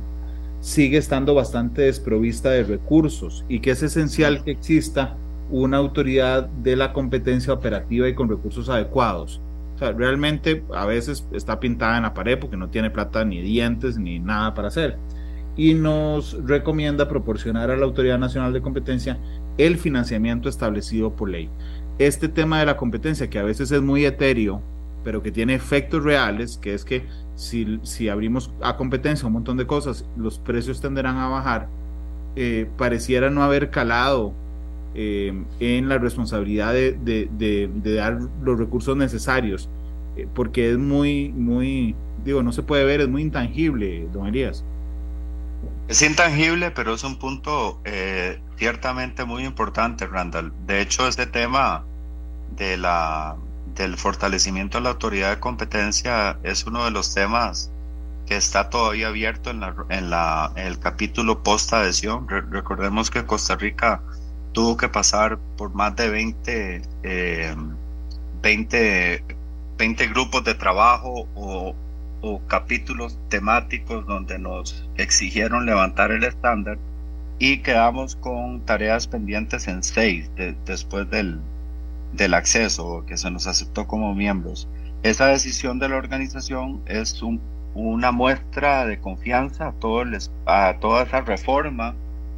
sigue 0.59 0.97
estando 0.97 1.33
bastante 1.33 1.83
desprovista 1.83 2.49
de 2.49 2.63
recursos 2.63 3.45
y 3.47 3.59
que 3.59 3.71
es 3.71 3.81
esencial 3.81 4.43
que 4.43 4.51
exista 4.51 5.15
una 5.49 5.77
autoridad 5.77 6.47
de 6.47 6.75
la 6.75 6.93
competencia 6.93 7.53
operativa 7.53 8.07
y 8.07 8.15
con 8.15 8.29
recursos 8.29 8.69
adecuados. 8.69 9.41
O 9.75 9.77
sea, 9.77 9.91
realmente 9.91 10.63
a 10.73 10.85
veces 10.85 11.27
está 11.33 11.59
pintada 11.59 11.97
en 11.97 12.03
la 12.03 12.13
pared 12.13 12.39
porque 12.39 12.57
no 12.57 12.69
tiene 12.69 12.89
plata 12.89 13.25
ni 13.25 13.41
dientes 13.41 13.97
ni 13.97 14.19
nada 14.19 14.53
para 14.53 14.69
hacer. 14.69 14.97
Y 15.57 15.73
nos 15.73 16.37
recomienda 16.45 17.07
proporcionar 17.07 17.71
a 17.71 17.77
la 17.77 17.85
Autoridad 17.85 18.17
Nacional 18.17 18.53
de 18.53 18.61
Competencia 18.61 19.17
el 19.57 19.77
financiamiento 19.77 20.49
establecido 20.49 21.15
por 21.15 21.29
ley 21.29 21.49
este 21.97 22.27
tema 22.27 22.59
de 22.59 22.65
la 22.65 22.77
competencia, 22.77 23.29
que 23.29 23.39
a 23.39 23.43
veces 23.43 23.71
es 23.71 23.81
muy 23.81 24.05
etéreo, 24.05 24.61
pero 25.03 25.21
que 25.21 25.31
tiene 25.31 25.53
efectos 25.53 26.03
reales, 26.03 26.57
que 26.57 26.73
es 26.73 26.83
que 26.83 27.05
si, 27.35 27.79
si 27.83 28.09
abrimos 28.09 28.51
a 28.61 28.75
competencia 28.75 29.27
un 29.27 29.33
montón 29.33 29.57
de 29.57 29.67
cosas, 29.67 30.05
los 30.17 30.39
precios 30.39 30.81
tenderán 30.81 31.17
a 31.17 31.27
bajar, 31.29 31.67
eh, 32.35 32.67
pareciera 32.77 33.29
no 33.29 33.43
haber 33.43 33.69
calado 33.69 34.33
eh, 34.95 35.33
en 35.59 35.89
la 35.89 35.97
responsabilidad 35.97 36.73
de, 36.73 36.93
de, 36.93 37.29
de, 37.73 37.93
dar 37.93 38.19
los 38.41 38.57
recursos 38.57 38.95
necesarios, 38.95 39.69
eh, 40.15 40.27
porque 40.33 40.71
es 40.71 40.77
muy, 40.77 41.29
muy, 41.29 41.95
digo, 42.23 42.41
no 42.43 42.51
se 42.51 42.63
puede 42.63 42.85
ver, 42.85 43.01
es 43.01 43.09
muy 43.09 43.21
intangible, 43.21 44.07
don 44.13 44.27
Elías. 44.27 44.63
Es 45.87 46.01
intangible, 46.01 46.71
pero 46.71 46.93
es 46.93 47.03
un 47.03 47.17
punto 47.17 47.79
ciertamente 48.57 49.25
muy 49.25 49.45
importante, 49.45 50.07
Randall. 50.07 50.51
De 50.65 50.81
hecho, 50.81 51.07
este 51.07 51.27
tema 51.27 51.83
de 52.55 52.77
la, 52.77 53.35
del 53.75 53.97
fortalecimiento 53.97 54.77
de 54.77 54.85
la 54.85 54.91
autoridad 54.91 55.31
de 55.31 55.39
competencia 55.39 56.39
es 56.43 56.65
uno 56.65 56.85
de 56.85 56.91
los 56.91 57.13
temas 57.13 57.71
que 58.25 58.35
está 58.35 58.69
todavía 58.69 59.09
abierto 59.09 59.51
en, 59.51 59.59
la, 59.59 59.75
en, 59.89 60.09
la, 60.09 60.51
el 60.55 60.79
capítulo 60.79 61.43
post 61.43 61.73
adhesión. 61.73 62.27
recordemos 62.27 63.11
que 63.11 63.25
Costa 63.25 63.55
Rica 63.55 64.01
tuvo 64.55 64.77
que 64.77 64.87
pasar 64.87 65.37
por 65.57 65.75
más 65.75 65.95
de 65.97 66.09
20, 66.09 66.81
20, 68.41 69.23
20 69.77 70.07
grupos 70.07 70.45
de 70.45 70.55
trabajo 70.55 71.27
o, 71.35 71.75
o 72.21 72.41
capítulos 72.47 73.19
temáticos 73.27 74.07
donde 74.07 74.39
nos 74.39 74.87
exigieron 74.95 75.65
levantar 75.65 76.11
el 76.11 76.23
estándar 76.23 76.77
y 77.37 77.57
quedamos 77.57 78.15
con 78.15 78.61
tareas 78.61 79.07
pendientes 79.07 79.67
en 79.67 79.83
seis 79.83 80.31
después 80.65 81.09
del, 81.09 81.41
del 82.13 82.33
acceso 82.33 83.03
que 83.05 83.17
se 83.17 83.29
nos 83.29 83.47
aceptó 83.47 83.85
como 83.85 84.15
miembros. 84.15 84.69
Esa 85.03 85.27
decisión 85.27 85.79
de 85.79 85.89
la 85.89 85.97
organización 85.97 86.81
es 86.85 87.21
un, 87.21 87.41
una 87.73 88.13
muestra 88.13 88.85
de 88.85 89.01
confianza 89.01 89.67
a, 89.67 89.71
todo 89.73 90.05
a 90.45 90.77
toda 90.79 91.03
esa 91.03 91.19
reforma 91.19 91.93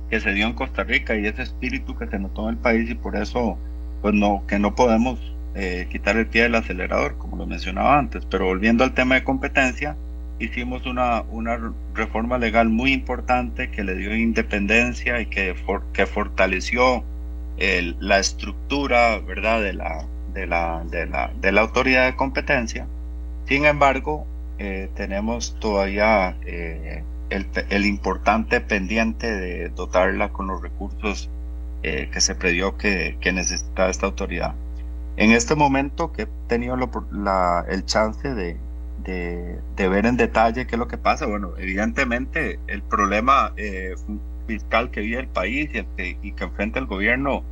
que 0.09 0.19
se 0.19 0.31
dio 0.31 0.47
en 0.47 0.53
Costa 0.53 0.83
Rica 0.83 1.15
y 1.15 1.25
ese 1.25 1.43
espíritu 1.43 1.95
que 1.97 2.07
se 2.07 2.19
notó 2.19 2.43
en 2.43 2.55
el 2.55 2.57
país 2.57 2.89
y 2.89 2.95
por 2.95 3.15
eso 3.15 3.57
pues 4.01 4.13
no 4.13 4.43
que 4.47 4.59
no 4.59 4.75
podemos 4.75 5.19
eh, 5.55 5.87
quitar 5.91 6.17
el 6.17 6.27
pie 6.27 6.43
del 6.43 6.55
acelerador 6.55 7.17
como 7.17 7.37
lo 7.37 7.45
mencionaba 7.45 7.97
antes 7.97 8.25
pero 8.25 8.45
volviendo 8.45 8.83
al 8.83 8.93
tema 8.93 9.15
de 9.15 9.23
competencia 9.23 9.95
hicimos 10.39 10.85
una, 10.85 11.21
una 11.31 11.59
reforma 11.93 12.37
legal 12.37 12.69
muy 12.69 12.93
importante 12.93 13.71
que 13.71 13.83
le 13.83 13.95
dio 13.95 14.15
independencia 14.15 15.19
y 15.19 15.25
que, 15.25 15.55
que 15.93 16.05
fortaleció 16.05 17.03
la 17.99 18.19
estructura 18.19 19.19
¿verdad? 19.19 19.61
De, 19.61 19.73
la, 19.73 20.05
de, 20.33 20.45
la, 20.45 20.83
de, 20.89 21.05
la, 21.07 21.31
de 21.41 21.51
la 21.51 21.61
autoridad 21.61 22.05
de 22.05 22.15
competencia. 22.15 22.85
Sin 23.45 23.65
embargo, 23.65 24.27
eh, 24.59 24.89
tenemos 24.95 25.55
todavía 25.59 26.37
eh, 26.45 27.03
el, 27.29 27.47
el, 27.69 27.85
importante 27.85 28.61
pendiente 28.61 29.31
de 29.31 29.69
dotarla 29.69 30.29
con 30.29 30.47
los 30.47 30.61
recursos 30.61 31.29
eh, 31.83 32.09
que 32.11 32.21
se 32.21 32.35
previó 32.35 32.77
que, 32.77 33.17
que 33.21 33.31
necesitaba 33.31 33.89
esta 33.89 34.05
autoridad. 34.05 34.55
En 35.17 35.31
este 35.31 35.55
momento 35.55 36.11
que 36.11 36.23
he 36.23 36.27
tenido 36.47 36.77
la, 37.11 37.65
el 37.69 37.85
chance 37.85 38.33
de, 38.33 38.57
de, 39.03 39.87
ver 39.89 40.05
en 40.05 40.17
detalle 40.17 40.67
qué 40.67 40.75
es 40.75 40.79
lo 40.79 40.87
que 40.87 40.97
pasa. 40.97 41.25
Bueno, 41.25 41.53
evidentemente 41.57 42.59
el 42.67 42.81
problema 42.81 43.53
eh, 43.57 43.95
fiscal 44.47 44.91
que 44.91 45.01
vive 45.01 45.19
el 45.19 45.27
país 45.27 45.69
y, 45.73 45.83
que, 45.95 46.17
y 46.21 46.31
que 46.33 46.43
enfrenta 46.43 46.79
el 46.79 46.85
gobierno 46.85 47.43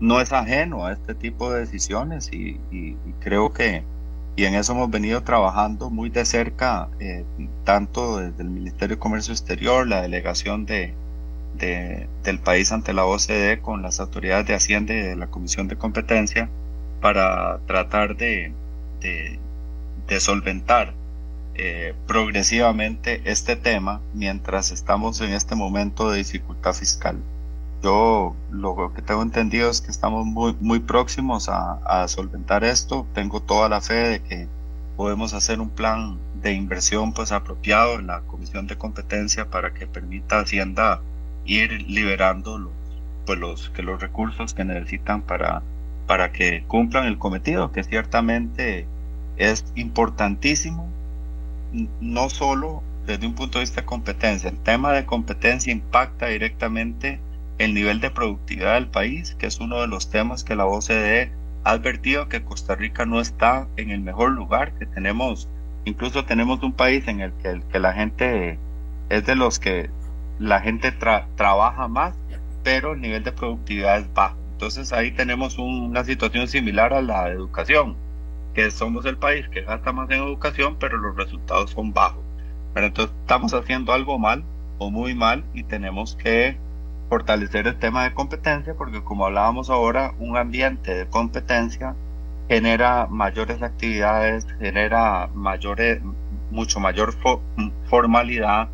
no 0.00 0.20
es 0.20 0.32
ajeno 0.32 0.86
a 0.86 0.92
este 0.92 1.14
tipo 1.14 1.52
de 1.52 1.60
decisiones 1.60 2.30
y, 2.32 2.58
creo 3.20 3.52
que 3.52 3.82
y 4.36 4.44
en 4.44 4.54
eso 4.54 4.72
hemos 4.72 4.88
venido 4.88 5.22
trabajando 5.22 5.90
muy 5.90 6.08
de 6.08 6.24
cerca, 6.24 6.88
eh, 6.98 7.24
tanto 7.70 8.16
desde 8.16 8.42
el 8.42 8.50
Ministerio 8.50 8.96
de 8.96 9.00
Comercio 9.00 9.32
Exterior, 9.32 9.86
la 9.86 10.02
delegación 10.02 10.66
de, 10.66 10.92
del 12.24 12.38
país 12.40 12.72
ante 12.72 12.92
la 12.92 13.04
OCDE 13.04 13.60
con 13.60 13.80
las 13.80 14.00
autoridades 14.00 14.44
de 14.48 14.54
Hacienda 14.54 14.92
y 14.92 14.96
de 14.96 15.14
la 15.14 15.28
Comisión 15.28 15.68
de 15.68 15.76
Competencia 15.76 16.48
para 17.00 17.60
tratar 17.68 18.16
de, 18.16 18.52
de 19.00 20.20
solventar 20.20 20.94
eh, 21.54 21.94
progresivamente 22.08 23.22
este 23.24 23.54
tema 23.54 24.00
mientras 24.14 24.72
estamos 24.72 25.20
en 25.20 25.30
este 25.32 25.54
momento 25.54 26.10
de 26.10 26.18
dificultad 26.18 26.72
fiscal. 26.72 27.18
Yo 27.84 28.34
lo 28.50 28.92
que 28.92 29.00
tengo 29.00 29.22
entendido 29.22 29.70
es 29.70 29.80
que 29.80 29.92
estamos 29.92 30.26
muy, 30.26 30.56
muy 30.60 30.80
próximos 30.80 31.48
a, 31.48 31.74
a 31.86 32.08
solventar 32.08 32.64
esto. 32.64 33.06
Tengo 33.14 33.40
toda 33.40 33.68
la 33.68 33.80
fe 33.80 33.94
de 33.94 34.20
que 34.22 34.48
podemos 34.96 35.34
hacer 35.34 35.60
un 35.60 35.70
plan 35.70 36.18
de 36.42 36.52
inversión 36.52 37.12
pues 37.12 37.32
apropiado 37.32 37.98
en 37.98 38.06
la 38.06 38.20
Comisión 38.22 38.66
de 38.66 38.76
Competencia 38.76 39.50
para 39.50 39.72
que 39.74 39.86
permita 39.86 40.38
a 40.38 40.42
Hacienda 40.42 41.00
ir 41.44 41.82
liberando 41.88 42.58
los, 42.58 42.72
pues 43.26 43.38
los, 43.38 43.70
que 43.70 43.82
los 43.82 44.00
recursos 44.00 44.54
que 44.54 44.64
necesitan 44.64 45.22
para, 45.22 45.62
para 46.06 46.32
que 46.32 46.64
cumplan 46.66 47.06
el 47.06 47.18
cometido, 47.18 47.72
que 47.72 47.84
ciertamente 47.84 48.86
es 49.36 49.64
importantísimo, 49.74 50.88
no 52.00 52.28
solo 52.28 52.82
desde 53.06 53.26
un 53.26 53.34
punto 53.34 53.58
de 53.58 53.64
vista 53.64 53.80
de 53.80 53.86
competencia. 53.86 54.50
El 54.50 54.58
tema 54.58 54.92
de 54.92 55.06
competencia 55.06 55.72
impacta 55.72 56.26
directamente 56.26 57.20
el 57.58 57.74
nivel 57.74 58.00
de 58.00 58.10
productividad 58.10 58.74
del 58.74 58.88
país, 58.88 59.34
que 59.38 59.46
es 59.46 59.60
uno 59.60 59.80
de 59.80 59.86
los 59.86 60.10
temas 60.10 60.44
que 60.44 60.54
la 60.54 60.66
OCDE 60.66 61.30
advertido 61.64 62.28
que 62.28 62.42
Costa 62.42 62.74
Rica 62.74 63.06
no 63.06 63.20
está 63.20 63.68
en 63.76 63.90
el 63.90 64.00
mejor 64.00 64.32
lugar, 64.32 64.72
que 64.78 64.86
tenemos, 64.86 65.48
incluso 65.84 66.24
tenemos 66.24 66.62
un 66.62 66.72
país 66.72 67.06
en 67.08 67.20
el 67.20 67.32
que, 67.34 67.78
la 67.78 67.92
gente 67.92 68.58
es 69.08 69.26
de 69.26 69.36
los 69.36 69.58
que 69.58 69.90
la 70.38 70.60
gente 70.60 70.92
trabaja 70.92 71.88
más, 71.88 72.14
pero 72.62 72.92
el 72.92 73.00
nivel 73.00 73.24
de 73.24 73.32
productividad 73.32 73.98
es 73.98 74.12
bajo. 74.14 74.36
Entonces 74.52 74.92
ahí 74.92 75.10
tenemos 75.12 75.58
una 75.58 76.04
situación 76.04 76.48
similar 76.48 76.92
a 76.92 77.02
la 77.02 77.28
educación 77.28 77.96
que 78.54 78.70
somos 78.70 79.06
el 79.06 79.16
país 79.16 79.48
que 79.48 79.62
gasta 79.62 79.92
más 79.92 80.10
en 80.10 80.22
educación, 80.22 80.76
pero 80.78 80.96
los 80.96 81.16
resultados 81.16 81.70
son 81.70 81.92
bajos. 81.92 82.22
Pero 82.74 82.86
entonces 82.86 83.14
estamos 83.20 83.54
haciendo 83.54 83.92
algo 83.92 84.18
mal 84.18 84.44
o 84.78 84.90
muy 84.90 85.14
mal 85.14 85.44
y 85.54 85.62
tenemos 85.62 86.16
que 86.16 86.56
fortalecer 87.10 87.66
el 87.66 87.76
tema 87.76 88.04
de 88.04 88.14
competencia 88.14 88.74
porque 88.74 89.02
como 89.02 89.26
hablábamos 89.26 89.68
ahora, 89.68 90.14
un 90.20 90.36
ambiente 90.38 90.94
de 90.94 91.06
competencia 91.06 91.94
genera 92.48 93.06
mayores 93.10 93.62
actividades, 93.62 94.46
genera 94.60 95.28
mayores, 95.34 96.00
mucho 96.50 96.80
mayor 96.80 97.14
formalidad. 97.84 98.68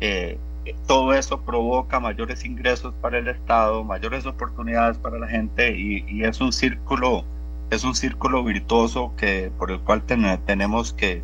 Eh, 0.00 0.38
todo 0.86 1.12
eso 1.12 1.40
provoca 1.42 2.00
mayores 2.00 2.44
ingresos 2.44 2.94
para 3.00 3.18
el 3.18 3.28
Estado, 3.28 3.84
mayores 3.84 4.24
oportunidades 4.26 4.96
para 4.96 5.18
la 5.18 5.28
gente 5.28 5.76
y, 5.76 6.24
es 6.24 6.40
un 6.40 6.52
círculo, 6.52 7.24
es 7.70 7.84
un 7.84 7.94
círculo 7.94 8.42
virtuoso 8.42 9.12
que 9.16 9.50
por 9.58 9.70
el 9.70 9.80
cual 9.80 10.02
tenemos 10.02 10.92
que, 10.94 11.22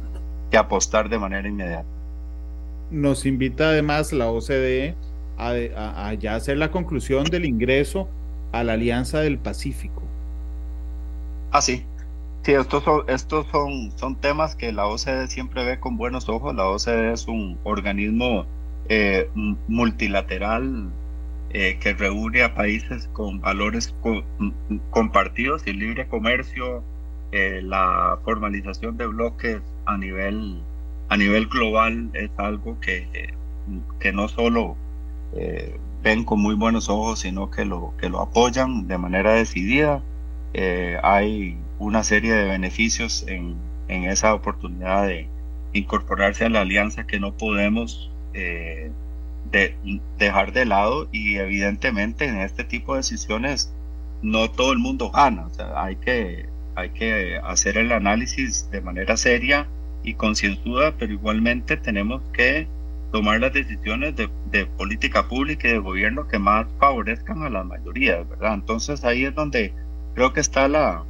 apostar 0.56 1.08
de 1.08 1.18
manera 1.18 1.46
inmediata. 1.46 1.86
Nos 2.90 3.26
invita 3.26 3.68
además 3.68 4.14
la 4.14 4.30
OCDE 4.30 4.96
a, 5.38 6.14
ya 6.14 6.34
hacer 6.34 6.58
la 6.58 6.70
conclusión 6.70 7.24
del 7.24 7.44
ingreso 7.44 8.08
a 8.52 8.64
la 8.64 8.74
Alianza 8.74 9.20
del 9.20 9.38
Pacífico. 9.38 10.02
Ah, 11.50 11.62
sí. 11.62 11.84
Sí, 12.42 12.52
estos 12.52 12.84
son, 12.84 13.02
estos 13.08 13.46
son, 13.48 13.92
son 13.96 14.16
temas 14.16 14.54
que 14.54 14.72
la 14.72 14.86
OCDE 14.86 15.26
siempre 15.28 15.64
ve 15.64 15.80
con 15.80 15.96
buenos 15.96 16.28
ojos. 16.28 16.54
La 16.54 16.66
OCDE 16.66 17.12
es 17.12 17.26
un 17.26 17.58
organismo 17.64 18.46
eh, 18.88 19.28
multilateral 19.66 20.90
eh, 21.50 21.78
que 21.80 21.94
reúne 21.94 22.42
a 22.42 22.54
países 22.54 23.08
con 23.12 23.40
valores 23.40 23.94
compartidos 24.90 25.66
y 25.66 25.72
libre 25.72 26.06
comercio, 26.06 26.82
eh, 27.32 27.60
la 27.62 28.18
formalización 28.24 28.96
de 28.96 29.06
bloques 29.06 29.60
a 29.86 29.96
nivel, 29.98 30.60
a 31.08 31.16
nivel 31.16 31.46
global 31.46 32.10
es 32.14 32.30
algo 32.38 32.78
que, 32.80 33.32
que 34.00 34.12
no 34.12 34.28
solo 34.28 34.76
ven 36.02 36.24
con 36.24 36.40
muy 36.40 36.54
buenos 36.54 36.88
ojos, 36.88 37.20
sino 37.20 37.50
que 37.50 37.64
lo, 37.64 37.92
que 37.98 38.08
lo 38.08 38.20
apoyan 38.20 38.86
de 38.88 38.98
manera 38.98 39.32
decidida. 39.32 40.02
hay 41.02 41.56
una 41.78 42.02
serie 42.02 42.32
de 42.32 42.44
beneficios 42.44 43.24
en, 43.28 43.56
esa 43.88 44.34
oportunidad 44.34 45.06
de 45.06 45.28
incorporarse 45.72 46.44
a 46.44 46.50
la 46.50 46.60
alianza 46.60 47.06
que 47.06 47.18
no 47.18 47.32
podemos 47.32 48.10
eh, 48.34 48.90
de, 49.50 49.74
dejar 50.18 50.52
de 50.52 50.66
lado 50.66 51.08
y 51.10 51.36
evidentemente 51.36 52.26
en 52.26 52.38
este 52.40 52.64
tipo 52.64 52.92
de 52.92 52.98
decisiones 52.98 53.72
no 54.20 54.50
todo 54.50 54.72
el 54.72 54.78
mundo 54.78 55.10
gana, 55.10 55.46
o 55.46 55.78
hay 55.78 55.96
que, 55.96 56.48
hay 56.74 56.90
que 56.90 57.38
hacer 57.42 57.78
el 57.78 57.92
análisis 57.92 58.70
de 58.70 58.82
manera 58.82 59.16
seria 59.16 59.66
y 60.02 60.14
concienzuda, 60.14 60.94
pero 60.98 61.12
igualmente 61.12 61.76
tenemos 61.78 62.20
que 62.32 62.66
tomar 63.12 63.40
las 63.40 63.52
decisiones 63.52 64.16
de, 64.16 64.28
de, 64.50 64.66
política 64.66 65.28
pública 65.28 65.68
y 65.68 65.72
de 65.72 65.78
gobierno 65.78 66.28
que 66.28 66.38
más 66.38 66.66
favorezcan 66.78 67.42
a 67.42 67.50
las 67.50 67.64
mayorías, 67.64 68.28
¿verdad? 68.28 68.54
Entonces 68.54 69.04
ahí 69.04 69.24
es 69.24 69.34
donde 69.34 69.72
creo 70.14 70.32
que 70.32 70.40
está 70.40 70.68
la, 70.68 71.04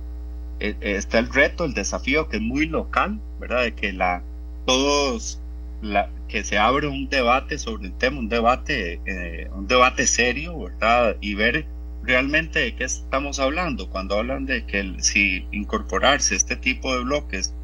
eh, 0.60 0.76
está 0.80 1.18
el 1.18 1.32
reto, 1.32 1.64
el 1.64 1.74
desafío 1.74 2.28
que 2.28 2.36
es 2.36 2.42
muy 2.42 2.66
local, 2.66 3.20
¿verdad? 3.40 3.62
De 3.62 3.74
que 3.74 3.92
la, 3.92 4.22
todos, 4.66 5.40
la, 5.82 6.10
que 6.28 6.44
se 6.44 6.58
abre 6.58 6.86
un 6.86 7.08
debate 7.08 7.58
sobre 7.58 7.86
el 7.86 7.92
tema, 7.94 8.18
un 8.18 8.28
debate, 8.28 9.00
eh, 9.06 9.48
un 9.54 9.66
debate 9.66 10.06
serio, 10.06 10.58
¿verdad? 10.58 11.16
Y 11.20 11.34
ver 11.34 11.66
realmente 12.02 12.60
de 12.60 12.74
qué 12.74 12.84
estamos 12.84 13.38
hablando 13.38 13.90
cuando 13.90 14.18
hablan 14.18 14.46
de 14.46 14.64
que 14.66 14.94
si 14.98 15.46
incorporarse 15.52 16.34
este 16.34 16.56
tipo 16.56 16.94
de 16.94 17.04
bloques 17.04 17.54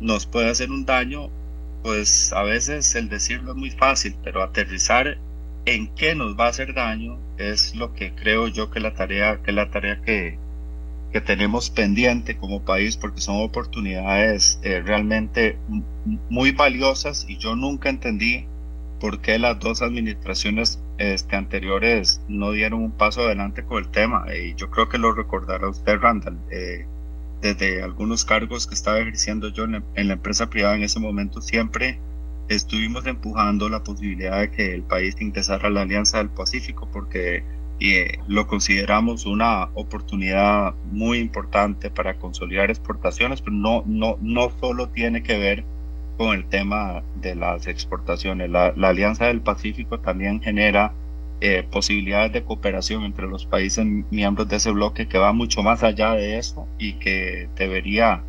nos 0.00 0.26
puede 0.26 0.50
hacer 0.50 0.70
un 0.70 0.84
daño, 0.84 1.30
pues 1.84 2.32
a 2.32 2.42
veces 2.42 2.94
el 2.94 3.10
decirlo 3.10 3.50
es 3.52 3.58
muy 3.58 3.70
fácil, 3.70 4.16
pero 4.24 4.42
aterrizar 4.42 5.18
en 5.66 5.94
qué 5.94 6.14
nos 6.14 6.34
va 6.34 6.46
a 6.46 6.48
hacer 6.48 6.72
daño 6.72 7.18
es 7.36 7.74
lo 7.76 7.92
que 7.92 8.14
creo 8.14 8.48
yo 8.48 8.70
que 8.70 8.80
la 8.80 8.94
tarea 8.94 9.42
que 9.42 9.52
la 9.52 9.70
tarea 9.70 10.00
que, 10.00 10.38
que 11.12 11.20
tenemos 11.20 11.68
pendiente 11.68 12.38
como 12.38 12.64
país 12.64 12.96
porque 12.96 13.20
son 13.20 13.36
oportunidades 13.42 14.58
eh, 14.62 14.80
realmente 14.80 15.58
muy 16.30 16.52
valiosas 16.52 17.26
y 17.28 17.36
yo 17.36 17.54
nunca 17.54 17.90
entendí 17.90 18.46
por 18.98 19.20
qué 19.20 19.38
las 19.38 19.58
dos 19.58 19.82
administraciones 19.82 20.82
este, 20.96 21.36
anteriores 21.36 22.22
no 22.28 22.52
dieron 22.52 22.82
un 22.82 22.92
paso 22.92 23.22
adelante 23.22 23.62
con 23.62 23.84
el 23.84 23.90
tema 23.90 24.24
y 24.34 24.54
yo 24.54 24.70
creo 24.70 24.88
que 24.88 24.96
lo 24.96 25.12
recordará 25.12 25.68
usted 25.68 25.98
Randall 25.98 26.38
eh, 26.50 26.86
desde 27.40 27.82
algunos 27.82 28.24
cargos 28.24 28.66
que 28.66 28.74
estaba 28.74 28.98
ejerciendo 28.98 29.48
yo 29.48 29.64
en, 29.64 29.82
la 29.94 30.14
empresa 30.14 30.48
privada 30.48 30.76
en 30.76 30.82
ese 30.82 31.00
momento 31.00 31.40
siempre 31.40 31.98
estuvimos 32.48 33.06
empujando 33.06 33.68
la 33.68 33.82
posibilidad 33.82 34.40
de 34.40 34.50
que 34.50 34.74
el 34.74 34.82
país 34.82 35.16
ingresara 35.20 35.68
a 35.68 35.70
la 35.70 35.82
Alianza 35.82 36.18
del 36.18 36.30
Pacífico 36.30 36.88
porque 36.92 37.42
eh, 37.80 38.18
lo 38.28 38.46
consideramos 38.46 39.26
una 39.26 39.70
oportunidad 39.74 40.74
muy 40.92 41.18
importante 41.18 41.90
para 41.90 42.14
consolidar 42.18 42.70
exportaciones, 42.70 43.42
pero 43.42 43.56
no, 43.56 43.82
no, 43.86 44.16
no 44.20 44.50
solo 44.60 44.88
tiene 44.90 45.22
que 45.22 45.38
ver 45.38 45.64
con 46.16 46.34
el 46.34 46.44
tema 46.46 47.02
de 47.20 47.34
las 47.34 47.66
exportaciones. 47.66 48.50
La, 48.50 48.68
Alianza 48.68 49.26
del 49.26 49.40
Pacífico 49.40 49.98
también 50.00 50.40
genera 50.40 50.92
eh, 51.40 51.66
posibilidades 51.70 52.32
de 52.32 52.44
cooperación 52.44 53.04
entre 53.04 53.26
los 53.26 53.46
países 53.46 53.84
miembros 54.10 54.48
de 54.48 54.56
ese 54.56 54.70
bloque 54.70 55.08
que 55.08 55.18
va 55.18 55.32
mucho 55.32 55.62
más 55.62 55.82
allá 55.82 56.12
de 56.12 56.38
eso 56.38 56.66
y 56.78 56.94
que 56.94 57.48
debería 57.56 58.22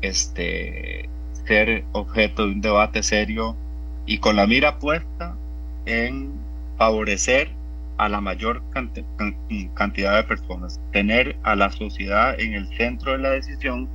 este, 0.00 1.08
ser 1.46 1.84
objeto 1.92 2.46
de 2.46 2.52
un 2.52 2.60
debate 2.60 3.02
serio 3.02 3.56
y 4.06 4.18
con 4.18 4.36
la 4.36 4.46
mira 4.46 4.78
puesta 4.78 5.36
en 5.86 6.32
favorecer 6.78 7.50
a 7.98 8.08
la 8.08 8.20
mayor 8.20 8.62
cantidad 9.74 10.16
de 10.16 10.24
personas, 10.24 10.80
tener 10.92 11.36
a 11.42 11.56
la 11.56 11.70
sociedad 11.70 12.38
en 12.40 12.54
el 12.54 12.68
centro 12.76 13.12
de 13.12 13.18
la 13.18 13.30
decisión 13.30 13.88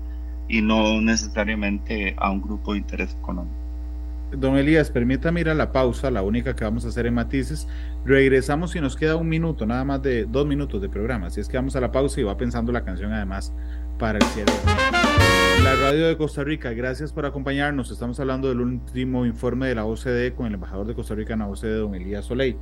y 0.49 0.61
no 0.61 1.01
necesariamente 1.01 2.13
a 2.17 2.29
un 2.29 2.41
grupo 2.41 2.73
de 2.73 2.79
interés 2.79 3.15
económico. 3.19 3.62
Don 4.38 4.57
Elías, 4.57 4.89
permítame 4.89 5.41
ir 5.41 5.49
a 5.49 5.53
la 5.53 5.71
pausa, 5.71 6.09
la 6.09 6.23
única 6.23 6.55
que 6.55 6.63
vamos 6.63 6.86
a 6.86 6.88
hacer 6.88 7.05
en 7.05 7.13
matices. 7.13 7.67
Regresamos 8.05 8.75
y 8.75 8.81
nos 8.81 8.95
queda 8.95 9.15
un 9.15 9.29
minuto, 9.29 9.65
nada 9.65 9.84
más 9.86 10.01
de 10.01 10.25
dos 10.25 10.47
minutos 10.47 10.81
de 10.81 10.89
programa. 10.89 11.27
Así 11.27 11.39
es 11.39 11.47
que 11.47 11.57
vamos 11.57 11.75
a 11.75 11.81
la 11.81 11.91
pausa 11.91 12.19
y 12.19 12.23
va 12.23 12.36
pensando 12.36 12.71
la 12.71 12.84
canción 12.84 13.13
además 13.13 13.53
para 13.99 14.17
el 14.17 14.25
cierre. 14.25 14.51
La 15.63 15.75
radio 15.75 16.07
de 16.07 16.17
Costa 16.17 16.43
Rica, 16.43 16.73
gracias 16.73 17.13
por 17.13 17.25
acompañarnos. 17.25 17.91
Estamos 17.91 18.19
hablando 18.19 18.49
del 18.49 18.59
último 18.59 19.25
informe 19.25 19.67
de 19.67 19.75
la 19.75 19.86
OCDE 19.86 20.34
con 20.34 20.47
el 20.47 20.55
embajador 20.55 20.88
de 20.88 20.95
Costa 20.95 21.15
Rica 21.15 21.34
en 21.34 21.39
la 21.39 21.47
OCDE, 21.47 21.75
don 21.75 21.95
Elías 21.95 22.25
Soleil. 22.25 22.57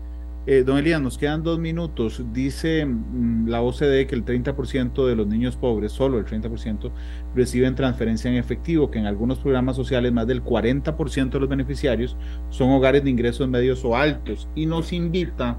Eh, 0.48 0.64
don 0.64 0.80
Elías, 0.80 1.00
nos 1.00 1.20
quedan 1.20 1.44
dos 1.44 1.60
minutos. 1.60 2.24
Dice 2.34 2.84
mm, 2.86 3.48
la 3.48 3.62
OCDE 3.62 4.08
que 4.08 4.16
el 4.16 4.26
30% 4.26 5.06
de 5.06 5.16
los 5.16 5.28
niños 5.28 5.56
pobres, 5.56 5.92
solo 5.92 6.18
el 6.18 6.26
30%, 6.26 6.92
reciben 7.36 7.76
transferencia 7.76 8.32
en 8.32 8.38
efectivo, 8.38 8.90
que 8.90 8.98
en 8.98 9.06
algunos 9.06 9.38
programas 9.38 9.76
sociales 9.76 10.12
más 10.12 10.26
del 10.26 10.44
40% 10.44 11.30
de 11.30 11.40
los 11.40 11.50
beneficiarios 11.50 12.18
son 12.50 12.72
hogares 12.72 13.04
de 13.04 13.12
ingresos 13.12 13.48
medios 13.48 13.86
o 13.86 13.96
altos 13.96 14.48
y 14.56 14.66
nos 14.66 14.94
invita 14.94 15.58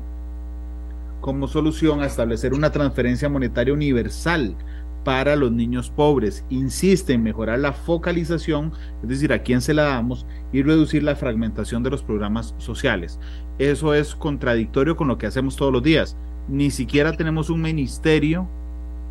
como 1.20 1.46
solución 1.46 2.02
a 2.02 2.06
establecer 2.06 2.52
una 2.52 2.72
transferencia 2.72 3.28
monetaria 3.28 3.72
universal 3.72 4.56
para 5.04 5.36
los 5.36 5.52
niños 5.52 5.90
pobres. 5.90 6.44
Insiste 6.50 7.12
en 7.12 7.22
mejorar 7.22 7.58
la 7.58 7.72
focalización, 7.72 8.72
es 9.02 9.08
decir, 9.08 9.32
a 9.32 9.42
quién 9.42 9.60
se 9.60 9.74
la 9.74 9.84
damos, 9.84 10.26
y 10.52 10.62
reducir 10.62 11.02
la 11.02 11.16
fragmentación 11.16 11.82
de 11.82 11.90
los 11.90 12.02
programas 12.02 12.54
sociales. 12.58 13.18
Eso 13.58 13.94
es 13.94 14.14
contradictorio 14.14 14.96
con 14.96 15.08
lo 15.08 15.18
que 15.18 15.26
hacemos 15.26 15.56
todos 15.56 15.72
los 15.72 15.82
días. 15.82 16.16
Ni 16.48 16.70
siquiera 16.70 17.12
tenemos 17.12 17.50
un 17.50 17.62
ministerio 17.62 18.48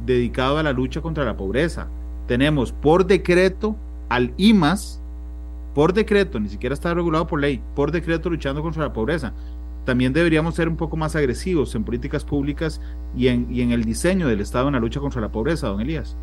dedicado 0.06 0.58
a 0.58 0.64
la 0.64 0.74
lucha 0.74 1.02
contra 1.02 1.26
la 1.26 1.38
pobreza. 1.38 1.88
Tenemos 2.28 2.72
por 2.72 3.06
decreto 3.06 3.76
al 4.10 4.34
IMAS, 4.38 5.02
por 5.74 5.94
decreto, 5.94 6.40
ni 6.40 6.50
siquiera 6.50 6.74
está 6.74 6.94
regulado 6.94 7.28
por 7.28 7.40
ley, 7.40 7.62
por 7.76 7.92
decreto 7.92 8.30
luchando 8.30 8.62
contra 8.62 8.84
la 8.84 8.94
pobreza 8.94 9.34
también 9.86 10.14
deberíamos 10.14 10.56
ser 10.56 10.70
un 10.70 10.78
poco 10.78 10.98
más 10.98 11.16
agresivos 11.16 11.74
en 11.76 11.84
políticas 11.84 12.24
públicas 12.24 12.82
y 13.16 13.28
en, 13.28 13.48
y 13.50 13.62
en 13.62 13.72
el 13.72 13.84
diseño 13.84 14.28
del 14.28 14.42
Estado 14.42 14.68
en 14.68 14.74
la 14.74 14.80
lucha 14.80 15.00
contra 15.00 15.22
la 15.22 15.30
pobreza, 15.30 15.68
don 15.68 15.82
Elías. 15.82 16.16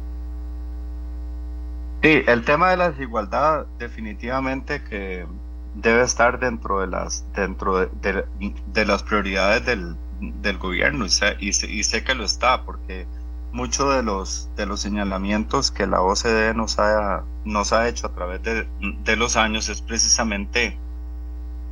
Sí, 2.03 2.23
el 2.27 2.45
tema 2.45 2.71
de 2.71 2.77
la 2.77 2.91
desigualdad 2.91 3.67
definitivamente 3.79 4.83
que 4.85 5.27
debe 5.75 6.03
estar 6.03 6.39
dentro 6.39 6.81
de 6.81 6.87
las 6.87 7.25
dentro 7.35 7.89
de, 7.89 8.25
de, 8.73 8.85
las 8.85 9.03
prioridades 9.03 9.67
del, 9.67 9.97
del 10.21 10.59
gobierno 10.59 11.05
y 11.05 11.09
sé, 11.09 11.37
y, 11.41 11.53
sé, 11.53 11.71
y 11.71 11.83
sé, 11.83 12.05
que 12.05 12.15
lo 12.15 12.25
está 12.25 12.65
porque 12.65 13.07
muchos 13.53 13.95
de 13.95 14.03
los 14.03 14.49
de 14.57 14.67
los 14.67 14.81
señalamientos 14.81 15.73
que 15.73 15.87
la 15.87 16.01
OCDE 16.01 16.55
nos 16.55 16.79
ha 16.79 17.25
nos 17.45 17.73
ha 17.73 17.89
hecho 17.89 18.07
a 18.07 18.13
través 18.13 18.43
de, 18.43 18.69
de 19.05 19.17
los 19.17 19.37
años 19.37 19.69
es 19.69 19.81
precisamente 19.81 20.79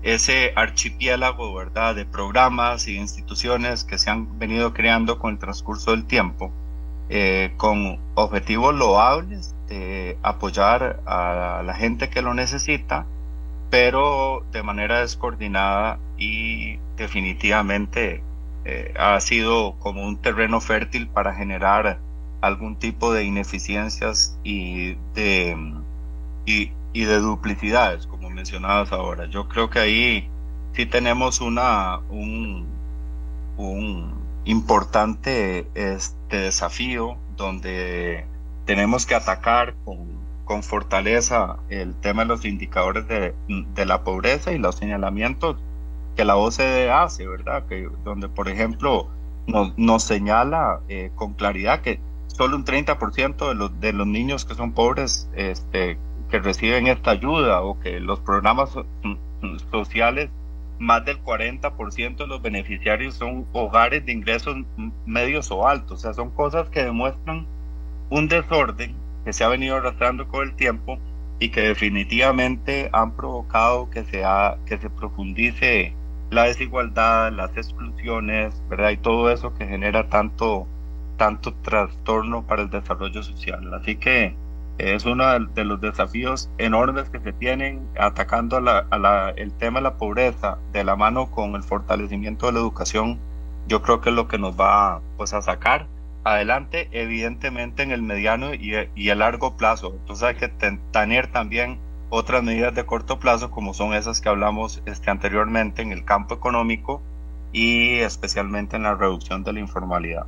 ese 0.07 0.53
archipiélago, 0.55 1.65
de 1.65 2.07
programas 2.07 2.87
y 2.87 2.97
instituciones 2.97 3.83
que 3.83 3.99
se 3.99 4.09
han 4.09 4.39
venido 4.39 4.73
creando 4.73 5.19
con 5.19 5.33
el 5.33 5.39
transcurso 5.39 5.91
del 5.91 6.05
tiempo, 6.05 6.53
eh, 7.09 7.53
con 7.57 7.99
objetivos 8.15 8.73
loables, 8.73 9.55
de 9.69 10.17
apoyar 10.23 11.01
a 11.07 11.63
la 11.65 11.75
gente 11.75 12.09
que 12.09 12.23
lo 12.23 12.35
necesita, 12.35 13.05
pero 13.69 14.45
de 14.53 14.63
manera 14.63 15.01
descoordinada 15.01 15.99
y 16.17 16.79
definitivamente 16.97 18.23
eh, 18.65 18.95
ha 18.97 19.19
sido 19.21 19.75
como 19.81 20.07
un 20.07 20.19
terreno 20.19 20.61
fértil 20.61 21.09
para 21.09 21.35
generar 21.35 21.99
algún 22.41 22.77
tipo 22.77 23.13
de 23.13 23.25
ineficiencias 23.25 24.39
y 24.45 24.95
de, 25.15 25.57
y, 26.45 26.71
de 26.93 27.19
duplicidades, 27.19 28.07
mencionabas 28.37 28.93
ahora. 28.93 29.27
Yo 29.27 29.49
creo 29.49 29.71
que 29.71 29.81
ahí 29.81 30.29
sí 30.75 30.87
tenemos 30.87 31.41
una, 31.41 31.99
un, 32.11 32.67
un 33.57 34.15
importante 34.45 35.67
este 35.75 36.37
desafío 36.37 37.17
donde 37.37 38.27
tenemos 38.67 39.07
que 39.07 39.15
atacar 39.15 39.75
con, 39.85 39.99
con 40.45 40.63
fortaleza 40.63 41.57
el 41.71 41.95
tema 41.97 42.23
de 42.23 42.29
los 42.29 42.45
indicadores 42.45 43.09
de, 43.09 43.35
de, 43.49 43.87
la 43.87 44.05
pobreza 44.05 44.53
y 44.53 44.59
los 44.59 44.77
señalamientos 44.77 45.57
que 46.15 46.25
la 46.25 46.37
OCDE 46.37 46.91
hace, 46.91 47.27
¿verdad? 47.27 47.67
Que, 47.67 47.89
donde, 48.05 48.29
por 48.29 48.49
ejemplo, 48.49 49.09
nos, 49.47 49.77
nos 49.79 50.03
señala 50.03 50.81
eh, 50.89 51.11
con 51.15 51.35
claridad 51.35 51.81
que 51.81 52.01
solo 52.29 52.57
un 52.57 52.65
30% 52.65 53.49
de 53.49 53.55
los, 53.55 53.81
de 53.81 53.93
los 53.93 54.07
niños 54.07 54.45
que 54.45 54.55
son 54.55 54.73
pobres 54.73 55.29
este, 55.35 55.99
que 56.31 56.39
reciben 56.39 56.87
esta 56.87 57.13
ayuda 57.13 57.63
o 57.63 57.79
que 57.81 58.01
los 58.01 58.21
programas 58.21 58.71
sociales, 59.71 60.31
más 60.79 61.05
del 61.05 61.23
40% 61.23 62.17
de 62.17 62.27
los 62.27 62.43
beneficiarios 62.43 63.15
son 63.15 63.47
hogares 63.53 64.05
de 64.05 64.13
ingresos 64.13 64.57
medios 65.07 65.51
o 65.51 65.67
altos. 65.67 66.01
O 66.01 66.03
sea, 66.03 66.15
son 66.15 66.31
cosas 66.31 66.69
que 66.69 66.85
demuestran 66.85 67.47
un 68.11 68.29
desorden 68.29 68.95
que 69.25 69.33
se 69.33 69.45
ha 69.45 69.49
venido 69.49 69.77
arrastrando 69.77 70.29
con 70.29 70.49
el 70.49 70.55
tiempo 70.55 70.99
y 71.39 71.49
que 71.51 71.63
definitivamente 71.63 72.89
han 72.93 73.13
provocado 73.13 73.91
que, 73.91 74.05
sea, 74.05 74.59
que 74.67 74.79
se 74.79 74.91
profundice 74.91 75.95
la 76.31 76.45
desigualdad, 76.45 77.33
las 77.33 77.57
exclusiones, 77.57 78.55
¿verdad? 78.69 78.91
Y 78.91 78.97
todo 78.97 79.31
eso 79.31 79.55
que 79.55 79.67
genera 79.67 80.09
tanto, 80.09 80.67
tanto 81.17 81.55
trastorno 81.55 82.47
para 82.47 82.63
el 82.63 82.71
desarrollo 82.71 83.23
social. 83.23 83.73
Así 83.75 83.97
que 83.97 84.35
es 84.79 85.05
uno 85.07 85.39
de 85.39 85.65
los 85.65 85.81
desafíos 85.81 86.51
enormes 86.59 87.09
que 87.09 87.21
se 87.21 87.33
tienen 87.33 87.87
atacando 87.99 88.59
el 88.59 89.53
tema 89.53 89.79
de 89.79 89.83
la 89.83 89.97
pobreza 89.97 90.59
de 90.73 90.85
la 90.85 90.97
mano 90.97 91.31
con 91.31 91.55
el 91.55 91.63
fortalecimiento 91.63 92.47
de 92.47 92.53
la 92.53 92.59
educación. 92.59 93.19
Yo 93.69 93.83
creo 93.83 94.01
que 94.01 94.11
es 94.11 94.17
lo 94.17 94.29
que 94.29 94.39
nos 94.39 94.59
va 94.59 95.01
pues, 95.17 95.33
a 95.33 95.43
sacar 95.43 95.87
adelante, 96.25 96.89
evidentemente 96.93 97.83
en 97.83 97.93
el 97.93 98.03
mediano 98.03 98.53
y, 98.53 98.75
y 98.95 99.09
el 99.09 99.21
largo 99.21 99.57
plazo. 99.57 99.95
Entonces 100.01 100.25
hay 100.25 100.35
que 100.35 100.49
tener 100.91 101.29
también 101.29 101.79
otras 102.11 102.43
medidas 102.43 102.75
de 102.75 102.85
corto 102.85 103.19
plazo 103.19 103.51
como 103.51 103.75
son 103.75 103.95
esas 103.95 104.21
que 104.21 104.29
hablamos 104.29 104.83
este, 104.87 105.11
anteriormente 105.11 105.83
en 105.83 105.93
el 105.93 106.05
campo 106.05 106.35
económico 106.35 107.03
y 107.53 107.99
especialmente 107.99 108.77
en 108.77 108.85
la 108.85 108.95
reducción 108.95 109.43
de 109.43 109.53
la 109.53 109.61
informalidad. 109.61 110.27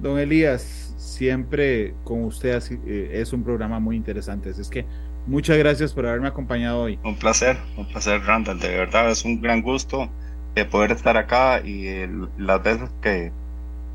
Don 0.00 0.18
Elías, 0.18 0.94
siempre 0.96 1.94
con 2.04 2.24
usted 2.24 2.62
eh, 2.86 3.10
es 3.12 3.32
un 3.32 3.44
programa 3.44 3.80
muy 3.80 3.96
interesante. 3.96 4.50
Es 4.50 4.68
que 4.68 4.86
muchas 5.26 5.58
gracias 5.58 5.92
por 5.92 6.06
haberme 6.06 6.28
acompañado 6.28 6.82
hoy. 6.82 6.98
Un 7.04 7.16
placer, 7.16 7.56
un 7.76 7.86
placer, 7.86 8.22
Randall. 8.22 8.58
De 8.58 8.68
verdad 8.68 9.10
es 9.10 9.24
un 9.24 9.40
gran 9.40 9.62
gusto 9.62 10.08
de 10.54 10.64
poder 10.64 10.92
estar 10.92 11.16
acá 11.16 11.60
y 11.64 11.86
el, 11.86 12.28
las 12.38 12.62
veces 12.62 12.90
que 13.02 13.32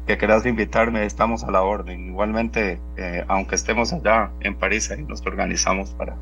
que 0.06 0.18
quieras 0.18 0.46
invitarme, 0.46 1.06
estamos 1.06 1.44
a 1.44 1.52
la 1.52 1.62
orden. 1.64 2.10
Igualmente, 2.10 2.80
eh, 2.98 3.24
aunque 3.28 3.56
estemos 3.56 3.92
allá 3.92 4.32
en 4.42 4.56
París, 4.56 4.92
ahí 4.92 5.04
nos 5.04 5.26
organizamos 5.26 5.92
para, 5.92 6.16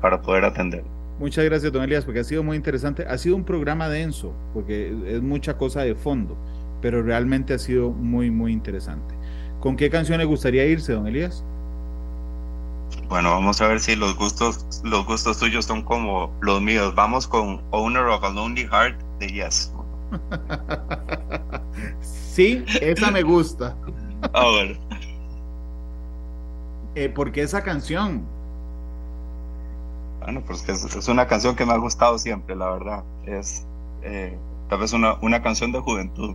para 0.00 0.20
poder 0.20 0.44
atender. 0.44 0.84
Muchas 1.18 1.44
gracias, 1.44 1.72
don 1.72 1.82
Elías, 1.82 2.04
porque 2.04 2.20
ha 2.20 2.24
sido 2.24 2.42
muy 2.42 2.56
interesante. 2.56 3.06
Ha 3.08 3.16
sido 3.16 3.36
un 3.36 3.44
programa 3.44 3.88
denso, 3.88 4.34
porque 4.52 4.92
es 5.06 5.22
mucha 5.22 5.56
cosa 5.56 5.82
de 5.82 5.94
fondo, 5.94 6.36
pero 6.84 7.02
realmente 7.02 7.54
ha 7.54 7.58
sido 7.58 7.92
muy, 7.92 8.30
muy 8.30 8.52
interesante. 8.52 9.14
¿Con 9.60 9.74
qué 9.74 9.88
canción 9.88 10.18
le 10.18 10.26
gustaría 10.26 10.66
irse, 10.66 10.92
don 10.92 11.06
Elías? 11.06 11.42
Bueno, 13.08 13.30
vamos 13.30 13.58
a 13.62 13.68
ver 13.68 13.80
si 13.80 13.96
los 13.96 14.14
gustos, 14.18 14.82
los 14.84 15.06
gustos 15.06 15.38
tuyos 15.38 15.64
son 15.64 15.80
como 15.80 16.30
los 16.42 16.60
míos. 16.60 16.94
Vamos 16.94 17.26
con 17.26 17.62
Owner 17.70 18.02
of 18.02 18.22
a 18.22 18.28
Lonely 18.28 18.66
Heart 18.66 19.00
de 19.18 19.28
Yes. 19.28 19.72
Sí, 22.02 22.62
esa 22.82 23.10
me 23.10 23.22
gusta. 23.22 23.74
Ah, 24.34 24.44
bueno. 24.50 24.78
Eh, 26.96 27.08
¿Por 27.08 27.32
qué 27.32 27.42
esa 27.42 27.62
canción? 27.62 28.26
Bueno, 30.20 30.42
pues 30.46 30.68
es, 30.68 30.84
es, 30.84 31.08
una 31.08 31.26
canción 31.26 31.56
que 31.56 31.64
me 31.64 31.72
ha 31.72 31.78
gustado 31.78 32.18
siempre, 32.18 32.54
la 32.54 32.70
verdad. 32.70 33.04
Es 33.26 33.66
eh, 34.02 34.36
tal 34.68 34.80
vez 34.80 34.92
una, 34.92 35.14
una 35.22 35.42
canción 35.42 35.72
de 35.72 35.80
juventud. 35.80 36.34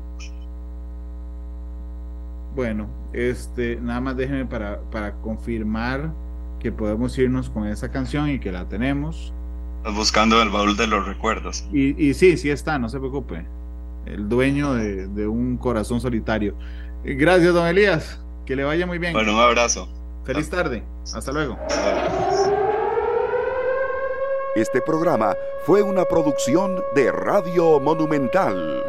Bueno, 2.56 2.88
este, 3.14 3.78
nada 3.78 4.02
más 4.02 4.18
déjeme 4.18 4.46
para, 4.46 4.82
para 4.92 5.14
confirmar 5.16 6.12
que 6.60 6.72
podemos 6.72 7.18
irnos 7.18 7.50
con 7.50 7.68
esa 7.68 7.92
canción 7.92 8.30
y 8.30 8.40
que 8.40 8.52
la 8.52 8.68
tenemos. 8.68 9.34
Estás 9.78 9.96
buscando 9.96 10.42
el 10.42 10.50
baúl 10.50 10.76
de 10.76 10.88
los 10.88 11.06
recuerdos. 11.06 11.66
Y, 11.72 12.10
y 12.10 12.14
sí, 12.14 12.38
sí 12.38 12.50
está, 12.50 12.78
no 12.80 12.90
se 12.90 13.00
preocupe 13.00 13.46
el 14.06 14.28
dueño 14.28 14.74
de, 14.74 15.08
de, 15.08 15.28
un 15.28 15.58
corazón 15.58 16.02
solitario. 16.02 16.56
Gracias, 17.04 17.54
don 17.54 17.68
Elías. 17.68 18.20
Que 18.46 18.56
le 18.56 18.64
vaya 18.64 18.86
muy 18.86 18.98
bien. 18.98 19.14
Bueno, 19.14 19.36
un 19.36 19.40
abrazo. 19.40 19.88
Feliz 20.26 20.50
tarde. 20.50 20.84
Hasta 21.14 21.32
luego. 21.32 21.58
Este 24.56 24.82
programa 24.82 25.36
fue 25.66 25.84
una 25.84 26.06
producción 26.06 26.82
de 26.96 27.12
Radio 27.12 27.80
Monumental. 27.80 28.84